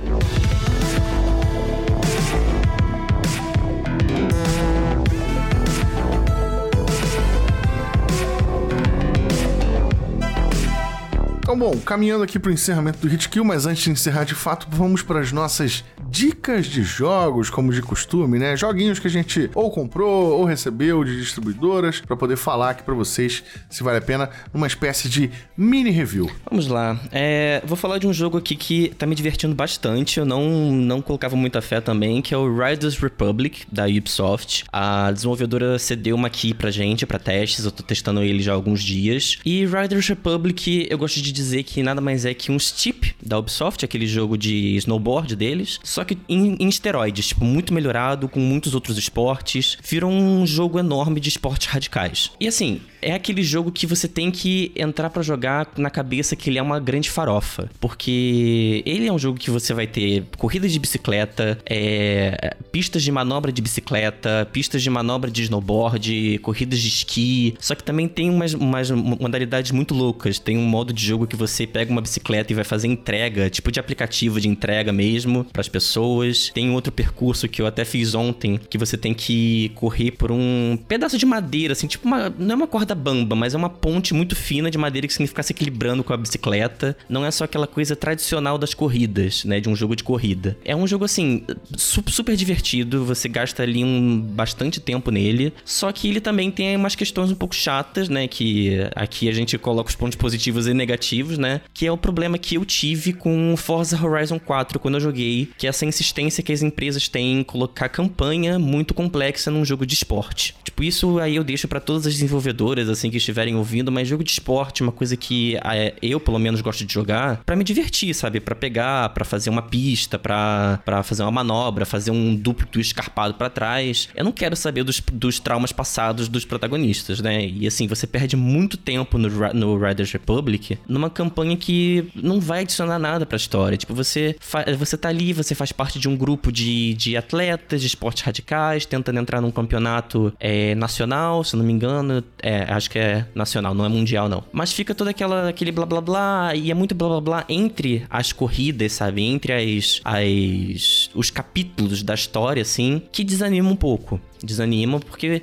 Bom, 11.61 11.77
caminhando 11.77 12.23
aqui 12.23 12.39
para 12.39 12.49
o 12.49 12.51
encerramento 12.51 12.97
do 12.97 13.07
Hit 13.07 13.29
Kill, 13.29 13.45
mas 13.45 13.67
antes 13.67 13.83
de 13.83 13.91
encerrar 13.91 14.23
de 14.23 14.33
fato, 14.33 14.65
vamos 14.71 15.03
para 15.03 15.19
as 15.19 15.31
nossas 15.31 15.83
dicas 16.09 16.65
de 16.65 16.81
jogos, 16.81 17.51
como 17.51 17.71
de 17.71 17.83
costume, 17.83 18.39
né? 18.39 18.57
Joguinhos 18.57 18.97
que 18.97 19.05
a 19.05 19.09
gente 19.11 19.47
ou 19.53 19.69
comprou 19.69 20.39
ou 20.39 20.43
recebeu 20.43 21.03
de 21.03 21.15
distribuidoras 21.19 22.01
para 22.01 22.17
poder 22.17 22.35
falar 22.35 22.71
aqui 22.71 22.81
para 22.81 22.95
vocês 22.95 23.43
se 23.69 23.83
vale 23.83 23.99
a 23.99 24.01
pena, 24.01 24.31
uma 24.51 24.65
espécie 24.65 25.07
de 25.07 25.29
mini 25.55 25.91
review. 25.91 26.31
Vamos 26.49 26.65
lá. 26.65 26.99
É, 27.11 27.61
vou 27.63 27.77
falar 27.77 27.99
de 27.99 28.07
um 28.07 28.13
jogo 28.13 28.39
aqui 28.39 28.55
que 28.55 28.89
tá 28.97 29.05
me 29.05 29.13
divertindo 29.13 29.53
bastante. 29.53 30.19
Eu 30.19 30.25
não, 30.25 30.71
não 30.71 30.99
colocava 30.99 31.35
muita 31.35 31.61
fé 31.61 31.79
também, 31.79 32.23
que 32.23 32.33
é 32.33 32.37
o 32.37 32.51
Riders 32.51 32.97
Republic 32.97 33.67
da 33.71 33.85
Ubisoft. 33.85 34.65
A 34.73 35.11
desenvolvedora 35.11 35.77
cedeu 35.77 36.15
uma 36.15 36.29
key 36.29 36.55
pra 36.55 36.71
gente, 36.71 37.05
para 37.05 37.19
testes. 37.19 37.65
Eu 37.65 37.71
tô 37.71 37.83
testando 37.83 38.23
ele 38.23 38.41
já 38.41 38.51
há 38.51 38.55
alguns 38.55 38.81
dias. 38.81 39.37
E 39.45 39.63
Riders 39.63 40.07
Republic, 40.07 40.87
eu 40.89 40.97
gosto 40.97 41.21
de 41.21 41.31
dizer 41.31 41.50
que 41.63 41.81
nada 41.81 42.01
mais 42.01 42.25
é 42.25 42.33
que 42.33 42.51
um 42.51 42.59
Steep 42.59 43.15
da 43.23 43.39
Ubisoft, 43.39 43.85
aquele 43.85 44.07
jogo 44.07 44.37
de 44.37 44.75
snowboard 44.75 45.35
deles. 45.35 45.79
Só 45.83 46.01
só 46.01 46.05
que 46.05 46.17
em, 46.27 46.55
em 46.59 46.67
esteroides, 46.67 47.27
tipo, 47.27 47.45
muito 47.45 47.71
melhorado, 47.71 48.27
com 48.27 48.39
muitos 48.39 48.73
outros 48.73 48.97
esportes. 48.97 49.77
Virou 49.83 50.11
um 50.11 50.47
jogo 50.47 50.79
enorme 50.79 51.19
de 51.19 51.29
esportes 51.29 51.67
radicais. 51.67 52.31
E 52.39 52.47
assim, 52.47 52.81
é 53.01 53.13
aquele 53.13 53.43
jogo 53.43 53.71
que 53.71 53.85
você 53.85 54.07
tem 54.07 54.31
que 54.31 54.71
entrar 54.75 55.09
para 55.09 55.21
jogar 55.21 55.67
na 55.77 55.89
cabeça 55.89 56.35
que 56.35 56.49
ele 56.49 56.57
é 56.57 56.61
uma 56.61 56.79
grande 56.79 57.09
farofa. 57.09 57.69
Porque 57.79 58.81
ele 58.85 59.07
é 59.07 59.13
um 59.13 59.19
jogo 59.19 59.37
que 59.37 59.51
você 59.51 59.73
vai 59.73 59.85
ter 59.87 60.25
corridas 60.37 60.71
de 60.71 60.79
bicicleta, 60.79 61.59
é, 61.69 62.55
pistas 62.71 63.03
de 63.03 63.11
manobra 63.11 63.51
de 63.51 63.61
bicicleta, 63.61 64.47
pistas 64.51 64.81
de 64.81 64.89
manobra 64.89 65.29
de 65.29 65.43
snowboard, 65.43 66.39
corridas 66.39 66.79
de 66.79 66.87
esqui. 66.87 67.55
Só 67.59 67.75
que 67.75 67.83
também 67.83 68.07
tem 68.07 68.29
umas, 68.29 68.53
umas 68.53 68.89
modalidades 68.89 69.71
muito 69.71 69.93
loucas. 69.93 70.39
Tem 70.39 70.57
um 70.57 70.65
modo 70.65 70.91
de 70.93 71.05
jogo 71.05 71.27
que 71.31 71.35
você 71.37 71.65
pega 71.65 71.89
uma 71.89 72.01
bicicleta 72.01 72.51
e 72.51 72.55
vai 72.55 72.65
fazer 72.65 72.89
entrega, 72.89 73.49
tipo 73.49 73.71
de 73.71 73.79
aplicativo 73.79 74.39
de 74.41 74.49
entrega 74.49 74.91
mesmo, 74.91 75.45
para 75.45 75.61
as 75.61 75.69
pessoas. 75.69 76.51
Tem 76.53 76.69
outro 76.71 76.91
percurso 76.91 77.47
que 77.47 77.61
eu 77.61 77.65
até 77.65 77.85
fiz 77.85 78.13
ontem, 78.13 78.59
que 78.69 78.77
você 78.77 78.97
tem 78.97 79.13
que 79.13 79.71
correr 79.75 80.11
por 80.11 80.29
um 80.29 80.77
pedaço 80.89 81.17
de 81.17 81.25
madeira, 81.25 81.71
assim, 81.71 81.87
tipo 81.87 82.05
uma. 82.05 82.29
Não 82.37 82.51
é 82.51 82.55
uma 82.55 82.67
corda 82.67 82.93
bamba, 82.93 83.33
mas 83.33 83.53
é 83.53 83.57
uma 83.57 83.69
ponte 83.69 84.13
muito 84.13 84.35
fina 84.35 84.69
de 84.69 84.77
madeira 84.77 85.07
que 85.07 85.13
significa 85.13 85.41
se 85.41 85.53
equilibrando 85.53 86.03
com 86.03 86.11
a 86.11 86.17
bicicleta. 86.17 86.97
Não 87.07 87.25
é 87.25 87.31
só 87.31 87.45
aquela 87.45 87.65
coisa 87.65 87.95
tradicional 87.95 88.57
das 88.57 88.73
corridas, 88.73 89.45
né? 89.45 89.61
De 89.61 89.69
um 89.69 89.75
jogo 89.75 89.95
de 89.95 90.03
corrida. 90.03 90.57
É 90.65 90.75
um 90.75 90.85
jogo, 90.85 91.05
assim, 91.05 91.43
super 91.77 92.35
divertido. 92.35 93.05
Você 93.05 93.29
gasta 93.29 93.63
ali 93.63 93.85
um 93.85 94.19
bastante 94.19 94.81
tempo 94.81 95.11
nele. 95.11 95.53
Só 95.63 95.91
que 95.93 96.09
ele 96.09 96.19
também 96.19 96.51
tem 96.51 96.75
umas 96.75 96.95
questões 96.95 97.31
um 97.31 97.35
pouco 97.35 97.55
chatas, 97.55 98.09
né? 98.09 98.27
Que 98.27 98.79
aqui 98.95 99.29
a 99.29 99.31
gente 99.31 99.57
coloca 99.57 99.89
os 99.89 99.95
pontos 99.95 100.17
positivos 100.17 100.67
e 100.67 100.73
negativos, 100.73 101.20
né? 101.37 101.61
Que 101.73 101.85
é 101.85 101.91
o 101.91 101.97
problema 101.97 102.37
que 102.37 102.55
eu 102.55 102.65
tive 102.65 103.13
com 103.13 103.55
Forza 103.57 103.99
Horizon 104.03 104.39
4 104.39 104.79
quando 104.79 104.95
eu 104.95 105.01
joguei, 105.01 105.49
que 105.57 105.67
é 105.67 105.69
essa 105.69 105.85
insistência 105.85 106.43
que 106.43 106.51
as 106.51 106.61
empresas 106.61 107.07
têm 107.07 107.39
em 107.39 107.43
colocar 107.43 107.89
campanha 107.89 108.57
muito 108.57 108.93
complexa 108.93 109.51
num 109.51 109.65
jogo 109.65 109.85
de 109.85 109.93
esporte. 109.93 110.55
Tipo, 110.63 110.83
isso 110.83 111.19
aí 111.19 111.35
eu 111.35 111.43
deixo 111.43 111.67
para 111.67 111.79
todas 111.79 112.07
as 112.07 112.13
desenvolvedoras 112.13 112.89
assim 112.89 113.09
que 113.09 113.17
estiverem 113.17 113.55
ouvindo, 113.55 113.91
mas 113.91 114.07
jogo 114.07 114.23
de 114.23 114.31
esporte, 114.31 114.81
uma 114.81 114.91
coisa 114.91 115.15
que 115.15 115.57
é, 115.63 115.93
eu 116.01 116.19
pelo 116.19 116.39
menos 116.39 116.61
gosto 116.61 116.85
de 116.85 116.93
jogar 116.93 117.41
para 117.45 117.55
me 117.55 117.63
divertir, 117.63 118.13
sabe? 118.13 118.39
Para 118.39 118.55
pegar, 118.55 119.09
para 119.09 119.25
fazer 119.25 119.49
uma 119.49 119.61
pista, 119.61 120.17
para 120.17 121.03
fazer 121.03 121.23
uma 121.23 121.31
manobra, 121.31 121.85
fazer 121.85 122.11
um 122.11 122.35
duplo 122.35 122.81
escarpado 122.81 123.35
para 123.35 123.49
trás. 123.49 124.09
Eu 124.15 124.23
não 124.23 124.31
quero 124.31 124.55
saber 124.55 124.83
dos, 124.83 125.01
dos 125.11 125.39
traumas 125.39 125.71
passados 125.71 126.27
dos 126.27 126.45
protagonistas, 126.45 127.19
né? 127.19 127.45
E 127.45 127.67
assim, 127.67 127.87
você 127.87 128.07
perde 128.07 128.35
muito 128.35 128.77
tempo 128.77 129.17
no, 129.17 129.29
no 129.53 129.77
Riders 129.77 130.11
Republic 130.11 130.77
numa 130.87 131.09
campanha 131.11 131.55
que 131.55 132.09
não 132.15 132.39
vai 132.39 132.61
adicionar 132.61 132.97
nada 132.97 133.25
pra 133.25 133.35
história. 133.35 133.77
Tipo, 133.77 133.93
você, 133.93 134.35
você 134.77 134.97
tá 134.97 135.09
ali, 135.09 135.33
você 135.33 135.53
faz 135.53 135.71
parte 135.71 135.99
de 135.99 136.07
um 136.07 136.15
grupo 136.15 136.51
de, 136.51 136.93
de 136.93 137.17
atletas 137.17 137.81
de 137.81 137.87
esportes 137.87 138.23
radicais, 138.23 138.85
tentando 138.85 139.19
entrar 139.19 139.41
num 139.41 139.51
campeonato 139.51 140.33
é, 140.39 140.75
nacional, 140.75 141.43
se 141.43 141.55
não 141.55 141.63
me 141.63 141.73
engano. 141.73 142.23
É, 142.41 142.63
acho 142.63 142.89
que 142.89 142.99
é 142.99 143.25
nacional, 143.35 143.73
não 143.73 143.85
é 143.85 143.89
mundial, 143.89 144.27
não. 144.27 144.43
Mas 144.51 144.71
fica 144.71 144.95
todo 144.95 145.07
aquela, 145.07 145.49
aquele 145.49 145.71
blá 145.71 145.85
blá 145.85 146.01
blá, 146.01 146.55
e 146.55 146.71
é 146.71 146.73
muito 146.73 146.95
blá 146.95 147.07
blá 147.07 147.21
blá 147.21 147.45
entre 147.49 148.05
as 148.09 148.31
corridas, 148.31 148.93
sabe? 148.93 149.23
Entre 149.23 149.53
as, 149.53 150.01
as 150.03 151.09
os 151.13 151.29
capítulos 151.29 152.03
da 152.03 152.13
história, 152.13 152.61
assim, 152.61 153.01
que 153.11 153.23
desanima 153.23 153.69
um 153.69 153.75
pouco 153.75 154.19
desanima, 154.45 154.99
porque 154.99 155.41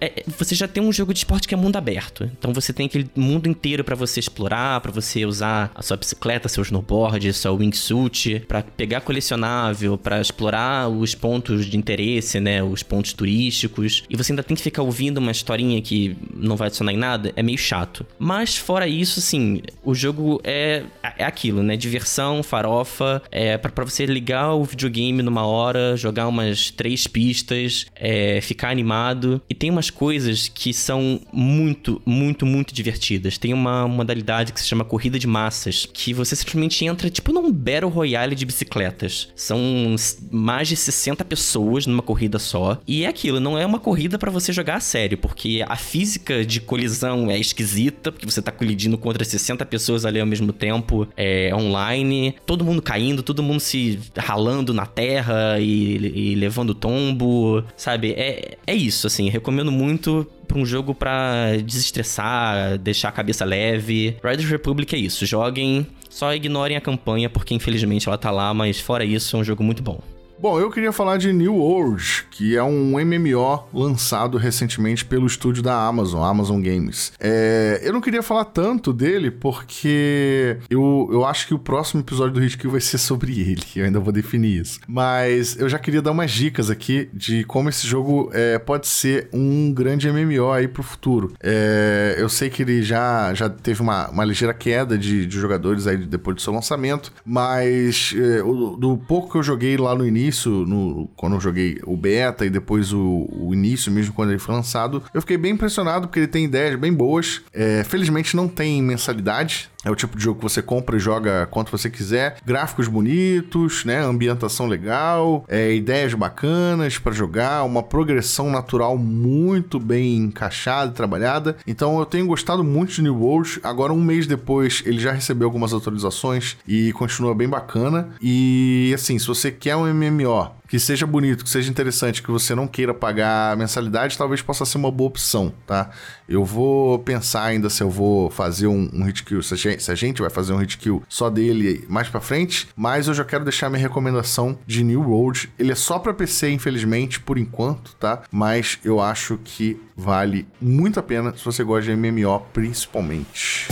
é, 0.00 0.24
você 0.36 0.54
já 0.54 0.66
tem 0.66 0.82
um 0.82 0.92
jogo 0.92 1.12
de 1.12 1.20
esporte 1.20 1.46
que 1.46 1.54
é 1.54 1.56
mundo 1.56 1.76
aberto. 1.76 2.24
Então 2.38 2.52
você 2.52 2.72
tem 2.72 2.86
aquele 2.86 3.08
mundo 3.16 3.48
inteiro 3.48 3.84
para 3.84 3.94
você 3.94 4.20
explorar, 4.20 4.80
para 4.80 4.90
você 4.90 5.01
usar 5.26 5.70
a 5.74 5.82
sua 5.82 5.96
bicicleta, 5.96 6.48
seu 6.48 6.62
snowboard, 6.62 7.32
seu 7.32 7.56
wingsuit, 7.56 8.40
para 8.46 8.62
pegar 8.62 9.00
colecionável, 9.00 9.96
para 9.98 10.20
explorar 10.20 10.88
os 10.88 11.14
pontos 11.14 11.66
de 11.66 11.76
interesse, 11.76 12.40
né, 12.40 12.62
os 12.62 12.82
pontos 12.82 13.12
turísticos. 13.12 14.04
E 14.08 14.16
você 14.16 14.32
ainda 14.32 14.42
tem 14.42 14.56
que 14.56 14.62
ficar 14.62 14.82
ouvindo 14.82 15.18
uma 15.18 15.30
historinha 15.30 15.80
que 15.80 16.16
não 16.34 16.56
vai 16.56 16.68
adicionar 16.68 16.92
em 16.92 16.96
nada, 16.96 17.32
é 17.36 17.42
meio 17.42 17.58
chato. 17.58 18.06
Mas 18.18 18.56
fora 18.56 18.86
isso, 18.86 19.18
assim, 19.18 19.60
o 19.82 19.94
jogo 19.94 20.40
é, 20.44 20.84
é 21.18 21.24
aquilo, 21.24 21.62
né, 21.62 21.76
diversão, 21.76 22.42
farofa, 22.42 23.22
é 23.30 23.56
para 23.58 23.84
você 23.84 24.06
ligar 24.06 24.54
o 24.54 24.64
videogame 24.64 25.22
numa 25.22 25.46
hora, 25.46 25.96
jogar 25.96 26.28
umas 26.28 26.70
três 26.70 27.06
pistas, 27.06 27.86
é, 27.96 28.40
ficar 28.40 28.70
animado. 28.70 29.40
E 29.48 29.54
tem 29.54 29.70
umas 29.70 29.90
coisas 29.90 30.48
que 30.48 30.72
são 30.72 31.20
muito, 31.32 32.00
muito, 32.04 32.44
muito 32.46 32.74
divertidas. 32.74 33.38
Tem 33.38 33.52
uma 33.52 33.86
modalidade 33.88 34.52
que 34.52 34.60
se 34.60 34.66
chama 34.66 34.84
corrida 34.92 35.18
de 35.18 35.26
massas 35.26 35.88
que 35.90 36.12
você 36.12 36.36
simplesmente 36.36 36.84
entra 36.84 37.08
tipo 37.08 37.32
num 37.32 37.50
Battle 37.50 37.90
Royale 37.90 38.34
de 38.34 38.44
bicicletas. 38.44 39.30
São 39.34 39.96
mais 40.30 40.68
de 40.68 40.76
60 40.76 41.24
pessoas 41.24 41.86
numa 41.86 42.02
corrida 42.02 42.38
só. 42.38 42.78
E 42.86 43.06
é 43.06 43.08
aquilo, 43.08 43.40
não 43.40 43.58
é 43.58 43.64
uma 43.64 43.78
corrida 43.78 44.18
para 44.18 44.30
você 44.30 44.52
jogar 44.52 44.74
a 44.76 44.80
sério, 44.80 45.16
porque 45.16 45.64
a 45.66 45.76
física 45.76 46.44
de 46.44 46.60
colisão 46.60 47.30
é 47.30 47.38
esquisita, 47.38 48.12
porque 48.12 48.26
você 48.26 48.42
tá 48.42 48.52
colidindo 48.52 48.98
contra 48.98 49.24
60 49.24 49.64
pessoas 49.64 50.04
ali 50.04 50.20
ao 50.20 50.26
mesmo 50.26 50.52
tempo, 50.52 51.08
é 51.16 51.54
online, 51.54 52.34
todo 52.44 52.62
mundo 52.62 52.82
caindo, 52.82 53.22
todo 53.22 53.42
mundo 53.42 53.60
se 53.60 53.98
ralando 54.14 54.74
na 54.74 54.84
terra 54.84 55.58
e, 55.58 56.32
e 56.32 56.34
levando 56.34 56.74
tombo, 56.74 57.64
sabe? 57.78 58.12
É, 58.12 58.58
é 58.66 58.74
isso, 58.74 59.06
assim, 59.06 59.30
recomendo 59.30 59.72
muito 59.72 60.26
um 60.58 60.66
jogo 60.66 60.94
para 60.94 61.56
desestressar, 61.64 62.78
deixar 62.78 63.08
a 63.08 63.12
cabeça 63.12 63.44
leve. 63.44 64.16
Riders 64.24 64.48
Republic 64.48 64.94
é 64.94 64.98
isso, 64.98 65.24
joguem, 65.26 65.86
só 66.08 66.34
ignorem 66.34 66.76
a 66.76 66.80
campanha 66.80 67.30
porque 67.30 67.54
infelizmente 67.54 68.08
ela 68.08 68.18
tá 68.18 68.30
lá, 68.30 68.52
mas 68.52 68.80
fora 68.80 69.04
isso 69.04 69.36
é 69.36 69.40
um 69.40 69.44
jogo 69.44 69.62
muito 69.62 69.82
bom. 69.82 70.00
Bom, 70.42 70.58
eu 70.58 70.72
queria 70.72 70.90
falar 70.90 71.18
de 71.18 71.32
New 71.32 71.54
World, 71.54 72.26
que 72.28 72.56
é 72.56 72.62
um 72.64 72.98
MMO 72.98 73.68
lançado 73.72 74.36
recentemente 74.36 75.04
pelo 75.04 75.24
estúdio 75.24 75.62
da 75.62 75.86
Amazon, 75.86 76.24
Amazon 76.24 76.60
Games. 76.60 77.12
É, 77.20 77.80
eu 77.84 77.92
não 77.92 78.00
queria 78.00 78.24
falar 78.24 78.46
tanto 78.46 78.92
dele 78.92 79.30
porque 79.30 80.56
eu, 80.68 81.08
eu 81.12 81.24
acho 81.24 81.46
que 81.46 81.54
o 81.54 81.60
próximo 81.60 82.00
episódio 82.00 82.34
do 82.34 82.40
Hit 82.40 82.58
Kill 82.58 82.72
vai 82.72 82.80
ser 82.80 82.98
sobre 82.98 83.40
ele. 83.40 83.62
Eu 83.76 83.84
ainda 83.84 84.00
vou 84.00 84.12
definir 84.12 84.60
isso. 84.60 84.80
Mas 84.86 85.56
eu 85.58 85.68
já 85.68 85.78
queria 85.78 86.02
dar 86.02 86.10
umas 86.10 86.30
dicas 86.30 86.70
aqui 86.70 87.08
de 87.12 87.44
como 87.44 87.68
esse 87.68 87.86
jogo 87.86 88.30
é, 88.32 88.58
pode 88.58 88.86
ser 88.86 89.28
um 89.32 89.72
grande 89.72 90.10
MMO 90.10 90.50
aí 90.50 90.66
pro 90.66 90.82
futuro. 90.82 91.34
É, 91.40 92.16
eu 92.18 92.28
sei 92.28 92.50
que 92.50 92.62
ele 92.62 92.82
já, 92.82 93.32
já 93.34 93.48
teve 93.48 93.80
uma, 93.80 94.08
uma 94.10 94.24
ligeira 94.24 94.52
queda 94.52 94.98
de, 94.98 95.24
de 95.26 95.38
jogadores 95.38 95.86
aí 95.86 95.96
depois 95.96 96.36
do 96.36 96.42
seu 96.42 96.52
lançamento, 96.52 97.12
mas 97.24 98.14
é, 98.16 98.42
o, 98.42 98.76
do 98.76 98.96
pouco 98.96 99.30
que 99.32 99.38
eu 99.38 99.42
joguei 99.42 99.76
lá 99.76 99.94
no 99.94 100.06
início, 100.06 100.31
início, 100.32 100.50
no, 100.50 101.08
quando 101.14 101.34
eu 101.34 101.40
joguei 101.40 101.78
o 101.84 101.96
beta 101.96 102.46
e 102.46 102.50
depois 102.50 102.92
o, 102.92 103.28
o, 103.30 103.52
início 103.52 103.92
mesmo, 103.92 104.14
quando 104.14 104.30
ele 104.30 104.38
foi 104.38 104.54
lançado, 104.54 105.02
eu 105.12 105.20
fiquei 105.20 105.36
bem 105.36 105.52
impressionado 105.52 106.08
porque 106.08 106.20
ele 106.20 106.26
tem 106.26 106.44
ideias 106.44 106.78
bem 106.78 106.92
boas. 106.92 107.42
É, 107.52 107.84
felizmente 107.84 108.34
não 108.34 108.48
tem 108.48 108.82
mensalidade, 108.82 109.70
é 109.84 109.90
o 109.90 109.96
tipo 109.96 110.16
de 110.16 110.24
jogo 110.24 110.38
que 110.38 110.42
você 110.42 110.62
compra 110.62 110.96
e 110.96 111.00
joga 111.00 111.46
quanto 111.50 111.70
você 111.70 111.90
quiser. 111.90 112.36
Gráficos 112.44 112.88
bonitos, 112.88 113.84
né? 113.84 114.00
Ambientação 114.04 114.66
legal, 114.66 115.44
é, 115.48 115.72
ideias 115.74 116.14
bacanas 116.14 116.98
para 116.98 117.12
jogar, 117.12 117.64
uma 117.64 117.82
progressão 117.82 118.50
natural 118.50 118.96
muito 118.96 119.78
bem 119.78 120.16
encaixada 120.16 120.90
e 120.90 120.94
trabalhada. 120.94 121.56
Então 121.66 121.98
eu 121.98 122.06
tenho 122.06 122.26
gostado 122.26 122.62
muito 122.62 122.92
de 122.92 123.02
New 123.02 123.16
World. 123.16 123.60
Agora, 123.62 123.92
um 123.92 124.00
mês 124.00 124.26
depois, 124.26 124.82
ele 124.86 125.00
já 125.00 125.12
recebeu 125.12 125.46
algumas 125.48 125.72
atualizações 125.72 126.56
e 126.66 126.92
continua 126.92 127.34
bem 127.34 127.48
bacana. 127.48 128.10
E 128.20 128.92
assim, 128.94 129.18
se 129.18 129.26
você 129.26 129.50
quer 129.50 129.76
um 129.76 129.92
MMO 129.92 130.61
que 130.72 130.78
seja 130.78 131.06
bonito, 131.06 131.44
que 131.44 131.50
seja 131.50 131.70
interessante, 131.70 132.22
que 132.22 132.30
você 132.30 132.54
não 132.54 132.66
queira 132.66 132.94
pagar 132.94 133.54
mensalidade, 133.58 134.16
talvez 134.16 134.40
possa 134.40 134.64
ser 134.64 134.78
uma 134.78 134.90
boa 134.90 135.08
opção, 135.08 135.52
tá? 135.66 135.90
Eu 136.26 136.46
vou 136.46 136.98
pensar 136.98 137.44
ainda 137.44 137.68
se 137.68 137.82
eu 137.82 137.90
vou 137.90 138.30
fazer 138.30 138.68
um, 138.68 138.88
um 138.90 139.04
hit 139.04 139.22
kill, 139.22 139.42
se 139.42 139.52
a, 139.52 139.56
gente, 139.58 139.82
se 139.82 139.92
a 139.92 139.94
gente 139.94 140.22
vai 140.22 140.30
fazer 140.30 140.54
um 140.54 140.56
hit 140.56 140.78
kill 140.78 141.02
só 141.10 141.28
dele 141.28 141.84
mais 141.90 142.08
para 142.08 142.22
frente, 142.22 142.68
mas 142.74 143.06
eu 143.06 143.12
já 143.12 143.22
quero 143.22 143.44
deixar 143.44 143.68
minha 143.68 143.82
recomendação 143.82 144.58
de 144.66 144.82
New 144.82 145.10
World. 145.10 145.52
Ele 145.58 145.72
é 145.72 145.74
só 145.74 145.98
para 145.98 146.14
PC, 146.14 146.48
infelizmente, 146.48 147.20
por 147.20 147.36
enquanto, 147.36 147.94
tá? 147.96 148.22
Mas 148.32 148.78
eu 148.82 148.98
acho 148.98 149.38
que 149.44 149.78
vale 149.94 150.48
muito 150.58 150.98
a 150.98 151.02
pena 151.02 151.36
se 151.36 151.44
você 151.44 151.62
gosta 151.62 151.94
de 151.94 151.94
MMO, 151.94 152.40
principalmente. 152.50 153.68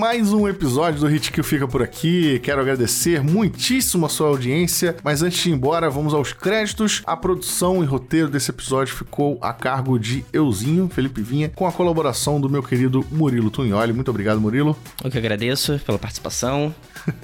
Mais 0.00 0.32
um 0.32 0.48
episódio 0.48 0.98
do 0.98 1.06
Hit 1.06 1.30
que 1.30 1.42
fica 1.42 1.68
por 1.68 1.82
aqui. 1.82 2.38
Quero 2.38 2.62
agradecer 2.62 3.22
muitíssimo 3.22 4.06
a 4.06 4.08
sua 4.08 4.28
audiência, 4.28 4.96
mas 5.04 5.22
antes 5.22 5.42
de 5.42 5.50
ir 5.50 5.52
embora, 5.52 5.90
vamos 5.90 6.14
aos 6.14 6.32
créditos. 6.32 7.02
A 7.06 7.14
produção 7.14 7.82
e 7.84 7.86
roteiro 7.86 8.26
desse 8.26 8.50
episódio 8.50 8.96
ficou 8.96 9.36
a 9.42 9.52
cargo 9.52 9.98
de 9.98 10.24
Euzinho, 10.32 10.88
Felipe 10.88 11.20
Vinha, 11.20 11.52
com 11.54 11.66
a 11.66 11.72
colaboração 11.72 12.40
do 12.40 12.48
meu 12.48 12.62
querido 12.62 13.04
Murilo 13.12 13.50
Tunholi. 13.50 13.92
Muito 13.92 14.10
obrigado, 14.10 14.40
Murilo. 14.40 14.74
Eu 15.04 15.10
que 15.10 15.18
agradeço 15.18 15.78
pela 15.84 15.98
participação. 15.98 16.74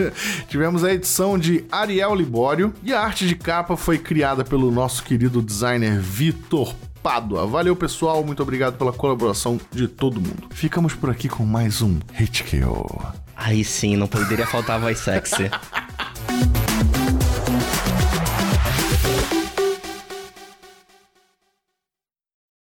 Tivemos 0.47 0.85
a 0.85 0.93
edição 0.93 1.39
de 1.39 1.65
Ariel 1.73 2.15
Libório 2.15 2.75
e 2.83 2.93
a 2.93 3.01
arte 3.01 3.27
de 3.27 3.37
capa 3.37 3.75
foi 3.75 3.97
criada 3.97 4.45
pelo 4.45 4.71
nosso 4.71 5.03
querido 5.03 5.41
designer 5.41 5.99
Vitor 5.99 6.75
Pádua. 7.07 7.47
Valeu, 7.47 7.77
pessoal. 7.77 8.25
Muito 8.25 8.43
obrigado 8.43 8.77
pela 8.77 8.93
colaboração 8.93 9.61
de 9.71 9.87
todo 9.87 10.21
mundo. 10.21 10.49
Ficamos 10.51 10.93
por 10.93 11.09
aqui 11.09 11.29
com 11.29 11.47
mais 11.47 11.81
um 11.81 12.01
Hit 12.13 12.43
Kill. 12.43 12.85
Aí 13.37 13.63
sim, 13.63 13.95
não 13.95 14.09
poderia 14.09 14.45
faltar 14.45 14.81
voz 14.81 14.99
sexy. 14.99 15.49